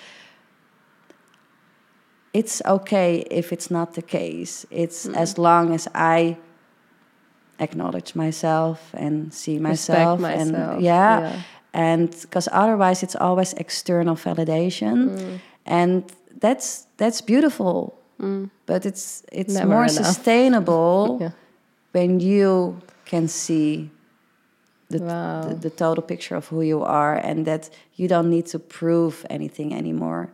It's 2.35 2.61
okay 2.65 3.23
if 3.31 3.53
it's 3.53 3.69
not 3.71 3.93
the 3.93 4.01
case. 4.01 4.65
It's 4.69 5.05
hmm. 5.05 5.15
as 5.15 5.37
long 5.37 5.73
as 5.73 5.87
I 5.95 6.37
acknowledge 7.59 8.13
myself 8.15 8.93
and 8.93 9.33
see 9.33 9.57
myself, 9.59 10.19
myself, 10.19 10.75
and 10.75 10.83
yeah, 10.83 11.19
yeah. 11.19 11.41
and 11.73 12.11
because 12.21 12.49
otherwise 12.51 13.03
it's 13.03 13.15
always 13.15 13.53
external 13.53 14.15
validation, 14.15 14.95
hmm. 15.17 15.35
and 15.65 16.03
that's 16.41 16.87
that's 16.97 17.21
beautiful, 17.21 17.97
hmm. 18.19 18.45
but 18.65 18.85
it's 18.85 19.23
it's 19.31 19.53
Never 19.53 19.69
more 19.69 19.85
enough. 19.85 20.05
sustainable 20.05 21.17
Yeah. 21.21 21.31
when 21.93 22.19
you 22.19 22.81
can 23.05 23.27
see 23.29 23.89
the, 24.89 24.99
Wow. 24.99 25.41
the, 25.47 25.55
the 25.55 25.69
total 25.69 26.03
picture 26.03 26.35
of 26.35 26.47
who 26.47 26.61
you 26.61 26.83
are 26.83 27.15
and 27.15 27.45
that 27.45 27.69
you 27.95 28.07
don't 28.07 28.29
need 28.29 28.45
to 28.47 28.59
prove 28.59 29.25
anything 29.29 29.73
anymore. 29.73 30.29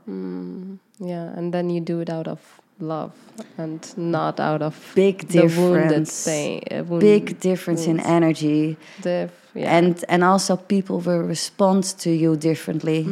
Yeah, 1.00 1.38
and 1.38 1.54
then 1.54 1.70
you 1.70 1.82
do 1.82 2.00
it 2.02 2.10
out 2.10 2.28
of 2.28 2.40
love 2.80 3.12
and 3.58 3.82
not 3.98 4.40
out 4.40 4.62
of 4.62 4.76
Big 4.96 5.28
difference. 5.28 6.24
thing. 6.24 6.64
Uh, 6.72 6.84
wound, 6.84 7.02
Big 7.02 7.40
difference 7.40 7.86
in 7.88 8.00
energy. 8.00 8.78
Diff, 9.02 9.32
yeah. 9.56 9.78
And 9.78 10.04
and 10.10 10.24
also 10.24 10.56
people 10.58 11.00
will 11.00 11.24
respond 11.28 11.84
to 12.00 12.10
you 12.10 12.36
differently. 12.36 13.06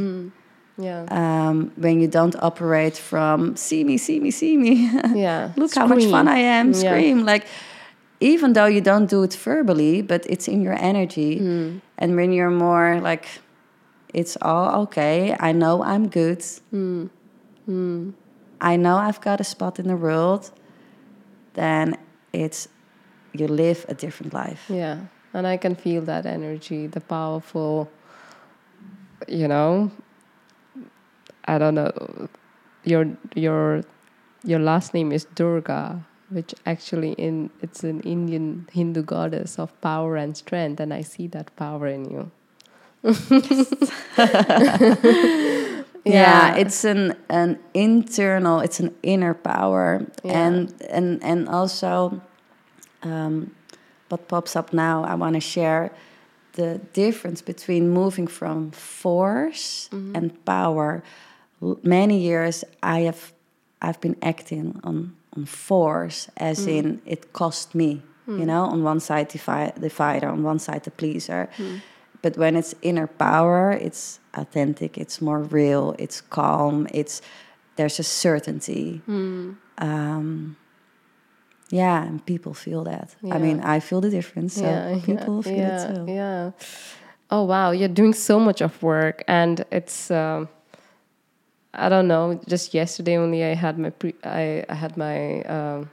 yeah. 0.77 1.05
Um, 1.11 1.71
when 1.77 1.99
you 2.01 2.07
don't 2.07 2.35
operate 2.41 2.97
from 2.97 3.55
see 3.55 3.83
me, 3.83 3.97
see 3.97 4.19
me, 4.19 4.31
see 4.31 4.57
me. 4.57 4.89
yeah. 5.15 5.51
Look 5.55 5.73
how 5.75 5.87
much 5.87 6.05
fun 6.05 6.27
I 6.27 6.37
am. 6.59 6.67
Yeah. 6.73 6.79
Scream. 6.79 7.25
Like 7.25 7.45
even 8.19 8.53
though 8.53 8.65
you 8.65 8.81
don't 8.81 9.09
do 9.09 9.23
it 9.23 9.33
verbally, 9.33 10.01
but 10.01 10.25
it's 10.27 10.47
in 10.47 10.61
your 10.61 10.77
energy. 10.79 11.39
Hmm. 11.39 11.77
And 11.97 12.15
when 12.15 12.31
you're 12.31 12.51
more 12.51 12.99
like 13.01 13.25
it's 14.13 14.37
all 14.41 14.81
okay. 14.83 15.35
I 15.39 15.51
know 15.51 15.83
I'm 15.83 16.07
good. 16.07 16.43
Hmm. 16.71 17.07
I 18.61 18.75
know 18.75 18.97
I've 18.97 19.21
got 19.21 19.39
a 19.39 19.43
spot 19.43 19.79
in 19.79 19.87
the 19.87 19.95
world. 19.95 20.51
Then 21.53 21.97
it's 22.33 22.67
you 23.33 23.47
live 23.47 23.85
a 23.87 23.93
different 23.93 24.33
life. 24.33 24.65
Yeah, 24.69 25.01
and 25.33 25.45
I 25.45 25.57
can 25.57 25.75
feel 25.75 26.01
that 26.03 26.25
energy, 26.25 26.87
the 26.87 26.99
powerful, 26.99 27.89
you 29.27 29.47
know. 29.47 29.91
I 31.45 31.57
don't 31.57 31.75
know. 31.75 32.27
Your 32.83 33.05
your 33.35 33.83
your 34.43 34.59
last 34.59 34.93
name 34.93 35.11
is 35.11 35.25
Doerga, 35.35 36.03
which 36.29 36.53
actually 36.65 37.13
in 37.13 37.49
it's 37.61 37.83
an 37.83 38.01
Indian 38.01 38.67
Hindu 38.71 39.03
goddess 39.03 39.57
of 39.59 39.69
power 39.81 40.15
and 40.17 40.35
strength, 40.37 40.79
and 40.79 40.93
I 40.93 41.01
see 41.03 41.27
that 41.27 41.55
power 41.55 41.87
in 41.87 42.05
you. 42.11 42.31
yeah, 46.05 46.55
it's 46.55 46.83
an 46.85 47.15
an 47.29 47.59
internal 47.73 48.59
it's 48.59 48.79
an 48.79 48.95
inner 49.03 49.33
power 49.33 50.05
Yeah. 50.23 50.47
and 50.47 50.73
and 50.89 51.23
and 51.23 51.47
also 51.49 52.21
um, 53.03 53.51
what 54.09 54.27
pops 54.27 54.55
up 54.55 54.73
now 54.73 55.03
i 55.05 55.15
want 55.15 55.35
to 55.35 55.39
share 55.39 55.91
the 56.53 56.79
difference 56.93 57.41
between 57.41 57.89
moving 57.89 58.27
from 58.27 58.71
force 58.71 59.89
and 59.91 60.31
power 60.45 61.03
l- 61.61 61.79
many 61.83 62.17
years 62.19 62.63
I 62.83 63.01
have 63.05 63.31
I've 63.81 64.01
been 64.01 64.17
acting 64.21 64.79
on 64.83 65.15
on 65.35 65.45
force, 65.45 66.29
as 66.37 66.67
in 66.67 67.01
it 67.05 67.33
cost 67.33 67.75
me. 67.75 68.01
You 68.27 68.45
know, 68.45 68.65
on 68.65 68.83
one 68.83 68.99
side 68.99 69.29
the, 69.29 69.89
fighter, 69.89 70.29
on 70.29 70.43
one 70.43 70.59
side 70.59 70.83
the 70.83 70.91
pleaser. 70.91 71.49
But 72.21 72.37
when 72.37 72.55
it's 72.55 72.75
inner 72.83 73.07
power, 73.07 73.71
it's 73.71 74.19
authentic, 74.35 74.97
it's 74.97 75.19
more 75.19 75.39
real, 75.39 75.95
it's 75.97 76.21
calm, 76.21 76.87
it's 76.93 77.21
there's 77.75 77.97
a 77.99 78.03
certainty. 78.03 79.01
Um, 79.79 80.57
yeah, 81.71 82.03
and 82.03 82.23
people 82.25 82.53
feel 82.53 82.83
that. 82.83 83.15
I 83.31 83.37
mean, 83.39 83.61
I 83.61 83.79
feel 83.79 84.01
the 84.01 84.09
difference. 84.09 84.55
So 84.55 85.01
people 85.05 85.41
feel 85.41 85.53
yeah, 85.53 85.91
it 85.91 85.95
too. 85.95 86.11
Yeah. 86.11 86.51
Oh 87.31 87.45
wow, 87.45 87.71
you're 87.71 87.87
doing 87.87 88.13
so 88.13 88.39
much 88.39 88.61
of 88.61 88.81
work, 88.83 89.23
and 89.27 89.65
it's. 89.71 90.11
Um, 90.11 90.49
I 91.73 91.89
don't 91.89 92.07
know. 92.07 92.39
Just 92.47 92.73
yesterday 92.73 93.17
only, 93.17 93.43
I 93.43 93.53
had 93.53 93.77
my 93.77 93.91
pre- 93.91 94.15
I, 94.23 94.65
I 94.67 94.73
had 94.73 94.97
my 94.97 95.41
um, 95.43 95.89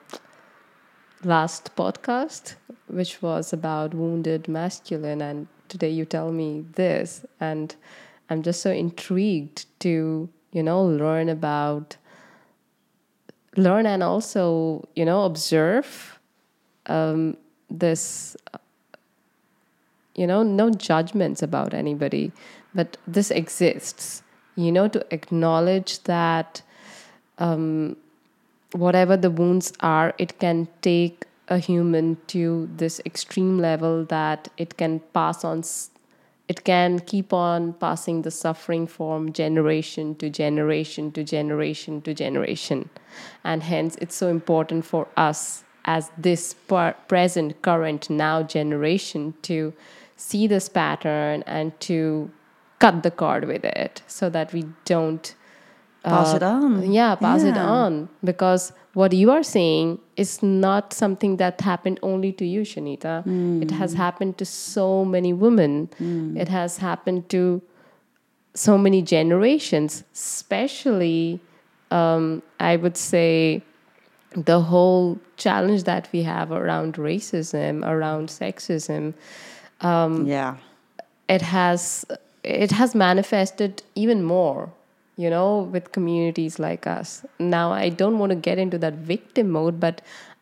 last 1.22 1.74
podcast, 1.77 2.55
which 2.87 3.20
was 3.20 3.53
about 3.53 3.93
wounded 3.95 4.49
masculine, 4.49 5.20
and 5.20 5.49
today 5.68 5.91
you 5.91 6.05
tell 6.05 6.33
me 6.33 6.64
this, 6.72 7.27
and 7.41 7.74
I'm 8.31 8.43
just 8.43 8.62
so 8.62 8.70
intrigued 8.70 9.66
to 9.81 10.29
you 10.53 10.62
know 10.62 10.83
learn 10.83 11.29
about 11.29 11.97
learn 13.57 13.87
and 13.87 14.03
also 14.03 14.87
you 14.95 15.05
know 15.05 15.24
observe 15.24 16.18
um, 16.87 17.37
this 17.70 18.37
you 20.14 20.27
know 20.27 20.43
no 20.43 20.70
judgments 20.70 21.43
about 21.43 21.74
anybody 21.74 22.33
but 22.74 22.97
this 23.07 23.31
exists 23.31 24.22
you 24.57 24.72
know 24.72 24.88
to 24.88 25.07
acknowledge 25.12 26.02
that 26.04 26.62
um, 27.38 27.96
whatever 28.72 29.16
the 29.16 29.30
wounds 29.30 29.72
are 29.80 30.14
it 30.18 30.38
can 30.38 30.66
take 30.82 31.24
a 31.48 31.59
human 31.59 32.16
to 32.26 32.68
this 32.76 33.00
extreme 33.07 33.59
level 33.59 34.04
that 34.04 34.48
it 34.57 34.76
can 34.76 35.00
pass 35.12 35.44
on 35.44 35.62
it 36.48 36.62
can 36.62 37.00
keep 37.00 37.32
on 37.32 37.72
passing 37.74 38.22
the 38.22 38.30
suffering 38.30 38.86
from 38.86 39.32
generation 39.32 40.14
to 40.16 40.30
generation 40.30 41.11
to 41.12 41.24
generation 41.24 42.00
to 42.02 42.14
generation. 42.14 42.88
And 43.42 43.64
hence 43.64 43.96
it's 44.00 44.14
so 44.14 44.28
important 44.28 44.84
for 44.84 45.09
us 45.16 45.64
as 45.84 46.11
this 46.16 46.54
present 47.09 47.62
current 47.62 48.11
now 48.11 48.42
generation 48.42 49.34
to 49.42 49.72
see 50.16 50.46
this 50.46 50.68
pattern 50.68 51.42
and 51.46 51.78
to 51.80 52.30
cut 52.79 53.03
the 53.03 53.11
cord 53.11 53.45
with 53.47 53.64
it 53.64 54.03
so 54.07 54.29
that 54.31 54.53
we 54.53 54.64
don't 54.85 55.35
Pass 56.05 56.33
uh, 56.33 56.37
it 56.37 56.43
on. 56.43 56.93
yeah 56.93 57.14
pass 57.16 57.43
it 57.43 57.57
on. 57.57 58.09
Because 58.22 58.72
what 58.95 59.12
you 59.12 59.31
are 59.33 59.43
saying 59.43 59.99
is 60.16 60.43
not 60.43 60.93
something 60.93 61.37
that 61.39 61.61
happened 61.61 61.99
only 62.03 62.33
to 62.33 62.45
you 62.47 62.61
shanita. 62.62 63.24
It 63.62 63.70
has 63.72 63.95
happened 63.95 64.39
to 64.39 64.45
so 64.45 65.05
many 65.05 65.33
women. 65.33 65.89
It 66.37 66.49
has 66.49 66.79
happened 66.79 67.29
to 67.31 67.62
so 68.57 68.79
many 68.79 69.03
generations 69.03 70.03
especially 70.14 71.41
um, 71.91 72.43
i 72.59 72.77
would 72.77 72.97
say 72.97 73.62
the 74.35 74.61
whole 74.61 75.18
challenge 75.37 75.85
that 75.85 76.09
we 76.12 76.22
have 76.22 76.51
around 76.51 76.95
racism 76.95 77.85
around 77.87 78.29
sexism 78.29 79.14
yeah. 80.27 80.57
it 81.29 81.43
has 81.43 82.05
it 82.47 82.70
has 82.70 82.94
manifested 82.94 83.82
even 83.94 84.22
more 84.22 84.70
you 85.16 85.30
know 85.30 85.61
with 85.72 85.92
communities 85.92 86.59
like 86.59 86.86
us 86.86 87.24
now 87.38 87.72
i 87.72 87.88
don't 87.88 88.18
want 88.18 88.30
to 88.30 88.36
get 88.36 88.59
into 88.59 88.78
that 88.78 88.94
victim 88.94 89.51
mode 89.51 89.80
but 89.80 90.01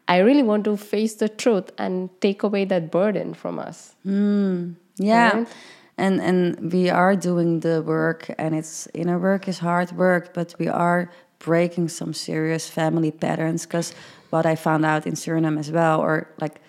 i 0.08 0.18
really 0.18 0.42
want 0.42 0.64
to 0.64 0.76
face 0.76 1.14
the 1.14 1.28
truth 1.28 1.70
and 1.78 2.10
take 2.20 2.42
away 2.42 2.64
that 2.64 2.90
burden 2.90 3.34
from 3.34 3.58
us 3.58 3.94
mm, 4.06 4.74
Yeah. 4.98 5.38
Right? 5.38 5.48
And 5.96 6.20
and 6.20 6.72
we 6.72 6.90
are 6.90 7.14
doing 7.16 7.60
the 7.60 7.80
work 7.82 8.30
and 8.38 8.54
it's 8.54 8.88
inner 8.94 9.18
work 9.18 9.46
is 9.48 9.58
hard 9.60 9.92
work, 9.92 10.34
but 10.34 10.54
we 10.58 10.66
are 10.68 11.08
breaking 11.38 11.88
some 11.88 12.12
serious 12.12 12.68
family 12.68 13.10
patterns 13.12 13.66
because 13.66 13.94
what 14.30 14.44
I 14.46 14.56
found 14.56 14.84
out 14.84 15.06
in 15.06 15.14
Suriname 15.14 15.58
as 15.58 15.70
well, 15.70 16.00
or 16.00 16.26
like 16.40 16.60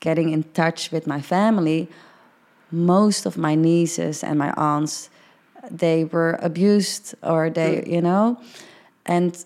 getting 0.00 0.28
in 0.36 0.42
touch 0.52 0.90
with 0.92 1.06
my 1.06 1.20
family, 1.22 1.88
most 2.74 3.26
of 3.26 3.36
my 3.38 3.54
nieces 3.54 4.22
and 4.22 4.38
my 4.38 4.52
aunts, 4.56 5.10
they 5.70 6.04
were 6.04 6.38
abused 6.42 7.14
or 7.22 7.50
they, 7.50 7.84
you 7.86 8.02
know, 8.02 8.40
and 9.06 9.44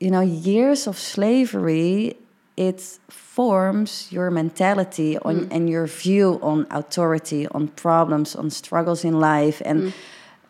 you 0.00 0.10
know, 0.10 0.20
years 0.20 0.86
of 0.86 0.98
slavery, 0.98 2.16
it 2.56 2.80
forms 3.08 4.12
your 4.12 4.30
mentality 4.30 5.18
on 5.18 5.40
mm. 5.40 5.48
and 5.50 5.68
your 5.68 5.86
view 5.86 6.38
on 6.42 6.66
authority, 6.70 7.46
on 7.48 7.68
problems, 7.68 8.36
on 8.36 8.50
struggles 8.50 9.04
in 9.04 9.18
life, 9.18 9.62
and 9.64 9.92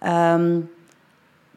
mm. 0.02 0.08
um, 0.08 0.68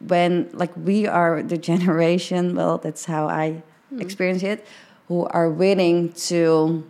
when 0.06 0.48
like 0.52 0.74
we 0.76 1.06
are 1.06 1.42
the 1.42 1.58
generation, 1.70 2.54
well, 2.54 2.78
that's 2.78 3.04
how 3.04 3.28
I 3.28 3.62
mm. 3.92 4.00
experience 4.00 4.42
it, 4.42 4.66
who 5.08 5.26
are 5.26 5.50
willing 5.50 6.12
to 6.30 6.86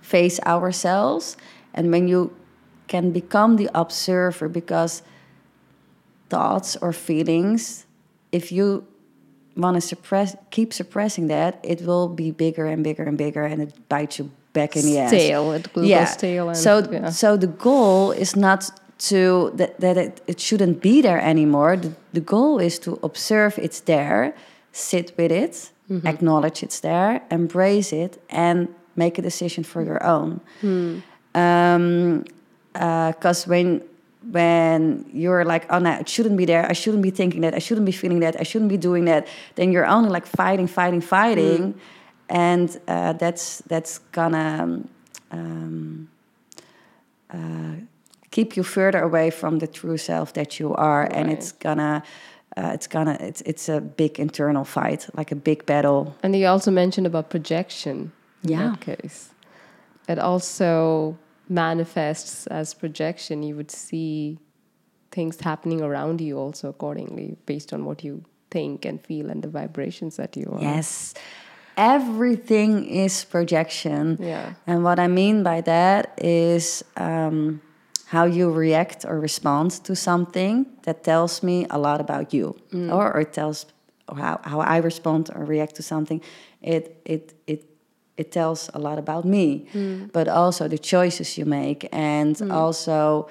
face 0.00 0.40
ourselves, 0.46 1.36
and 1.74 1.90
when 1.90 2.08
you 2.08 2.34
can 2.88 3.12
become 3.12 3.56
the 3.56 3.68
observer, 3.74 4.48
because 4.48 5.02
thoughts 6.28 6.76
or 6.82 6.92
feelings, 6.92 7.86
if 8.32 8.50
you 8.52 8.86
want 9.56 9.74
to 9.76 9.80
suppress, 9.80 10.36
keep 10.50 10.72
suppressing 10.72 11.28
that, 11.28 11.58
it 11.62 11.82
will 11.82 12.08
be 12.08 12.30
bigger 12.30 12.66
and 12.66 12.82
bigger 12.84 13.04
and 13.04 13.16
bigger, 13.18 13.44
and 13.44 13.62
it 13.62 13.72
bites 13.88 14.18
you 14.18 14.30
back 14.52 14.76
in 14.76 14.82
the 14.84 14.98
ass. 14.98 15.10
Stale, 15.10 15.52
it 15.52 15.74
will 15.74 15.86
go 16.00 16.04
stale 16.04 16.48
and- 16.48 16.56
so, 16.56 16.78
yeah. 16.90 17.10
so 17.10 17.36
the 17.36 17.46
goal 17.46 18.12
is 18.12 18.34
not 18.36 18.70
to 18.98 19.52
that, 19.54 19.78
that 19.80 19.96
it, 19.96 20.20
it 20.26 20.40
shouldn't 20.40 20.80
be 20.82 21.00
there 21.00 21.20
anymore. 21.20 21.76
The, 21.76 21.92
the 22.12 22.20
goal 22.20 22.58
is 22.58 22.78
to 22.80 22.98
observe 23.02 23.58
it's 23.58 23.80
there, 23.80 24.34
sit 24.72 25.12
with 25.16 25.32
it, 25.32 25.70
Mm-hmm. 25.90 26.06
acknowledge 26.06 26.62
it's 26.62 26.80
there, 26.80 27.22
embrace 27.30 27.94
it, 27.94 28.20
and 28.28 28.68
make 28.94 29.16
a 29.18 29.22
decision 29.22 29.64
for 29.64 29.80
your 29.82 30.04
own. 30.04 30.40
Hmm. 30.60 30.98
Because 32.78 33.46
when 33.46 33.82
when 34.30 35.04
you're 35.12 35.44
like, 35.44 35.66
oh 35.72 35.78
no, 35.78 35.90
it 36.00 36.08
shouldn't 36.08 36.36
be 36.36 36.44
there. 36.44 36.64
I 36.70 36.74
shouldn't 36.74 37.02
be 37.02 37.10
thinking 37.10 37.40
that. 37.42 37.54
I 37.54 37.60
shouldn't 37.60 37.86
be 37.86 37.92
feeling 37.92 38.20
that. 38.20 38.36
I 38.40 38.44
shouldn't 38.44 38.68
be 38.70 38.76
doing 38.76 39.04
that. 39.06 39.26
Then 39.54 39.72
you're 39.72 39.86
only 39.86 40.10
like 40.10 40.26
fighting, 40.26 40.66
fighting, 40.68 41.00
fighting, 41.00 41.74
and 42.28 42.68
uh, 42.88 43.12
that's 43.14 43.62
that's 43.68 43.98
gonna 44.12 44.82
um, 45.30 46.08
uh, 47.30 47.74
keep 48.30 48.56
you 48.56 48.62
further 48.62 49.00
away 49.02 49.30
from 49.30 49.58
the 49.58 49.66
true 49.66 49.96
self 49.96 50.32
that 50.34 50.58
you 50.60 50.74
are, 50.74 51.04
and 51.12 51.30
it's 51.30 51.52
gonna. 51.52 52.02
Uh, 52.56 52.70
it's 52.74 52.88
gonna 52.88 53.16
it's 53.20 53.40
it's 53.42 53.68
a 53.68 53.80
big 53.80 54.18
internal 54.18 54.64
fight 54.64 55.06
like 55.16 55.30
a 55.30 55.36
big 55.36 55.64
battle 55.64 56.16
and 56.24 56.34
you 56.34 56.44
also 56.46 56.72
mentioned 56.72 57.06
about 57.06 57.30
projection 57.30 58.10
in 58.42 58.50
Yeah. 58.50 58.70
that 58.70 58.80
case 58.80 59.30
it 60.08 60.18
also 60.18 61.16
manifests 61.48 62.46
as 62.48 62.74
projection 62.74 63.42
you 63.42 63.56
would 63.56 63.70
see 63.70 64.38
things 65.10 65.40
happening 65.40 65.80
around 65.80 66.20
you 66.20 66.38
also 66.38 66.68
accordingly 66.68 67.36
based 67.46 67.72
on 67.72 67.84
what 67.84 68.04
you 68.04 68.22
think 68.50 68.84
and 68.84 69.04
feel 69.04 69.30
and 69.30 69.42
the 69.42 69.48
vibrations 69.48 70.16
that 70.16 70.36
you 70.36 70.46
are 70.52 70.60
Yes. 70.60 71.14
Everything 71.76 72.84
is 72.86 73.24
projection. 73.24 74.18
Yeah. 74.20 74.54
And 74.66 74.82
what 74.82 74.98
I 74.98 75.06
mean 75.06 75.44
by 75.44 75.60
that 75.60 76.18
is 76.18 76.84
um, 76.96 77.62
how 78.06 78.24
you 78.24 78.50
react 78.50 79.04
or 79.04 79.20
respond 79.20 79.70
to 79.84 79.94
something 79.94 80.66
that 80.82 81.04
tells 81.04 81.42
me 81.42 81.66
a 81.70 81.78
lot 81.78 82.00
about 82.00 82.34
you. 82.34 82.56
Or, 82.90 83.12
or 83.14 83.20
it 83.20 83.32
tells 83.32 83.66
or 84.08 84.16
how, 84.16 84.40
how 84.42 84.60
I 84.60 84.78
respond 84.78 85.30
or 85.34 85.44
react 85.44 85.76
to 85.76 85.82
something. 85.82 86.20
It, 86.62 87.00
it, 87.04 87.34
it, 87.46 87.64
it 88.18 88.32
tells 88.32 88.68
a 88.74 88.78
lot 88.78 88.98
about 88.98 89.24
me, 89.24 89.66
but 90.12 90.28
also 90.28 90.68
the 90.68 90.78
choices 90.78 91.38
you 91.38 91.46
make. 91.46 91.88
And 91.92 92.36
also, 92.50 93.28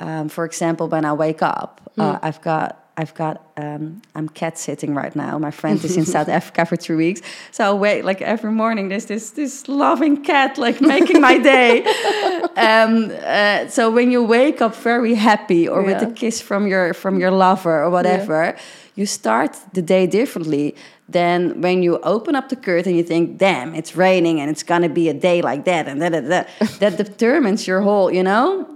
um, 0.00 0.28
for 0.28 0.44
example, 0.44 0.88
when 0.88 1.04
I 1.04 1.12
wake 1.12 1.40
up, 1.42 1.80
uh, 1.98 2.18
I've 2.22 2.40
got 2.42 2.84
I've 2.96 3.14
got 3.14 3.44
um, 3.56 4.02
I'm 4.14 4.28
cat 4.28 4.56
sitting 4.56 4.94
right 4.94 5.14
now. 5.16 5.36
My 5.38 5.50
friend 5.50 5.82
is 5.84 5.96
in 5.96 6.04
South 6.16 6.28
Africa 6.28 6.64
for 6.64 6.76
three 6.76 6.96
weeks, 6.96 7.22
so 7.50 7.70
I 7.70 7.72
wait 7.72 8.04
like 8.04 8.22
every 8.22 8.52
morning. 8.52 8.88
There's 8.88 9.06
this 9.06 9.30
this 9.30 9.68
loving 9.68 10.22
cat 10.22 10.58
like 10.58 10.80
making 10.80 11.20
my 11.20 11.38
day. 11.38 11.84
um, 12.56 13.10
uh, 13.24 13.68
so 13.68 13.90
when 13.90 14.12
you 14.12 14.22
wake 14.22 14.62
up 14.62 14.76
very 14.76 15.14
happy 15.14 15.66
or 15.68 15.82
with 15.82 16.02
a 16.02 16.10
kiss 16.12 16.40
from 16.40 16.68
your 16.68 16.94
from 16.94 17.18
your 17.18 17.32
lover 17.32 17.82
or 17.82 17.90
whatever, 17.90 18.56
you 18.94 19.06
start 19.06 19.56
the 19.72 19.82
day 19.82 20.06
differently 20.06 20.74
than 21.08 21.60
when 21.60 21.82
you 21.82 21.98
open 22.02 22.34
up 22.34 22.48
the 22.48 22.56
curtain 22.56 22.94
you 22.94 23.02
think, 23.02 23.38
"Damn, 23.38 23.74
it's 23.74 23.96
raining 23.96 24.40
and 24.40 24.50
it's 24.50 24.62
gonna 24.62 24.88
be 24.88 25.08
a 25.08 25.14
day 25.14 25.42
like 25.42 25.64
that," 25.64 25.88
and 25.88 26.00
da 26.00 26.08
da 26.08 26.20
da. 26.20 26.44
that 26.80 26.96
determines 26.96 27.66
your 27.66 27.80
whole, 27.82 28.10
you 28.10 28.22
know 28.22 28.74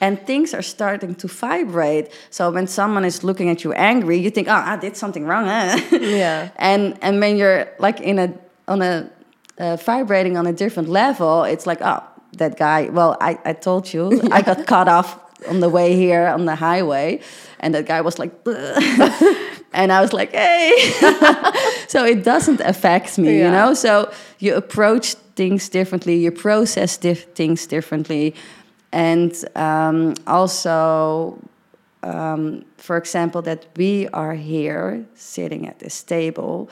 and 0.00 0.24
things 0.26 0.52
are 0.54 0.62
starting 0.62 1.14
to 1.16 1.28
vibrate. 1.28 2.08
So 2.30 2.50
when 2.50 2.66
someone 2.66 3.04
is 3.04 3.22
looking 3.22 3.48
at 3.50 3.64
you 3.64 3.72
angry, 3.72 4.18
you 4.18 4.30
think, 4.30 4.48
"Oh, 4.48 4.52
I 4.72 4.76
did 4.76 4.96
something 4.96 5.24
wrong." 5.26 5.48
eh?" 5.48 5.80
Yeah. 6.00 6.48
and 6.56 6.96
and 7.02 7.20
when 7.20 7.36
you're 7.36 7.68
like 7.78 8.00
in 8.00 8.18
a 8.18 8.32
on 8.68 8.82
a 8.82 9.08
uh, 9.58 9.76
vibrating 9.76 10.36
on 10.36 10.46
a 10.46 10.52
different 10.52 10.88
level, 10.88 11.44
it's 11.44 11.66
like, 11.66 11.80
"Oh, 11.82 12.02
that 12.38 12.56
guy." 12.58 12.88
Well, 12.90 13.16
I 13.20 13.38
I 13.44 13.52
told 13.52 13.92
you, 13.92 14.20
I 14.32 14.42
got 14.42 14.66
cut 14.66 14.88
off 14.88 15.18
on 15.48 15.60
the 15.60 15.68
way 15.68 15.94
here 15.96 16.26
on 16.26 16.44
the 16.46 16.54
highway, 16.54 17.20
and 17.60 17.74
that 17.74 17.86
guy 17.86 18.00
was 18.00 18.18
like, 18.18 18.32
and 19.72 19.92
I 19.92 20.00
was 20.00 20.12
like, 20.12 20.32
"Hey." 20.32 20.92
so 21.88 22.04
it 22.04 22.24
doesn't 22.24 22.60
affect 22.60 23.18
me, 23.18 23.38
you 23.38 23.50
know. 23.50 23.74
So 23.74 24.10
you 24.38 24.54
approach 24.54 25.14
things 25.34 25.68
differently, 25.68 26.16
you 26.16 26.30
process 26.30 26.96
dif- 26.96 27.34
things 27.34 27.66
differently, 27.66 28.34
and 28.92 29.32
um, 29.54 30.14
also, 30.26 31.38
um, 32.02 32.64
for 32.78 32.96
example, 32.96 33.42
that 33.42 33.66
we 33.76 34.08
are 34.08 34.34
here 34.34 35.06
sitting 35.14 35.68
at 35.68 35.78
this 35.78 36.02
table. 36.02 36.68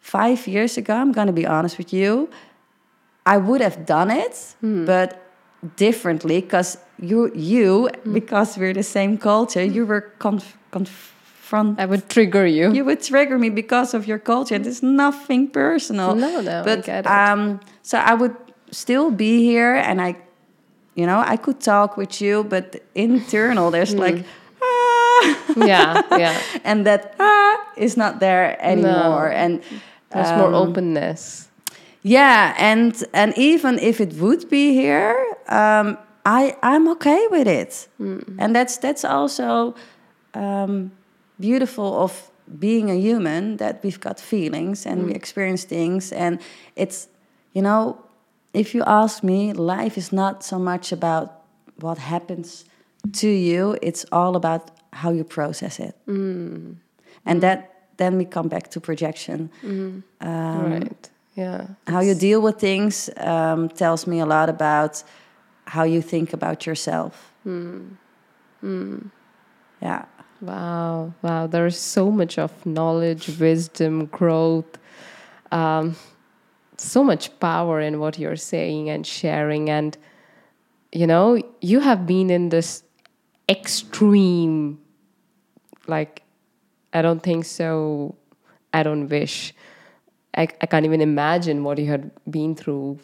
Five 0.00 0.48
years 0.48 0.78
ago, 0.78 0.94
I'm 0.94 1.12
going 1.12 1.26
to 1.26 1.32
be 1.32 1.46
honest 1.46 1.76
with 1.76 1.92
you, 1.92 2.30
I 3.26 3.36
would 3.36 3.60
have 3.60 3.84
done 3.84 4.10
it, 4.10 4.56
but 4.86 5.20
differently 5.76 6.40
because 6.40 6.78
you, 7.00 7.30
you, 7.34 7.88
because 8.12 8.58
we're 8.58 8.74
the 8.74 8.82
same 8.82 9.16
culture, 9.18 9.64
you 9.64 9.86
were 9.86 10.02
conf- 10.18 10.56
confront 10.70 11.80
I 11.80 11.86
would 11.86 12.08
trigger 12.08 12.46
you. 12.46 12.72
you 12.72 12.84
would 12.84 13.02
trigger 13.02 13.38
me 13.38 13.50
because 13.50 13.94
of 13.94 14.06
your 14.06 14.18
culture. 14.18 14.54
and 14.54 14.66
It's 14.66 14.82
nothing 14.82 15.48
personal. 15.48 16.14
No, 16.14 16.40
no, 16.40 16.62
But 16.64 16.88
it. 16.88 17.06
um, 17.06 17.60
so 17.82 17.98
I 17.98 18.14
would 18.14 18.34
still 18.70 19.10
be 19.10 19.42
here, 19.42 19.74
and 19.74 20.00
I, 20.00 20.14
you 20.94 21.06
know, 21.06 21.18
I 21.32 21.36
could 21.36 21.60
talk 21.60 21.96
with 21.96 22.20
you, 22.20 22.44
but 22.44 22.76
internal 22.94 23.70
there's 23.74 23.92
Hmm. 23.92 24.00
like, 24.00 24.24
ah, 24.62 25.36
yeah, 25.56 26.02
yeah. 26.18 26.38
and 26.64 26.84
that 26.86 27.14
ah 27.18 27.56
is 27.76 27.96
not 27.96 28.20
there 28.20 28.56
anymore, 28.60 29.28
No. 29.30 29.36
and. 29.36 29.60
There's 30.12 30.32
more 30.36 30.48
um, 30.54 30.68
openness. 30.70 31.48
yeah, 32.02 32.54
and 32.58 32.92
and 33.12 33.32
even 33.38 33.78
if 33.78 34.00
it 34.00 34.14
would 34.18 34.48
be 34.50 34.74
here, 34.74 35.14
um, 35.48 35.96
I 36.38 36.56
I'm 36.62 36.88
okay 36.88 37.22
with 37.30 37.48
it, 37.48 37.88
and 38.40 38.54
that's 38.56 38.78
that's 38.78 39.04
also 39.04 39.74
um, 40.34 40.90
beautiful 41.38 41.84
of 42.04 42.12
being 42.58 42.90
a 42.90 42.94
human 42.94 43.56
that 43.56 43.74
we've 43.82 44.00
got 44.00 44.20
feelings 44.20 44.86
and 44.86 44.96
we 45.06 45.12
experience 45.14 45.66
things, 45.66 46.12
and 46.12 46.38
it's 46.76 47.08
you 47.54 47.62
know, 47.62 47.96
if 48.52 48.74
you 48.74 48.82
ask 48.86 49.22
me, 49.22 49.52
life 49.52 49.98
is 49.98 50.12
not 50.12 50.44
so 50.44 50.58
much 50.58 50.92
about 50.92 51.26
what 51.82 51.98
happens 51.98 52.64
to 53.12 53.26
you; 53.28 53.76
it's 53.82 54.04
all 54.12 54.34
about 54.36 54.62
how 54.92 55.10
you 55.12 55.24
process 55.24 55.78
it, 55.80 55.94
and 57.24 57.40
that 57.42 57.58
then 57.96 58.16
we 58.18 58.24
come 58.24 58.48
back 58.48 58.68
to 58.70 58.80
projection. 58.80 59.50
Um, 60.20 60.72
right. 60.72 61.10
Yeah. 61.36 61.66
how 61.86 62.00
you 62.02 62.14
deal 62.14 62.40
with 62.42 62.58
things 62.60 63.08
um, 63.16 63.68
tells 63.68 64.06
me 64.06 64.20
a 64.20 64.26
lot 64.26 64.48
about 64.48 65.04
how 65.70 65.84
you 65.84 66.02
think 66.02 66.32
about 66.32 66.66
yourself. 66.66 67.32
Yeah. 69.80 70.04
Wow, 70.40 71.12
wow. 71.22 71.46
There's 71.46 71.78
so 71.78 72.10
much 72.10 72.38
of 72.38 72.50
knowledge, 72.66 73.38
wisdom, 73.38 74.06
growth, 74.06 74.78
um, 75.52 75.96
so 76.76 77.04
much 77.04 77.38
power 77.38 77.78
in 77.80 78.00
what 78.00 78.18
you're 78.18 78.36
saying 78.36 78.90
and 78.90 79.06
sharing. 79.06 79.70
And, 79.70 79.96
you 80.92 81.06
know, 81.06 81.40
you 81.60 81.80
have 81.80 82.06
been 82.06 82.30
in 82.30 82.48
this 82.48 82.82
extreme, 83.48 84.80
like, 85.86 86.22
I 86.92 87.02
don't 87.02 87.22
think 87.22 87.44
so. 87.44 88.16
I 88.72 88.82
don't 88.82 89.08
wish. 89.08 89.54
I, 90.34 90.48
I 90.62 90.66
can't 90.66 90.86
even 90.86 91.00
imagine 91.00 91.62
what 91.64 91.78
you 91.78 91.86
had 91.86 92.10
been 92.28 92.54
through 92.54 92.98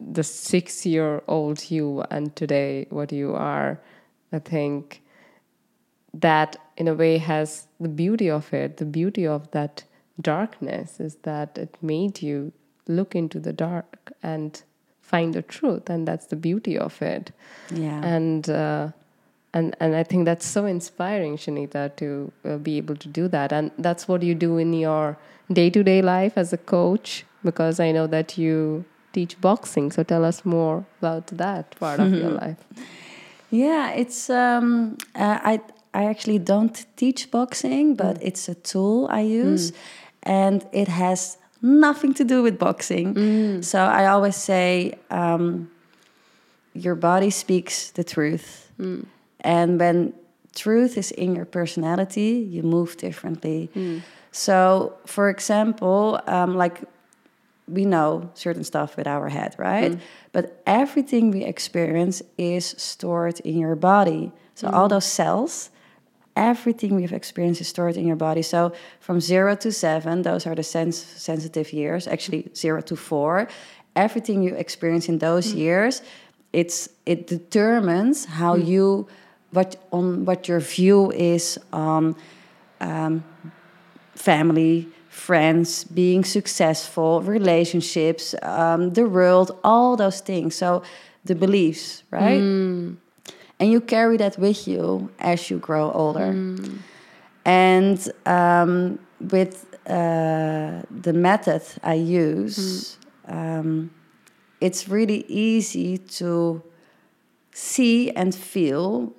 the 0.00 0.22
six 0.22 0.86
year 0.86 1.22
old 1.28 1.70
you 1.70 2.02
and 2.10 2.34
today 2.36 2.86
what 2.90 3.12
you 3.12 3.34
are. 3.34 3.80
I 4.32 4.38
think 4.38 5.02
that 6.12 6.56
in 6.76 6.88
a 6.88 6.94
way 6.94 7.18
has 7.18 7.66
the 7.80 7.88
beauty 7.88 8.30
of 8.30 8.52
it 8.52 8.76
the 8.76 8.84
beauty 8.84 9.26
of 9.26 9.50
that 9.50 9.84
darkness 10.20 11.00
is 11.00 11.16
that 11.22 11.58
it 11.58 11.76
made 11.82 12.22
you 12.22 12.52
look 12.86 13.14
into 13.14 13.40
the 13.40 13.52
dark 13.52 14.12
and 14.22 14.62
find 15.00 15.34
the 15.34 15.42
truth 15.42 15.90
and 15.90 16.06
that's 16.06 16.26
the 16.26 16.36
beauty 16.36 16.78
of 16.78 17.02
it 17.02 17.32
Yeah. 17.70 18.00
and 18.04 18.48
uh, 18.48 18.88
and 19.52 19.76
and 19.80 19.94
I 19.94 20.02
think 20.02 20.24
that's 20.24 20.44
so 20.46 20.66
inspiring, 20.66 21.36
Shanita, 21.36 21.94
to 21.96 22.32
uh, 22.44 22.56
be 22.56 22.76
able 22.76 22.96
to 22.96 23.06
do 23.08 23.28
that, 23.28 23.52
and 23.52 23.70
that's 23.78 24.08
what 24.08 24.22
you 24.24 24.34
do 24.34 24.58
in 24.58 24.72
your 24.72 25.16
day 25.52 25.70
to 25.70 25.84
day 25.84 26.02
life 26.02 26.36
as 26.36 26.52
a 26.52 26.56
coach. 26.58 27.24
Because 27.44 27.78
I 27.78 27.92
know 27.92 28.08
that 28.08 28.36
you 28.36 28.84
teach 29.14 29.40
boxing, 29.40 29.92
so 29.92 30.02
tell 30.02 30.24
us 30.24 30.44
more 30.44 30.84
about 31.00 31.26
that 31.38 31.66
part 31.80 32.00
of 32.00 32.12
your 32.20 32.30
life. 32.46 32.58
Yeah, 33.50 34.00
it's 34.02 34.28
um, 34.28 34.96
uh, 35.14 35.38
I 35.52 35.60
I 36.00 36.04
actually 36.10 36.40
don't 36.40 36.86
teach 36.96 37.30
boxing, 37.30 37.94
but 37.96 38.16
it's 38.20 38.48
a 38.48 38.54
tool 38.54 39.06
I 39.10 39.20
use, 39.44 39.72
and 40.22 40.66
it 40.72 40.88
has 40.88 41.38
nothing 41.62 42.14
to 42.14 42.24
do 42.24 42.42
with 42.42 42.58
boxing. 42.58 43.14
So 43.62 43.78
I 43.78 44.06
always 44.06 44.36
say, 44.36 44.94
um, 45.10 45.68
your 46.74 46.96
body 46.96 47.30
speaks 47.30 47.90
the 47.92 48.02
truth, 48.04 48.70
and 49.40 49.78
when 49.80 50.12
truth 50.54 50.96
is 50.98 51.10
in 51.12 51.34
your 51.36 51.46
personality, 51.46 52.30
you 52.54 52.62
move 52.62 52.96
differently. 52.96 53.70
So, 54.32 54.92
for 55.06 55.28
example, 55.28 56.18
um, 56.26 56.56
like 56.56 56.82
we 57.66 57.84
know 57.84 58.30
certain 58.34 58.64
stuff 58.64 58.96
with 58.96 59.06
our 59.06 59.28
head, 59.28 59.54
right? 59.58 59.92
Mm. 59.92 60.00
But 60.32 60.62
everything 60.66 61.30
we 61.30 61.44
experience 61.44 62.22
is 62.36 62.74
stored 62.76 63.40
in 63.40 63.58
your 63.58 63.74
body. 63.74 64.32
So 64.54 64.68
all 64.68 64.86
mm. 64.86 64.90
those 64.90 65.06
cells, 65.06 65.70
everything 66.36 66.94
we've 66.94 67.12
experienced 67.12 67.60
is 67.60 67.68
stored 67.68 67.96
in 67.96 68.06
your 68.06 68.16
body. 68.16 68.42
So 68.42 68.72
from 69.00 69.20
zero 69.20 69.56
to 69.56 69.72
seven, 69.72 70.22
those 70.22 70.46
are 70.46 70.54
the 70.54 70.62
sens- 70.62 71.02
sensitive 71.02 71.72
years. 71.72 72.06
Actually, 72.06 72.50
zero 72.54 72.80
to 72.82 72.96
four, 72.96 73.48
everything 73.96 74.42
you 74.42 74.54
experience 74.54 75.08
in 75.08 75.18
those 75.18 75.52
mm. 75.52 75.58
years, 75.58 76.02
it's 76.52 76.88
it 77.06 77.26
determines 77.26 78.26
how 78.26 78.54
you 78.54 79.08
what 79.50 79.76
on 79.90 80.24
what 80.24 80.48
your 80.48 80.60
view 80.60 81.10
is 81.12 81.58
on 81.72 82.14
um, 82.80 83.24
family, 84.14 84.88
friends, 85.14 85.84
being 85.84 86.24
successful, 86.24 87.22
relationships, 87.22 88.34
um, 88.42 88.90
the 88.94 89.06
world, 89.08 89.56
all 89.62 89.96
those 89.96 90.20
things. 90.20 90.54
So 90.56 90.82
the 91.24 91.34
beliefs, 91.34 92.02
right? 92.10 92.42
And 93.60 93.70
you 93.72 93.80
carry 93.80 94.16
that 94.18 94.36
with 94.38 94.66
you 94.66 95.10
as 95.18 95.48
you 95.50 95.58
grow 95.58 95.90
older. 95.92 96.32
And 97.44 98.12
um, 98.26 98.98
with 99.20 99.66
uh, 99.86 100.82
the 100.90 101.12
method 101.12 101.62
I 101.82 101.94
use, 101.94 102.98
um, 103.28 103.90
it's 104.60 104.88
really 104.88 105.24
easy 105.28 105.98
to 106.18 106.62
see 107.56 108.10
and 108.16 108.34
feel 108.34 109.12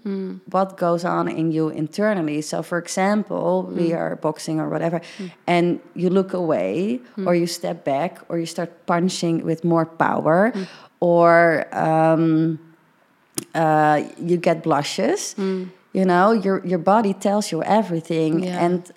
what 0.52 0.76
goes 0.78 1.06
on 1.06 1.28
in 1.30 1.52
you 1.54 1.70
internally. 1.70 2.42
So, 2.42 2.62
for 2.62 2.78
example, 2.78 3.64
we 3.74 3.94
are 3.94 4.18
boxing 4.18 4.60
or 4.60 4.68
whatever, 4.70 5.00
and 5.48 5.80
you 5.96 6.10
look 6.10 6.34
away, 6.34 7.00
or 7.26 7.34
you 7.34 7.48
step 7.48 7.86
back, 7.86 8.20
or 8.30 8.38
you 8.38 8.46
start 8.46 8.70
punching 8.86 9.46
with 9.46 9.64
more 9.64 9.86
power, 9.86 10.52
or 11.00 11.66
um, 11.72 12.60
uh, 13.54 14.04
you 14.20 14.38
get 14.38 14.64
blushes. 14.64 15.36
You 15.38 16.04
know, 16.06 16.34
your 16.34 16.62
your 16.66 16.80
body 16.80 17.14
tells 17.14 17.52
you 17.52 17.64
everything, 17.64 18.44
Yeah. 18.44 18.66
and 18.66 18.92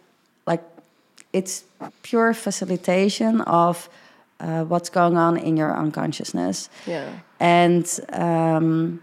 like 0.47 0.65
it's 1.33 1.63
pure 2.03 2.35
facilitation 2.35 3.41
of 3.43 3.89
uh, 4.41 4.65
what's 4.65 4.91
going 4.91 5.17
on 5.17 5.37
in 5.37 5.57
your 5.57 5.77
unconsciousness. 5.77 6.69
Yeah. 6.87 7.07
And 7.39 7.87
um, 8.13 9.01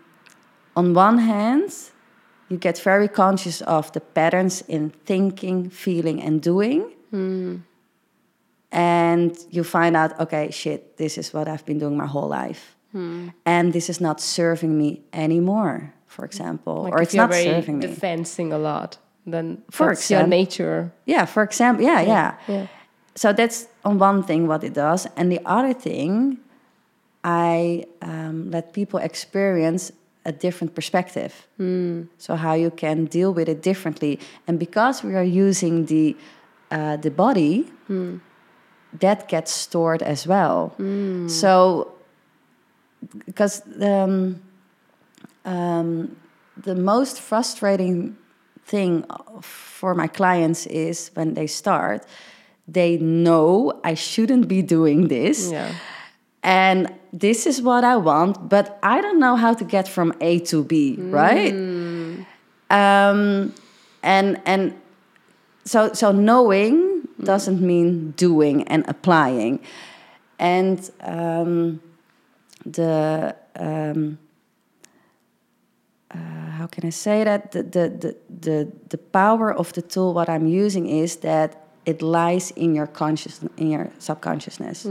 on 0.76 0.94
one 0.94 1.18
hand, 1.20 1.72
you 2.50 2.58
get 2.58 2.78
very 2.80 3.08
conscious 3.08 3.62
of 3.62 3.92
the 3.94 4.02
patterns 4.02 4.62
in 4.68 4.92
thinking, 5.06 5.70
feeling, 5.70 6.22
and 6.22 6.42
doing. 6.42 6.92
And 8.72 9.38
you 9.50 9.64
find 9.64 9.96
out, 9.96 10.20
okay, 10.20 10.52
shit, 10.52 10.98
this 10.98 11.18
is 11.18 11.34
what 11.34 11.48
I've 11.48 11.66
been 11.66 11.80
doing 11.80 11.98
my 11.98 12.08
whole 12.08 12.28
life. 12.28 12.76
And 13.46 13.74
this 13.74 13.90
is 13.90 14.00
not 14.00 14.22
serving 14.22 14.78
me 14.78 15.02
anymore, 15.12 15.94
for 16.06 16.24
example. 16.24 16.84
Like 16.84 16.94
or 16.94 17.02
if 17.02 17.04
it's 17.04 17.14
you're 17.14 17.24
not 17.24 17.32
very 17.32 17.44
serving 17.46 17.80
me. 17.80 17.88
defensing 17.88 18.54
a 18.54 18.58
lot, 18.58 18.98
then 19.26 19.64
For 19.70 19.88
that's 19.88 20.10
your 20.10 20.28
nature. 20.28 20.92
Yeah, 21.06 21.26
for 21.26 21.44
example, 21.44 21.84
yeah, 21.84 22.02
yeah. 22.02 22.36
Yeah. 22.48 22.68
So 23.16 23.34
that's 23.34 23.68
on 23.84 23.98
one 23.98 24.24
thing 24.24 24.48
what 24.48 24.64
it 24.64 24.74
does, 24.74 25.08
and 25.18 25.30
the 25.32 25.42
other 25.46 25.74
thing, 25.74 26.38
I 27.24 27.86
um, 28.02 28.52
let 28.52 28.72
people 28.72 29.00
experience 29.00 29.92
a 30.26 30.32
different 30.32 30.74
perspective. 30.76 31.32
So 32.18 32.36
how 32.36 32.54
you 32.54 32.72
can 32.72 33.06
deal 33.06 33.34
with 33.34 33.48
it 33.50 33.62
differently, 33.62 34.20
and 34.48 34.60
because 34.60 35.04
we 35.04 35.16
are 35.16 35.24
using 35.46 35.86
the 35.86 36.16
uh, 36.72 36.98
the 36.98 37.12
body, 37.12 37.66
that 39.00 39.28
gets 39.28 39.52
stored 39.52 40.02
as 40.02 40.26
well. 40.28 40.74
So 41.30 41.92
because 43.26 43.62
um, 43.82 44.42
um, 45.46 46.16
the 46.64 46.76
most 46.76 47.20
frustrating 47.22 48.16
thing 48.66 49.06
for 49.42 49.94
my 49.94 50.08
clients 50.08 50.66
is 50.68 51.12
when 51.14 51.34
they 51.36 51.48
start, 51.48 52.06
they 52.68 52.98
know 52.98 53.80
I 53.84 53.94
shouldn't 53.96 54.48
be 54.48 54.62
doing 54.64 55.08
this. 55.08 55.52
Yeah. 55.52 55.72
And 56.46 56.94
this 57.12 57.48
is 57.48 57.60
what 57.60 57.84
I 57.84 57.98
want, 57.98 58.50
but 58.50 58.78
I 58.84 59.02
don't 59.02 59.20
know 59.20 59.36
how 59.36 59.56
to 59.56 59.64
get 59.66 59.88
from 59.88 60.14
A 60.22 60.40
to 60.42 60.64
B, 60.64 60.96
right? 61.00 61.54
Um, 62.70 63.52
and 64.04 64.40
and 64.46 64.74
so 65.66 65.92
so 65.94 66.12
knowing 66.12 67.08
doesn't 67.24 67.62
mean 67.62 68.12
doing 68.12 68.62
and 68.68 68.86
applying. 68.88 69.60
And 70.38 70.88
um, 71.02 71.82
the 72.64 73.36
um, 73.56 74.20
uh, 76.12 76.18
how 76.58 76.68
can 76.68 76.86
I 76.86 76.92
say 76.92 77.24
that 77.24 77.52
the, 77.54 77.64
the 77.64 77.90
the 77.90 78.16
the 78.30 78.72
the 78.90 78.98
power 78.98 79.52
of 79.52 79.74
the 79.74 79.82
tool 79.82 80.14
what 80.14 80.30
I'm 80.30 80.46
using 80.46 80.86
is 80.88 81.18
that 81.18 81.66
it 81.86 82.02
lies 82.02 82.52
in 82.52 82.76
your 82.76 82.88
conscious 82.88 83.42
in 83.58 83.72
your 83.72 83.90
subconsciousness. 83.98 84.86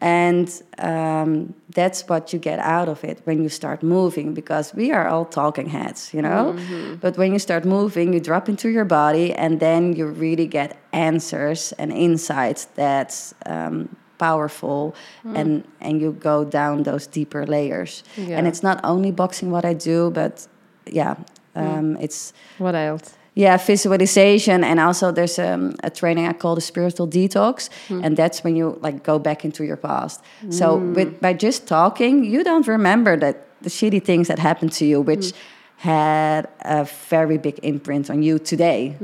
And 0.00 0.48
um, 0.78 1.54
that's 1.74 2.08
what 2.08 2.32
you 2.32 2.38
get 2.38 2.58
out 2.58 2.88
of 2.88 3.04
it 3.04 3.20
when 3.24 3.42
you 3.42 3.50
start 3.50 3.82
moving, 3.82 4.32
because 4.34 4.74
we 4.74 4.92
are 4.92 5.06
all 5.06 5.26
talking 5.26 5.68
heads, 5.68 6.14
you 6.14 6.22
know. 6.22 6.56
But 7.00 7.18
when 7.18 7.32
you 7.32 7.38
start 7.38 7.64
moving, 7.66 8.14
you 8.14 8.20
drop 8.20 8.48
into 8.48 8.70
your 8.70 8.86
body, 8.86 9.34
and 9.34 9.60
then 9.60 9.92
you 9.92 10.06
really 10.06 10.46
get 10.46 10.78
answers 10.92 11.72
and 11.78 11.92
insights 11.92 12.64
that's 12.74 13.34
um, 13.44 13.94
powerful, 14.18 14.94
and 15.34 15.64
and 15.80 16.00
you 16.00 16.12
go 16.12 16.44
down 16.44 16.82
those 16.84 17.06
deeper 17.06 17.44
layers. 17.46 18.02
Yeah. 18.16 18.38
And 18.38 18.46
it's 18.46 18.62
not 18.62 18.80
only 18.84 19.12
boxing 19.12 19.50
what 19.50 19.64
I 19.64 19.74
do, 19.74 20.10
but 20.10 20.48
yeah, 20.86 21.16
um, 21.54 21.96
it's 22.00 22.32
What 22.58 22.74
else? 22.74 23.16
Yeah 23.34 23.56
visualization 23.56 24.64
and 24.64 24.80
also 24.80 25.12
there's 25.12 25.38
um, 25.38 25.74
a 25.82 25.90
training 25.90 26.26
i 26.26 26.32
call 26.32 26.54
the 26.54 26.60
spiritual 26.60 27.06
detox 27.06 27.68
hmm. 27.88 28.02
and 28.04 28.16
that's 28.16 28.42
when 28.42 28.56
you 28.56 28.78
like 28.82 29.02
go 29.02 29.18
back 29.18 29.44
into 29.44 29.64
your 29.64 29.76
past. 29.76 30.22
So 30.50 30.78
hmm. 30.78 30.94
with 30.94 31.20
by 31.20 31.32
just 31.34 31.66
talking 31.66 32.24
you 32.24 32.42
don't 32.42 32.66
remember 32.66 33.16
that 33.16 33.46
the 33.62 33.70
shitty 33.70 34.02
things 34.02 34.28
that 34.28 34.38
happened 34.38 34.72
to 34.72 34.84
you 34.84 35.00
hmm. 35.00 35.06
which 35.06 35.32
had 35.76 36.48
a 36.60 36.84
very 37.08 37.38
big 37.38 37.58
imprint 37.62 38.10
on 38.10 38.22
you 38.22 38.38
today. 38.38 38.96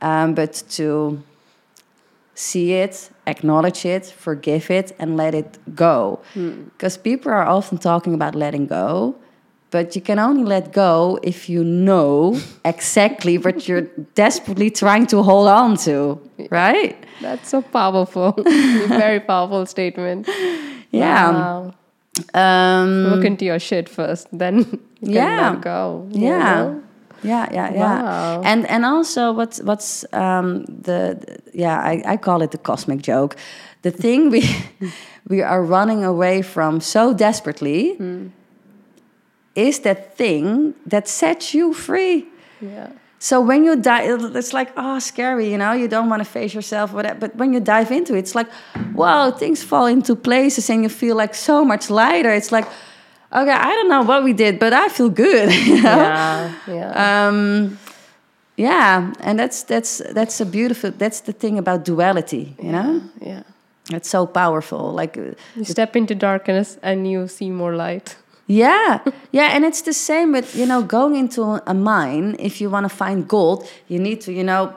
Um, 0.00 0.34
but 0.34 0.62
to 0.70 1.22
see 2.34 2.72
it 2.72 3.10
acknowledge 3.26 3.84
it 3.84 4.06
forgive 4.06 4.70
it 4.70 4.96
and 4.98 5.16
let 5.16 5.34
it 5.34 5.58
go. 5.74 6.20
Because 6.34 6.96
people 6.96 7.30
are 7.30 7.44
often 7.44 7.76
talking 7.76 8.14
about 8.14 8.34
letting 8.34 8.66
go 8.66 9.14
but 9.70 9.94
you 9.96 10.02
can 10.02 10.18
only 10.18 10.44
let 10.44 10.72
go 10.72 11.18
if 11.22 11.48
you 11.48 11.62
know 11.64 12.38
exactly 12.64 13.38
what 13.38 13.68
you're 13.68 13.82
desperately 14.14 14.70
trying 14.70 15.06
to 15.06 15.22
hold 15.22 15.48
on 15.48 15.76
to, 15.76 16.18
right? 16.50 16.96
That's 17.20 17.48
so 17.48 17.62
powerful. 17.62 18.32
Very 18.88 19.20
powerful 19.20 19.66
statement. 19.66 20.28
Yeah. 20.90 21.30
Wow. 21.30 21.74
Um, 22.34 23.04
Look 23.14 23.24
into 23.24 23.44
your 23.44 23.58
shit 23.58 23.88
first, 23.88 24.26
then 24.32 24.58
you 25.00 25.06
can 25.06 25.12
Yeah. 25.14 25.50
let 25.50 25.60
go. 25.62 26.06
you 26.12 26.26
yeah. 26.26 26.54
know? 26.54 26.82
Yeah, 27.22 27.46
yeah, 27.52 27.72
yeah. 27.74 28.02
Wow. 28.02 28.40
And 28.44 28.66
and 28.70 28.84
also 28.84 29.32
what's 29.32 29.60
what's 29.62 30.04
um, 30.12 30.64
the, 30.64 31.16
the- 31.20 31.38
yeah 31.52 31.78
I, 31.78 32.02
I 32.14 32.16
call 32.16 32.42
it 32.42 32.50
the 32.50 32.58
cosmic 32.58 33.02
joke. 33.02 33.36
The 33.82 33.90
thing 33.90 34.30
we 34.30 34.42
we 35.28 35.42
are 35.42 35.62
running 35.62 36.02
away 36.04 36.42
from 36.42 36.80
so 36.80 37.12
desperately 37.14 37.96
is 39.54 39.80
that 39.80 40.16
thing 40.16 40.74
that 40.86 41.08
sets 41.08 41.54
you 41.54 41.72
free. 41.72 42.26
Yeah. 42.60 42.88
So 43.18 43.40
when 43.40 43.64
you 43.64 43.76
dive, 43.76 44.34
it's 44.34 44.52
like 44.54 44.72
oh 44.76 44.98
scary, 44.98 45.50
you 45.50 45.58
know. 45.58 45.72
You 45.72 45.88
don't 45.88 46.08
want 46.08 46.24
to 46.24 46.30
face 46.30 46.54
yourself, 46.54 46.92
whatever. 46.92 47.18
But 47.20 47.36
when 47.36 47.52
you 47.52 47.60
dive 47.60 47.90
into 47.90 48.14
it, 48.14 48.20
it's 48.20 48.34
like, 48.34 48.48
wow, 48.94 49.30
things 49.30 49.62
fall 49.62 49.86
into 49.86 50.16
places, 50.16 50.70
and 50.70 50.82
you 50.82 50.88
feel 50.88 51.16
like 51.16 51.34
so 51.34 51.62
much 51.64 51.90
lighter. 51.90 52.32
It's 52.32 52.50
like, 52.50 52.64
okay, 53.32 53.52
I 53.52 53.70
don't 53.76 53.88
know 53.90 54.02
what 54.02 54.24
we 54.24 54.32
did, 54.32 54.58
but 54.58 54.72
I 54.72 54.88
feel 54.88 55.10
good. 55.10 55.50
You 55.66 55.82
know? 55.82 55.96
Yeah. 55.96 56.54
Yeah. 56.66 57.26
Um, 57.28 57.78
yeah, 58.56 59.12
and 59.20 59.38
that's 59.38 59.64
that's 59.64 59.98
that's 60.14 60.40
a 60.40 60.46
beautiful. 60.46 60.90
That's 60.90 61.20
the 61.20 61.32
thing 61.32 61.58
about 61.58 61.84
duality, 61.84 62.54
you 62.62 62.72
know. 62.72 63.02
yeah. 63.20 63.42
It's 63.92 64.08
so 64.08 64.24
powerful. 64.26 64.92
Like, 64.92 65.18
uh, 65.18 65.34
You 65.56 65.64
step 65.64 65.96
into 65.96 66.14
darkness 66.14 66.78
and 66.82 67.10
you 67.10 67.26
see 67.28 67.50
more 67.50 67.74
light. 67.74 68.16
Yeah, 68.50 68.98
yeah, 69.32 69.54
and 69.56 69.64
it's 69.64 69.82
the 69.82 69.92
same 69.92 70.32
with 70.32 70.54
you 70.56 70.66
know 70.66 70.82
going 70.82 71.14
into 71.16 71.42
a 71.66 71.74
mine. 71.74 72.36
If 72.38 72.60
you 72.60 72.70
want 72.70 72.84
to 72.90 72.96
find 73.04 73.26
gold, 73.28 73.58
you 73.88 73.98
need 73.98 74.20
to 74.22 74.32
you 74.32 74.44
know 74.44 74.72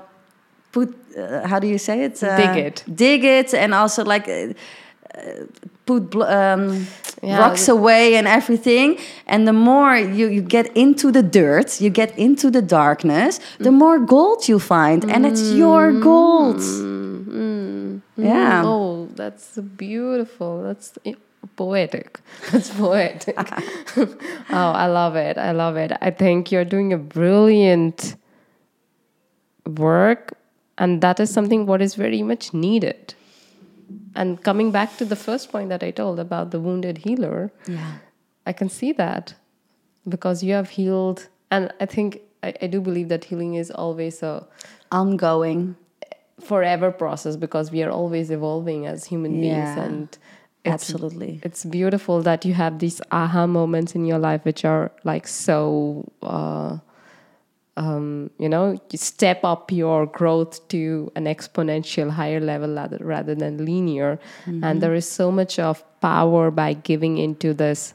put 0.71 0.89
uh, 1.17 1.47
how 1.47 1.59
do 1.59 1.67
you 1.67 1.77
say 1.77 2.03
it? 2.05 2.23
Uh, 2.23 2.35
Dig 2.37 2.55
it. 2.67 2.83
dig 2.95 3.23
it, 3.23 3.53
and 3.53 3.73
also 3.73 4.03
like. 4.03 4.27
Uh, 4.29 4.53
put 5.85 6.15
um, 6.15 6.87
Yeah. 7.21 7.39
rocks 7.39 7.69
away 7.69 8.15
and 8.17 8.27
everything 8.27 8.97
and 9.27 9.45
the 9.47 9.53
more 9.53 9.95
you, 10.19 10.27
you 10.27 10.41
get 10.41 10.65
into 10.75 11.11
the 11.11 11.21
dirt 11.23 11.79
you 11.81 11.89
get 11.91 12.11
into 12.17 12.49
the 12.51 12.61
darkness 12.61 13.39
the 13.59 13.69
Mm. 13.69 13.77
more 13.83 13.99
gold 14.15 14.47
you 14.49 14.59
find 14.59 15.03
and 15.13 15.25
it's 15.25 15.43
your 15.61 15.91
gold 16.09 16.61
yeah 18.17 18.63
Oh, 18.65 19.07
that's 19.15 19.57
beautiful. 19.77 20.63
That's 20.63 20.91
poetic. 21.55 22.19
That's 22.51 22.69
poetic. 22.69 23.35
oh, 23.97 24.13
I 24.49 24.87
love 24.87 25.15
it. 25.15 25.37
I 25.37 25.51
love 25.51 25.75
it. 25.77 25.91
I 26.01 26.11
think 26.11 26.51
you're 26.51 26.65
doing 26.65 26.93
a 26.93 26.97
brilliant 26.97 28.15
work, 29.65 30.33
and 30.77 31.01
that 31.01 31.19
is 31.19 31.29
something 31.31 31.65
what 31.65 31.81
is 31.81 31.95
very 31.95 32.21
much 32.21 32.53
needed. 32.53 33.13
And 34.15 34.41
coming 34.43 34.71
back 34.71 34.97
to 34.97 35.05
the 35.05 35.15
first 35.15 35.51
point 35.51 35.69
that 35.69 35.83
I 35.83 35.91
told 35.91 36.19
about 36.19 36.51
the 36.51 36.59
wounded 36.59 36.99
healer, 36.99 37.51
yeah 37.67 37.95
I 38.45 38.51
can 38.53 38.69
see 38.69 38.91
that 38.93 39.35
because 40.07 40.43
you 40.43 40.53
have 40.53 40.69
healed, 40.71 41.29
and 41.49 41.71
I 41.79 41.85
think 41.85 42.19
I, 42.43 42.53
I 42.61 42.67
do 42.67 42.81
believe 42.81 43.07
that 43.09 43.23
healing 43.25 43.53
is 43.55 43.71
always 43.71 44.21
a 44.21 44.45
ongoing 44.91 45.75
forever 46.41 46.91
process 46.91 47.37
because 47.37 47.71
we 47.71 47.83
are 47.83 47.89
always 47.89 48.29
evolving 48.31 48.85
as 48.85 49.05
human 49.05 49.31
beings 49.39 49.77
Yeah. 49.77 49.83
and 49.83 50.17
it's, 50.65 50.73
absolutely. 50.73 51.41
it's 51.43 51.65
beautiful 51.65 52.21
that 52.21 52.45
you 52.45 52.53
have 52.53 52.79
these 52.79 53.01
aha 53.11 53.45
moments 53.45 53.95
in 53.95 54.05
your 54.05 54.19
life 54.19 54.45
which 54.45 54.63
are 54.63 54.91
like 55.03 55.27
so 55.27 56.09
uh, 56.21 56.77
um, 57.75 58.29
you 58.39 58.47
know 58.47 58.79
you 58.91 58.97
step 58.97 59.43
up 59.43 59.71
your 59.71 60.05
growth 60.05 60.65
to 60.69 61.11
an 61.15 61.25
exponential 61.25 62.09
higher 62.09 62.39
level 62.39 62.75
rather, 62.75 62.97
rather 63.01 63.35
than 63.35 63.65
linear. 63.65 64.19
And 64.45 64.81
there 64.81 64.93
is 64.93 65.09
so 65.09 65.31
much 65.31 65.59
of 65.59 65.83
power 65.99 66.51
by 66.51 66.73
giving 66.73 67.17
into 67.17 67.53
this 67.53 67.93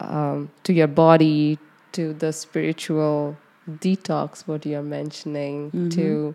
um, 0.00 0.50
to 0.64 0.72
your 0.72 0.88
body 0.88 1.58
to 1.92 2.12
the 2.14 2.32
spiritual 2.32 3.36
detox 3.68 4.46
what 4.46 4.64
you're 4.66 4.82
mentioning 4.82 5.70
to 5.90 6.34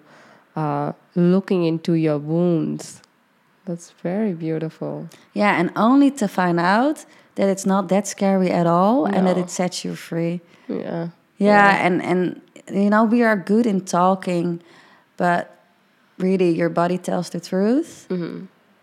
uh, 0.55 0.93
looking 1.15 1.65
into 1.65 1.93
your 1.93 2.17
wounds 2.17 3.01
that's 3.65 3.91
very 4.03 4.33
beautiful. 4.33 5.07
Yeah 5.33 5.59
and 5.59 5.71
only 5.75 6.11
to 6.11 6.27
find 6.27 6.59
out 6.59 7.05
that 7.35 7.49
it's 7.49 7.65
not 7.65 7.87
that 7.89 8.07
scary 8.07 8.51
at 8.51 8.67
all 8.67 9.05
and 9.05 9.25
that 9.27 9.37
it 9.37 9.49
sets 9.49 9.83
you 9.85 9.95
free. 9.95 10.41
Yeah. 10.67 11.09
Yeah, 11.37 11.85
and 11.85 12.01
and 12.01 12.41
you 12.71 12.89
know 12.89 13.03
we 13.03 13.23
are 13.23 13.35
good 13.35 13.65
in 13.65 13.81
talking 13.81 14.61
but 15.17 15.49
really 16.17 16.51
your 16.51 16.69
body 16.69 16.97
tells 16.97 17.29
the 17.29 17.39
truth. 17.39 18.07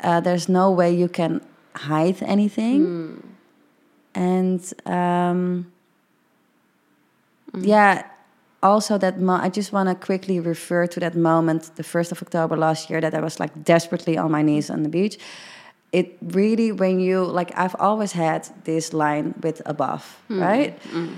Uh, 0.03 0.20
there's 0.20 0.49
no 0.49 0.70
way 0.70 0.91
you 0.93 1.09
can 1.09 1.41
hide 1.74 2.22
anything. 2.22 2.83
And 4.14 4.61
um, 4.87 5.72
yeah 7.55 8.05
also 8.62 8.98
that 8.98 9.20
mo- 9.20 9.40
i 9.42 9.48
just 9.48 9.72
want 9.72 9.88
to 9.88 9.94
quickly 9.94 10.40
refer 10.40 10.86
to 10.86 11.00
that 11.00 11.14
moment 11.14 11.70
the 11.76 11.82
1st 11.82 12.12
of 12.12 12.22
october 12.22 12.56
last 12.56 12.90
year 12.90 13.00
that 13.00 13.14
i 13.14 13.20
was 13.20 13.40
like 13.40 13.64
desperately 13.64 14.18
on 14.18 14.30
my 14.30 14.42
knees 14.42 14.70
on 14.70 14.82
the 14.82 14.88
beach. 14.88 15.18
It 15.92 16.18
really 16.22 16.70
when 16.70 17.00
you 17.00 17.24
like 17.24 17.50
i've 17.56 17.74
always 17.78 18.12
had 18.12 18.48
this 18.64 18.92
line 18.92 19.34
with 19.42 19.61
above 19.66 20.02
hmm. 20.28 20.40
right? 20.40 20.78
Hmm. 20.82 21.08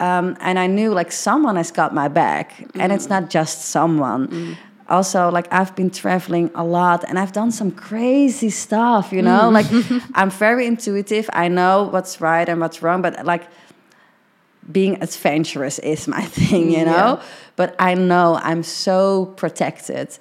Um, 0.00 0.36
and 0.40 0.58
i 0.58 0.66
knew 0.66 0.94
like 0.94 1.12
someone 1.12 1.56
has 1.56 1.70
got 1.70 1.92
my 1.92 2.08
back 2.08 2.46
and 2.74 2.92
it's 2.92 3.06
hmm. 3.06 3.14
not 3.14 3.30
just 3.30 3.66
someone. 3.66 4.56
Also 4.88 5.30
like 5.30 5.46
I've 5.50 5.74
been 5.74 5.90
traveling 5.90 6.50
a 6.54 6.64
lot 6.64 7.04
and 7.08 7.18
I've 7.18 7.32
done 7.32 7.50
some 7.50 7.70
crazy 7.70 8.50
stuff, 8.50 9.12
you 9.12 9.22
know? 9.22 9.48
Like 9.48 9.66
I'm 10.14 10.30
very 10.30 10.66
intuitive. 10.66 11.28
I 11.32 11.48
know 11.48 11.88
what's 11.90 12.20
right 12.20 12.48
and 12.48 12.60
what's 12.60 12.82
wrong, 12.82 13.02
but 13.02 13.24
like 13.24 13.44
being 14.70 15.02
adventurous 15.02 15.78
is 15.78 16.08
my 16.08 16.22
thing, 16.38 16.70
you 16.70 16.84
know? 16.84 17.18
Yeah. 17.18 17.22
But 17.56 17.76
I 17.78 17.94
know 17.94 18.38
I'm 18.42 18.62
so 18.62 19.26
protected. 19.36 20.18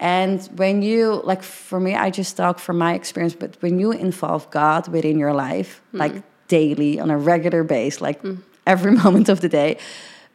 And 0.00 0.42
when 0.56 0.82
you, 0.82 1.20
like 1.24 1.42
for 1.42 1.78
me, 1.80 1.94
I 1.94 2.10
just 2.10 2.36
talk 2.36 2.58
from 2.58 2.78
my 2.78 2.94
experience, 2.94 3.34
but 3.34 3.56
when 3.60 3.78
you 3.78 3.92
involve 3.92 4.50
God 4.50 4.88
within 4.88 5.18
your 5.18 5.34
life, 5.34 5.82
like 5.92 6.22
daily 6.48 7.00
on 7.00 7.10
a 7.10 7.18
regular 7.18 7.64
base, 7.64 8.00
like 8.00 8.20
every 8.66 8.92
moment 9.04 9.28
of 9.28 9.40
the 9.40 9.48
day, 9.48 9.78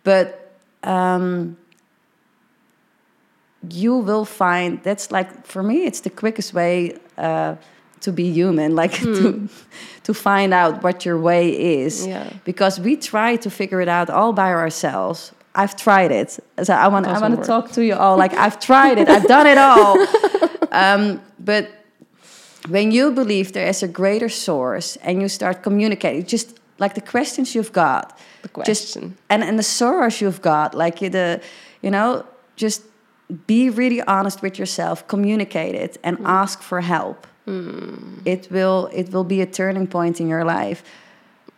but 0.03 0.51
um, 0.83 1.57
you 3.69 3.95
will 3.95 4.25
find 4.25 4.81
that's 4.83 5.11
like 5.11 5.45
for 5.45 5.63
me 5.63 5.85
it's 5.85 6.01
the 6.01 6.09
quickest 6.09 6.53
way 6.53 6.97
uh, 7.17 7.55
to 8.01 8.11
be 8.11 8.31
human 8.31 8.75
like 8.75 8.93
to 9.17 9.49
to 10.03 10.13
find 10.13 10.53
out 10.53 10.83
what 10.83 11.05
your 11.05 11.17
way 11.17 11.49
is. 11.83 12.07
Yeah. 12.07 12.29
because 12.45 12.79
we 12.79 12.95
try 12.95 13.35
to 13.37 13.49
figure 13.49 13.81
it 13.81 13.89
out 13.89 14.09
all 14.09 14.33
by 14.33 14.51
ourselves. 14.51 15.33
I've 15.55 15.75
tried 15.75 16.11
it. 16.11 16.39
So 16.63 16.73
i 16.73 16.87
want 16.87 17.07
i 17.07 17.19
want 17.19 17.35
to 17.39 17.43
talk 17.43 17.71
to 17.71 17.83
you 17.83 17.95
all. 17.95 18.17
Like 18.17 18.33
i've 18.45 18.59
tried 18.59 18.97
it. 18.99 19.09
I've 19.09 19.27
done 19.27 19.47
it 19.47 19.57
all. 19.57 19.97
Um, 20.71 21.21
but 21.39 21.69
when 22.69 22.91
you 22.91 23.11
believe 23.11 23.53
there 23.53 23.67
is 23.67 23.83
a 23.83 23.87
greater 23.87 24.29
source 24.29 24.97
and 24.97 25.21
you 25.21 25.29
start 25.29 25.63
communicating 25.63 26.25
just 26.25 26.59
like 26.79 26.93
the 26.93 27.01
questions 27.01 27.55
you've 27.55 27.73
got. 27.73 28.17
The 28.43 28.63
just 28.63 28.93
question. 28.93 29.17
and 29.29 29.43
and 29.43 29.57
the 29.57 29.63
source 29.63 30.21
you've 30.21 30.41
got 30.41 30.73
like 30.73 30.99
the 30.99 31.41
you 31.81 31.91
know 31.91 32.25
just 32.55 32.83
be 33.45 33.69
really 33.69 34.01
honest 34.03 34.41
with 34.41 34.57
yourself 34.57 35.07
communicate 35.07 35.75
it 35.75 35.97
and 36.03 36.17
ask 36.23 36.61
for 36.61 36.81
help 36.81 37.27
it 38.25 38.51
will 38.51 38.89
it 38.93 39.11
will 39.13 39.23
be 39.23 39.41
a 39.41 39.45
turning 39.45 39.87
point 39.87 40.19
in 40.19 40.27
your 40.27 40.43
life 40.43 40.83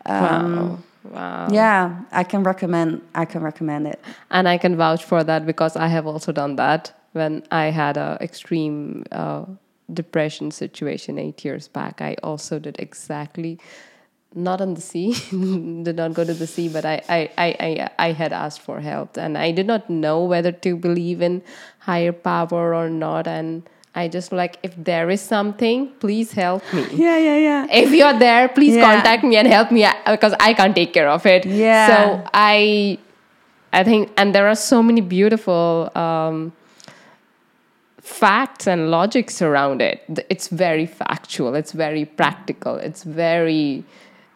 wow. 0.05 0.79
Wow. 1.03 1.47
yeah 1.51 2.01
i 2.11 2.23
can 2.23 2.43
recommend 2.43 3.01
i 3.15 3.25
can 3.25 3.41
recommend 3.41 3.87
it 3.87 3.99
And 4.29 4.47
I 4.47 4.57
can 4.57 4.75
vouch 4.77 5.03
for 5.03 5.23
that 5.23 5.45
because 5.45 5.75
I 5.75 5.87
have 5.87 6.05
also 6.05 6.31
done 6.31 6.55
that 6.57 6.93
when 7.13 7.43
I 7.51 7.65
had 7.71 7.97
a 7.97 8.17
extreme 8.21 9.03
uh, 9.11 9.45
depression 9.91 10.51
situation 10.51 11.17
eight 11.17 11.43
years 11.43 11.67
back. 11.67 12.01
I 12.01 12.15
also 12.21 12.59
did 12.59 12.75
exactly, 12.79 13.59
not 14.35 14.61
on 14.61 14.75
the 14.75 14.81
sea, 14.81 15.13
did 15.83 15.95
not 15.95 16.13
go 16.13 16.23
to 16.23 16.33
the 16.33 16.45
sea, 16.45 16.69
but 16.69 16.85
I, 16.85 17.01
I, 17.09 17.19
I, 17.37 17.47
I, 17.59 17.89
I 17.97 18.11
had 18.11 18.31
asked 18.33 18.61
for 18.61 18.79
help 18.81 19.17
and 19.17 19.37
I 19.37 19.51
did 19.51 19.65
not 19.65 19.89
know 19.89 20.23
whether 20.23 20.51
to 20.51 20.75
believe 20.75 21.21
in 21.21 21.41
higher 21.79 22.13
power 22.13 22.75
or 22.75 22.89
not. 22.89 23.25
And 23.27 23.63
I 24.01 24.07
just 24.07 24.31
like, 24.41 24.53
if 24.67 24.73
there 24.89 25.09
is 25.15 25.21
something, 25.35 25.79
please 26.03 26.29
help 26.43 26.63
me. 26.73 26.83
yeah 27.05 27.17
yeah 27.27 27.37
yeah 27.47 27.81
if 27.81 27.89
you're 27.97 28.17
there, 28.27 28.47
please 28.57 28.75
Yeah. 28.75 28.87
contact 28.89 29.23
me 29.29 29.35
and 29.41 29.47
help 29.47 29.71
me 29.71 29.81
uh, 29.83 29.93
because 30.15 30.33
I 30.39 30.53
can't 30.53 30.75
take 30.81 30.91
care 30.97 31.09
of 31.17 31.25
it. 31.25 31.45
Yeah. 31.45 31.87
So 31.89 31.95
I, 32.33 32.97
I 33.79 33.83
think, 33.83 34.01
and 34.17 34.33
there 34.35 34.47
are 34.47 34.55
so 34.55 34.81
many 34.83 35.01
beautiful 35.01 35.91
um, 36.05 36.51
facts 38.01 38.67
and 38.67 38.89
logics 38.91 39.41
around 39.41 39.81
it. 39.81 40.01
It's 40.29 40.47
very 40.47 40.85
factual. 40.85 41.55
It's 41.55 41.71
very 41.73 42.05
practical. 42.05 42.75
It's 42.75 43.03
very, 43.03 43.83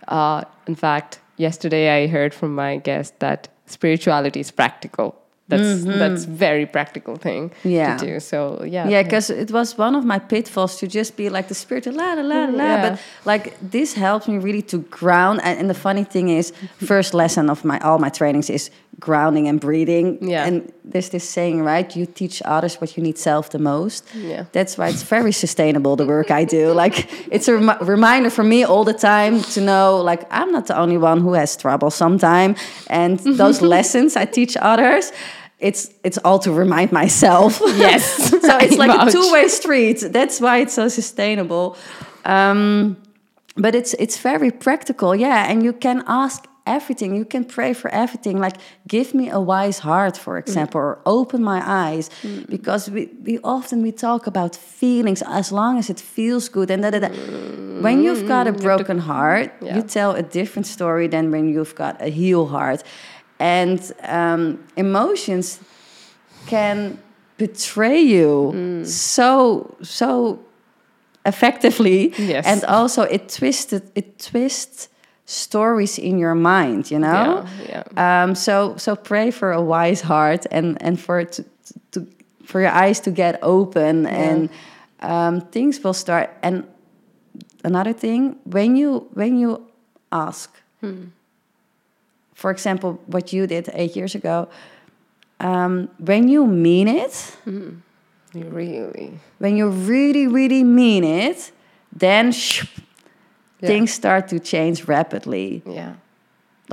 uh, 0.08 0.44
in 0.68 0.76
fact, 0.76 1.20
yesterday 1.38 2.04
I 2.04 2.08
heard 2.08 2.34
from 2.34 2.54
my 2.56 2.78
guest 2.78 3.20
that 3.20 3.48
spirituality 3.66 4.40
is 4.40 4.52
practical. 4.52 5.16
That's 5.50 5.84
that's 5.84 6.24
very 6.24 6.66
practical 6.66 7.16
thing 7.18 7.50
Mm-hmm. 7.50 7.70
Yeah. 7.70 7.98
to 7.98 8.06
do. 8.06 8.20
So 8.20 8.64
yeah, 8.64 8.88
yeah 8.90 9.04
because 9.04 9.30
it 9.30 9.52
was 9.52 9.78
one 9.78 9.94
of 9.98 10.06
my 10.06 10.20
pitfalls 10.20 10.78
to 10.80 10.88
just 10.88 11.18
be 11.18 11.30
like 11.30 11.48
the 11.48 11.54
spirit 11.56 11.86
la 11.86 12.14
la 12.14 12.22
la 12.22 12.46
la 12.46 12.64
Yeah. 12.64 12.90
but 12.90 13.00
like 13.26 13.54
this 13.72 13.94
helps 13.94 14.28
me 14.28 14.38
really 14.38 14.62
to 14.64 14.78
ground 14.90 15.42
and, 15.44 15.60
and 15.60 15.70
the 15.70 15.74
funny 15.80 16.06
thing 16.06 16.30
is 16.30 16.54
first 16.78 17.14
lesson 17.14 17.50
of 17.50 17.64
my 17.66 17.78
all 17.80 18.00
my 18.00 18.10
trainings 18.10 18.50
is 18.50 18.70
grounding 19.00 19.48
and 19.50 19.60
breathing 19.60 20.18
Yeah. 20.22 20.48
and 20.48 20.72
there's 20.92 21.10
this 21.10 21.28
saying 21.30 21.66
right 21.66 21.94
you 21.96 22.06
teach 22.06 22.42
others 22.46 22.80
what 22.80 22.96
you 22.96 23.04
need 23.04 23.18
self 23.18 23.50
the 23.50 23.60
most 23.60 24.04
Yeah. 24.16 24.46
that's 24.54 24.78
why 24.78 24.88
it's 24.90 25.04
very 25.10 25.32
sustainable 25.34 25.96
the 25.98 26.06
work 26.06 26.30
i 26.32 26.46
do 26.46 26.72
like 26.84 26.96
it's 27.36 27.48
a 27.50 27.54
remi- 27.54 27.82
reminder 27.82 28.30
for 28.30 28.44
me 28.44 28.64
all 28.64 28.84
the 28.86 28.94
time 28.94 29.42
to 29.56 29.60
know 29.62 29.98
like 30.12 30.22
i'm 30.32 30.52
not 30.52 30.66
the 30.68 30.78
only 30.78 30.98
one 30.98 31.20
who 31.22 31.34
has 31.34 31.58
trouble 31.58 31.90
sometime 31.92 32.56
and 32.90 33.20
those 33.38 33.62
lessons 33.76 34.16
i 34.16 34.26
teach 34.26 34.56
others 34.62 35.12
it's 35.64 35.90
it's 36.04 36.20
all 36.26 36.40
to 36.40 36.52
remind 36.52 36.92
myself. 36.92 37.62
Yes. 37.84 38.04
so 38.48 38.58
it's 38.58 38.78
like 38.78 39.08
a 39.08 39.12
two-way 39.12 39.48
street. 39.48 40.00
That's 40.18 40.40
why 40.40 40.58
it's 40.60 40.74
so 40.74 40.88
sustainable. 40.90 41.76
Um, 42.26 42.98
but 43.56 43.74
it's 43.76 43.94
it's 44.00 44.18
very 44.18 44.52
practical 44.52 45.16
yeah. 45.16 45.50
And 45.50 45.64
you 45.64 45.74
can 45.74 46.04
ask 46.08 46.48
everything. 46.66 47.16
You 47.16 47.26
can 47.26 47.44
pray 47.46 47.74
for 47.74 47.90
everything. 47.90 48.40
Like 48.40 48.58
give 48.88 49.14
me 49.14 49.30
a 49.30 49.40
wise 49.40 49.80
heart 49.80 50.18
for 50.18 50.36
mm. 50.36 50.44
example 50.44 50.80
or 50.82 51.00
open 51.06 51.44
my 51.44 51.62
eyes. 51.66 52.10
Mm. 52.22 52.50
Because 52.50 52.90
we, 52.90 53.10
we 53.24 53.40
often 53.44 53.82
we 53.82 53.92
talk 53.92 54.28
about 54.28 54.56
feelings 54.56 55.22
as 55.28 55.52
long 55.52 55.78
as 55.78 55.90
it 55.90 56.00
feels 56.00 56.50
good. 56.50 56.70
And 56.72 56.84
da, 56.84 56.92
da, 56.92 57.00
da. 57.00 57.10
when 57.82 58.04
you've 58.04 58.28
got 58.28 58.48
a 58.48 58.54
mm. 58.54 58.62
broken 58.62 59.00
heart 59.00 59.52
Yeah. 59.62 59.76
you 59.76 59.82
tell 59.82 60.12
a 60.12 60.24
different 60.24 60.68
story 60.68 61.08
than 61.08 61.32
when 61.32 61.46
you've 61.54 61.76
got 61.76 62.02
a 62.02 62.10
heal 62.10 62.46
heart 62.48 62.84
and 63.44 63.92
um, 64.04 64.58
emotions 64.78 65.60
can 66.48 66.98
betray 67.38 68.02
you 68.02 68.84
so 68.86 69.76
so 69.82 70.40
effectively. 71.26 72.14
Yes. 72.18 72.46
and 72.46 72.64
also 72.66 73.02
it 73.04 73.30
twisted 73.30 73.84
it 73.96 74.20
twists 74.20 74.90
stories 75.26 75.98
in 76.00 76.18
your 76.20 76.36
mind 76.36 76.92
you 76.92 77.00
know? 77.00 77.44
Yeah, 77.68 77.84
yeah. 77.96 78.24
um 78.24 78.36
so 78.36 78.76
so 78.78 78.96
pray 78.96 79.32
for 79.32 79.52
a 79.52 79.62
wise 79.62 80.02
heart 80.02 80.46
and 80.52 80.78
and 80.82 81.00
for 81.00 81.26
to, 81.26 81.44
to 81.92 82.08
for 82.46 82.62
your 82.62 82.72
eyes 82.72 83.00
to 83.02 83.12
get 83.12 83.40
open 83.42 84.06
and 84.06 84.50
um 85.00 85.42
things 85.52 85.84
will 85.84 85.94
start. 85.94 86.30
And 86.42 86.64
another 87.64 87.94
thing 87.94 88.38
when 88.44 88.76
you 88.76 89.08
when 89.14 89.38
you 89.40 89.52
ask 90.12 90.50
for 92.44 92.52
example 92.52 92.90
what 93.16 93.32
you 93.32 93.48
did 93.48 93.70
eight 93.74 93.96
years 93.96 94.16
ago 94.16 94.48
um, 95.40 95.88
when 96.10 96.28
you 96.28 96.46
mean 96.46 96.88
it 96.90 97.14
You 98.36 98.50
really. 98.62 99.10
when 99.44 99.56
you 99.60 99.70
really 99.70 100.28
really 100.28 100.64
mean 100.64 101.04
it 101.04 101.52
then 102.06 102.26
Yeah. 103.62 103.70
things 103.70 103.94
start 103.94 104.28
to 104.34 104.38
change 104.40 104.78
rapidly 104.96 105.62
Yeah. 105.66 105.94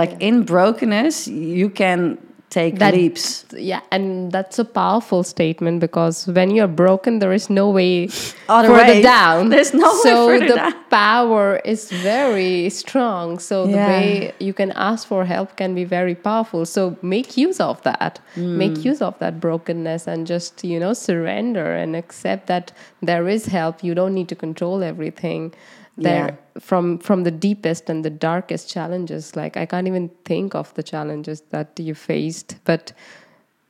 like 0.01 0.12
in 0.29 0.43
brokenness 0.45 1.29
you 1.29 1.71
can 1.71 2.18
take 2.51 2.78
That- 2.80 2.94
leaps 2.94 3.44
Yeah, 3.55 3.80
and 3.92 4.32
that's 4.32 4.59
a 4.59 4.64
powerful 4.64 5.22
statement 5.22 5.80
because 5.80 6.26
when 6.26 6.51
you're 6.51 6.74
broken, 6.84 7.18
there 7.20 7.32
is 7.32 7.48
no 7.48 7.70
way 7.70 8.09
Other 8.48 8.68
further 8.68 8.94
way. 8.94 9.03
down. 9.03 9.48
There's 9.55 9.72
no 9.72 9.88
way 9.88 10.03
so 10.03 10.38
the 10.40 10.74
power 10.90 11.61
is 11.64 11.90
very 11.90 12.68
strong. 12.70 13.38
So 13.38 13.66
the 13.66 13.76
way 13.92 14.32
you 14.40 14.53
can 14.53 14.72
ask 14.74 15.07
for 15.07 15.24
help 15.24 15.57
can 15.57 15.74
be 15.74 15.84
very 15.84 16.14
powerful. 16.14 16.66
So 16.66 16.96
make 17.03 17.36
use 17.36 17.61
of 17.61 17.80
that. 17.82 18.18
Hmm. 18.34 18.59
Make 18.59 18.84
use 18.84 19.01
of 19.01 19.14
that 19.20 19.38
brokenness 19.40 20.07
and 20.09 20.26
just 20.26 20.64
you 20.64 20.78
know 20.80 20.92
surrender 20.94 21.68
and 21.82 21.94
accept 21.94 22.46
that 22.48 22.72
there 23.03 23.28
is 23.28 23.46
help. 23.46 23.84
You 23.84 23.94
don't 23.94 24.14
need 24.14 24.28
to 24.28 24.34
control 24.36 24.82
everything. 24.82 25.53
There 25.97 26.26
Yeah. 26.26 26.61
from 26.61 26.99
from 26.99 27.24
the 27.24 27.30
deepest 27.30 27.91
and 27.91 28.05
the 28.05 28.11
darkest 28.11 28.68
challenges 28.74 29.34
like 29.36 29.57
i 29.62 29.66
can't 29.66 29.86
even 29.86 30.09
think 30.24 30.55
of 30.55 30.72
the 30.74 30.82
challenges 30.82 31.43
that 31.51 31.68
you 31.78 31.95
faced 31.95 32.57
but 32.64 32.93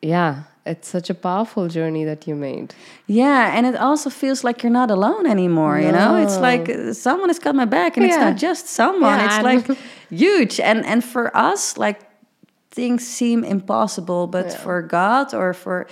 yeah 0.03 0.35
it's 0.67 0.89
such 0.89 1.11
a 1.11 1.15
powerful 1.15 1.69
journey 1.69 2.05
that 2.05 2.27
you 2.29 2.37
made. 2.37 2.75
Yeah 3.07 3.57
and 3.57 3.67
it 3.67 3.77
also 3.77 4.11
feels 4.11 4.45
like 4.45 4.63
you're 4.63 4.79
not 4.83 4.91
alone 4.91 5.27
anymore 5.27 5.81
you 5.81 5.91
know? 5.93 6.17
It's 6.23 6.39
like 6.41 6.71
someone 6.95 7.29
has 7.31 7.39
got 7.41 7.55
my 7.55 7.65
back 7.67 7.97
and 7.97 8.07
it's 8.07 8.17
Yeah. 8.17 8.31
not 8.31 8.37
just 8.37 8.67
someone 8.69 9.19
Yeah, 9.19 9.27
it's 9.27 9.43
like 9.43 9.79
huge. 10.11 10.61
And 10.61 10.85
and 10.85 11.03
for 11.05 11.25
us 11.37 11.79
like 11.79 11.99
things 12.71 13.07
seem 13.07 13.45
impossible 13.45 14.27
but 14.27 14.53
for 14.53 14.83
god 14.83 15.35
or 15.35 15.55
for 15.55 15.87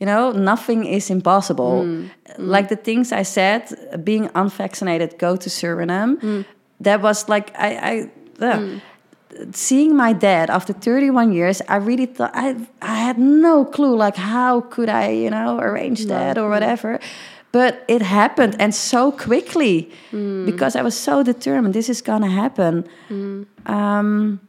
you 0.00 0.06
know 0.06 0.32
nothing 0.32 0.84
is 0.84 1.10
impossible. 1.10 1.82
Mm. 1.84 2.08
like 2.38 2.68
the 2.68 2.76
things 2.76 3.12
i 3.12 3.24
said 3.24 3.62
being 4.04 4.28
unvaccinated 4.34 5.10
go 5.18 5.36
to 5.36 5.48
suriname 5.50 6.16
Mm. 6.20 6.44
that 6.86 7.00
was 7.02 7.28
like 7.28 7.46
i 7.58 7.70
i 7.92 7.94
uh, 8.46 8.60
seeing 9.52 9.96
my 9.96 10.12
dad 10.12 10.50
after 10.50 10.72
31 10.72 11.32
years 11.32 11.62
i 11.68 11.76
really 11.76 12.06
thought 12.06 12.30
i 12.34 12.54
i 12.82 12.94
had 13.06 13.18
no 13.18 13.64
clue 13.64 13.96
like 14.04 14.16
how 14.16 14.60
could 14.74 14.88
i 14.88 15.08
you 15.24 15.30
know 15.30 15.58
arrange 15.60 16.00
that 16.06 16.36
or 16.38 16.48
whatever. 16.48 16.98
But 17.52 17.84
it 17.88 18.02
happened 18.02 18.54
and 18.60 18.74
so 18.74 19.10
quickly 19.12 19.88
because 20.44 20.76
i 20.80 20.82
was 20.82 20.94
so 21.08 21.22
determined 21.22 21.72
this 21.74 21.88
is 21.88 22.02
gonna 22.02 22.28
happen. 22.42 22.84
Um 23.66 24.40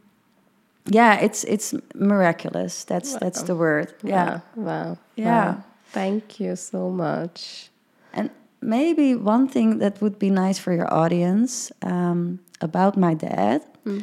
yeah 0.89 1.15
it's 1.19 1.43
it's 1.43 1.73
miraculous 1.95 2.83
that's 2.85 3.15
that's 3.17 3.43
the 3.43 3.55
word 3.55 3.93
yeah 4.03 4.39
wow 4.55 4.97
yeah 5.15 5.55
Thank 5.93 6.39
you 6.41 6.55
so 6.57 6.89
much. 6.89 7.69
And 8.13 8.29
maybe 8.61 9.15
one 9.15 9.47
thing 9.47 9.79
that 9.79 10.01
would 10.01 10.19
be 10.19 10.29
nice 10.29 10.59
for 10.59 10.73
your 10.73 10.93
audience 10.93 11.71
um, 11.81 12.39
about 12.61 12.97
my 12.97 13.13
dad, 13.13 13.61
Hmm. 13.85 13.99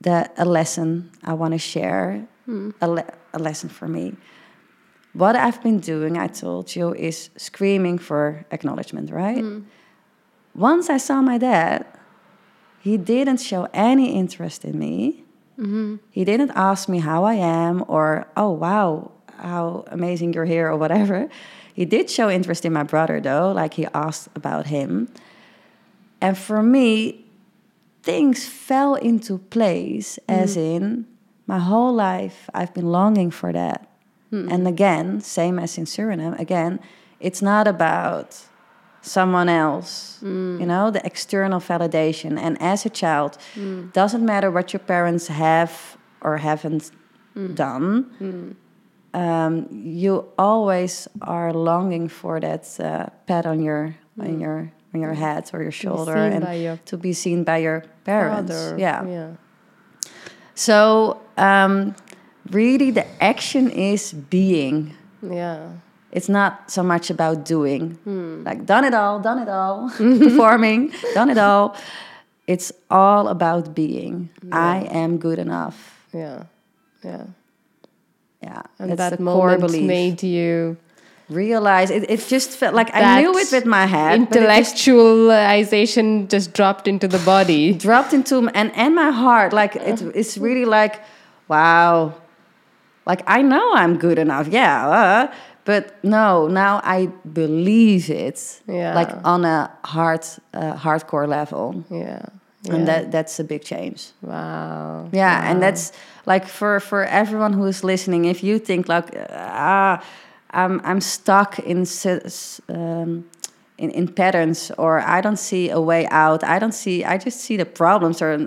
that 0.00 0.32
a 0.38 0.44
lesson 0.44 1.10
I 1.22 1.34
want 1.34 1.52
to 1.52 1.58
share, 1.58 2.26
a, 2.80 2.88
le- 2.88 3.12
a 3.34 3.38
lesson 3.38 3.68
for 3.68 3.86
me. 3.88 4.14
What 5.12 5.36
I've 5.36 5.62
been 5.62 5.80
doing, 5.80 6.16
I 6.16 6.28
told 6.28 6.74
you, 6.74 6.94
is 6.94 7.28
screaming 7.36 7.98
for 7.98 8.44
acknowledgement, 8.50 9.10
right? 9.10 9.44
Once 10.54 10.88
I 10.88 10.96
saw 10.98 11.20
my 11.20 11.36
dad, 11.38 11.84
he 12.80 12.96
didn't 12.96 13.38
show 13.40 13.68
any 13.74 14.14
interest 14.16 14.64
in 14.64 14.78
me. 14.78 15.21
Mm-hmm. 15.62 15.96
He 16.10 16.24
didn't 16.24 16.50
ask 16.54 16.88
me 16.88 16.98
how 16.98 17.24
I 17.24 17.34
am 17.34 17.84
or, 17.86 18.26
oh, 18.36 18.50
wow, 18.50 19.12
how 19.38 19.84
amazing 19.88 20.32
you're 20.32 20.44
here 20.44 20.68
or 20.68 20.76
whatever. 20.76 21.28
He 21.72 21.84
did 21.84 22.10
show 22.10 22.28
interest 22.28 22.64
in 22.64 22.72
my 22.72 22.82
brother, 22.82 23.20
though, 23.20 23.52
like 23.52 23.74
he 23.74 23.86
asked 23.94 24.28
about 24.34 24.66
him. 24.66 25.08
And 26.20 26.36
for 26.36 26.62
me, 26.62 27.24
things 28.02 28.46
fell 28.46 28.96
into 28.96 29.38
place, 29.38 30.18
mm-hmm. 30.28 30.42
as 30.42 30.56
in 30.56 31.06
my 31.46 31.58
whole 31.58 31.94
life, 31.94 32.48
I've 32.54 32.74
been 32.74 32.90
longing 32.90 33.30
for 33.30 33.52
that. 33.52 33.88
Hmm. 34.30 34.48
And 34.50 34.66
again, 34.66 35.20
same 35.20 35.58
as 35.58 35.76
in 35.76 35.84
Suriname, 35.84 36.38
again, 36.38 36.80
it's 37.20 37.42
not 37.42 37.68
about 37.68 38.46
someone 39.02 39.48
else, 39.48 40.18
you 40.22 40.66
know, 40.66 40.90
the 40.90 41.04
external 41.04 41.60
validation. 41.60 42.38
And 42.38 42.56
as 42.62 42.86
a 42.86 42.90
child, 42.90 43.36
doesn't 43.92 44.24
matter 44.24 44.50
what 44.50 44.72
your 44.72 44.80
parents 44.80 45.26
have 45.26 45.96
or 46.20 46.38
haven't 46.38 46.90
done, 47.54 48.56
um, 49.14 49.68
you 49.70 50.24
always 50.38 51.08
are 51.20 51.52
longing 51.52 52.08
for 52.08 52.40
that 52.40 52.64
uh, 52.80 53.06
pat 53.26 53.44
on 53.46 53.62
your 53.62 53.94
on 54.18 54.40
your 54.40 54.72
on 54.94 55.00
your 55.00 55.14
head 55.14 55.50
or 55.52 55.62
your 55.62 55.72
shoulder 55.72 56.14
seen 56.14 56.42
and 56.42 56.62
your 56.62 56.76
to 56.86 56.96
be 56.96 57.12
seen 57.12 57.44
by 57.44 57.58
your 57.58 57.84
parents. 58.04 58.52
Father. 58.52 58.78
Yeah. 58.78 59.06
Yeah. 59.06 59.30
So 60.54 61.20
um, 61.36 61.94
really, 62.50 62.90
the 62.90 63.06
action 63.22 63.70
is 63.70 64.12
being. 64.12 64.94
Yeah. 65.22 65.72
It's 66.12 66.28
not 66.28 66.70
so 66.70 66.82
much 66.82 67.10
about 67.10 67.44
doing, 67.44 67.98
like 68.44 68.66
done 68.66 68.84
it 68.84 68.94
all, 68.94 69.18
done 69.20 69.38
it 69.38 69.48
all, 69.48 69.90
performing, 69.96 70.92
done 71.14 71.30
it 71.30 71.38
all. 71.38 71.74
It's 72.46 72.70
all 72.90 73.28
about 73.28 73.74
being. 73.74 74.28
I 74.50 74.88
am 74.90 75.16
good 75.16 75.38
enough. 75.38 76.06
Yeah. 76.12 76.44
Yeah. 77.02 77.24
Yeah, 78.42 78.62
And 78.80 78.90
that's 78.90 79.16
that 79.16 79.20
moment 79.20 79.70
made 79.86 80.22
you 80.24 80.76
Realize 81.28 81.90
it. 81.90 82.10
It 82.10 82.26
just 82.28 82.50
felt 82.50 82.74
like 82.74 82.94
I 82.94 83.20
knew 83.20 83.36
it 83.38 83.50
with 83.52 83.64
my 83.64 83.86
head, 83.86 84.20
it 84.20 84.32
just 84.32 84.76
intellectualization 84.76 86.28
just 86.28 86.52
dropped 86.52 86.86
into 86.86 87.08
the 87.08 87.18
body. 87.20 87.72
dropped 87.88 88.12
into 88.12 88.48
and 88.54 88.70
and 88.74 88.94
my 88.94 89.10
heart. 89.10 89.52
Like 89.52 89.76
it, 89.76 90.02
it's 90.14 90.36
really 90.36 90.64
like, 90.64 91.00
wow. 91.48 92.14
Like 93.06 93.22
I 93.26 93.40
know 93.40 93.74
I'm 93.74 93.98
good 93.98 94.18
enough. 94.18 94.48
Yeah, 94.48 94.88
uh, 94.88 95.34
but 95.64 95.92
no. 96.02 96.48
Now 96.48 96.80
I 96.84 97.08
believe 97.32 98.10
it. 98.10 98.60
Yeah. 98.66 98.94
Like 98.94 99.10
on 99.24 99.44
a 99.44 99.70
hard, 99.84 100.24
uh, 100.54 100.74
hardcore 100.76 101.26
level. 101.28 101.84
Yeah. 101.90 102.22
and 102.70 102.86
that 102.86 103.10
that's 103.10 103.40
a 103.40 103.44
big 103.44 103.64
change 103.64 104.12
Wow. 104.22 105.08
yeah 105.12 105.50
and 105.50 105.60
that's 105.60 105.92
like 106.26 106.46
for 106.46 106.78
for 106.80 107.02
everyone 107.04 107.52
who 107.58 107.66
is 107.68 107.82
listening 107.82 108.24
if 108.26 108.40
you 108.44 108.58
think 108.60 108.86
like 108.88 109.08
ah 109.30 109.98
i'm 110.50 110.80
i'm 110.84 111.00
stuck 111.00 111.58
in 111.58 111.84
um, 112.68 113.24
in, 113.78 113.90
in 113.90 114.06
patterns 114.14 114.70
or 114.78 115.00
i 115.00 115.20
don't 115.20 115.38
see 115.38 115.70
a 115.70 115.80
way 115.80 116.06
out 116.10 116.44
i 116.44 116.58
don't 116.60 116.74
see 116.74 117.04
i 117.04 117.18
just 117.18 117.40
see 117.40 117.56
the 117.56 117.64
problems 117.66 118.22
or 118.22 118.38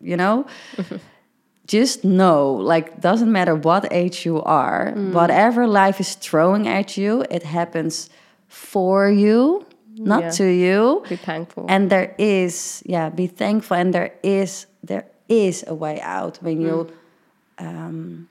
you 0.00 0.16
know 0.16 0.44
just 1.78 2.02
know 2.04 2.42
like 2.72 2.86
doesn't 3.00 3.30
matter 3.38 3.54
what 3.68 3.82
age 3.92 4.26
you 4.28 4.36
are 4.42 4.82
whatever 5.18 5.62
life 5.82 5.98
is 6.04 6.12
throwing 6.26 6.64
at 6.78 6.96
you 6.96 7.12
it 7.36 7.42
happens 7.42 8.10
for 8.48 9.08
you 9.24 9.64
not 10.02 10.22
Yeah. 10.22 10.30
to 10.40 10.44
you. 10.64 11.02
Be 11.08 11.16
thankful. 11.16 11.64
and 11.68 11.90
there 11.90 12.14
is 12.18 12.82
yeah 12.86 13.10
be 13.10 13.26
thankful. 13.42 13.76
And 13.76 13.92
there 13.92 14.10
is 14.22 14.66
there 14.90 15.04
is 15.28 15.64
a 15.66 15.74
way 15.74 16.00
out 16.00 16.38
when 16.42 16.56
you 16.60 16.76
um, 17.58 18.28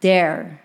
dare 0.00 0.60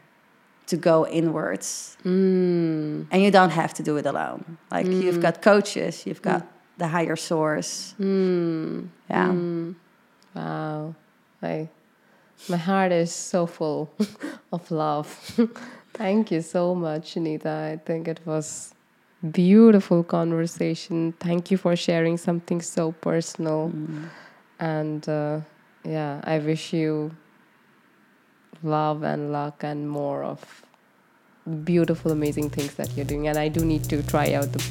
to 0.68 0.76
go 0.78 1.08
inwards. 1.20 1.98
Mm. 2.06 3.08
and 3.12 3.20
you 3.24 3.32
don't 3.32 3.54
have 3.62 3.74
to 3.78 3.84
do 3.84 3.98
it 3.98 4.06
alone. 4.06 4.42
Like 4.76 4.86
you've 5.04 5.22
got 5.28 5.42
coaches 5.42 6.06
you've 6.06 6.22
got 6.22 6.42
the 6.78 6.88
higher 6.88 7.16
source. 7.16 7.96
Mm. 8.00 8.90
yeah. 9.10 9.32
Wow. 10.36 10.94
I, 11.42 11.68
my 12.50 12.58
heart 12.58 12.92
is 12.92 13.12
so 13.14 13.46
full 13.46 13.90
of 14.52 14.70
love. 14.72 15.08
Thank 15.94 16.32
you 16.32 16.42
so 16.42 16.76
much, 16.76 17.16
Shanita. 17.16 17.74
I 17.74 17.78
think 17.78 18.08
it 18.08 18.20
was 18.26 18.74
beautiful 19.32 20.04
conversation. 20.04 21.14
Thank 21.20 21.50
you 21.52 21.58
for 21.58 21.76
sharing 21.76 22.18
something 22.18 22.62
so 22.62 22.92
personal. 22.92 23.72
And 24.60 25.08
uh, 25.10 25.42
yeah, 25.84 26.22
I 26.24 26.38
wish 26.40 26.72
you 26.74 27.12
love 28.64 29.04
and 29.04 29.32
luck 29.32 29.64
and 29.64 29.90
more 29.90 30.24
of 30.24 30.64
beautiful, 31.64 32.12
amazing 32.12 32.50
things 32.50 32.76
that 32.76 32.96
you're 32.96 33.06
doing. 33.06 33.28
And 33.28 33.38
I 33.38 33.48
do 33.48 33.66
need 33.66 33.84
to 33.86 34.04
try 34.04 34.34
out 34.34 34.52
the 34.54 34.64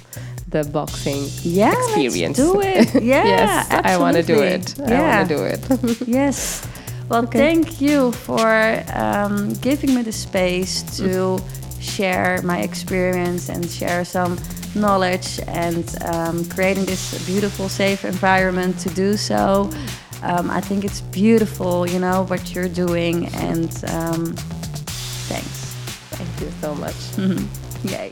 the 0.48 0.62
boxing 0.70 1.26
yeah 1.42 1.72
experience. 1.72 2.36
do 2.36 2.60
it 2.60 2.94
yeah 3.02 3.24
yes, 3.26 3.66
I 3.84 3.96
want 3.98 4.16
to 4.16 4.22
do 4.22 4.40
it. 4.42 4.74
yeah 4.78 5.18
I 5.18 5.18
want 5.18 5.28
to 5.28 5.36
do 5.36 5.42
it. 5.44 6.08
yes 6.08 6.64
well 7.08 7.26
thank 7.26 7.80
you 7.80 8.12
for 8.12 8.82
um, 8.94 9.52
giving 9.54 9.94
me 9.94 10.02
the 10.02 10.12
space 10.12 10.82
to 10.96 11.38
share 11.80 12.40
my 12.42 12.60
experience 12.60 13.48
and 13.48 13.68
share 13.70 14.04
some 14.04 14.38
knowledge 14.74 15.40
and 15.46 15.96
um, 16.04 16.44
creating 16.48 16.84
this 16.84 17.24
beautiful 17.26 17.68
safe 17.68 18.04
environment 18.04 18.78
to 18.80 18.88
do 18.90 19.16
so. 19.16 19.70
Um, 20.22 20.50
i 20.50 20.62
think 20.62 20.84
it's 20.84 21.02
beautiful 21.02 21.86
you 21.86 21.98
know 21.98 22.24
what 22.24 22.54
you're 22.54 22.70
doing 22.70 23.26
and 23.34 23.70
um, 23.88 24.34
thanks. 25.28 25.74
Thank 26.16 26.40
you 26.40 26.50
so 26.62 26.74
much. 26.74 26.96
yay 27.84 28.10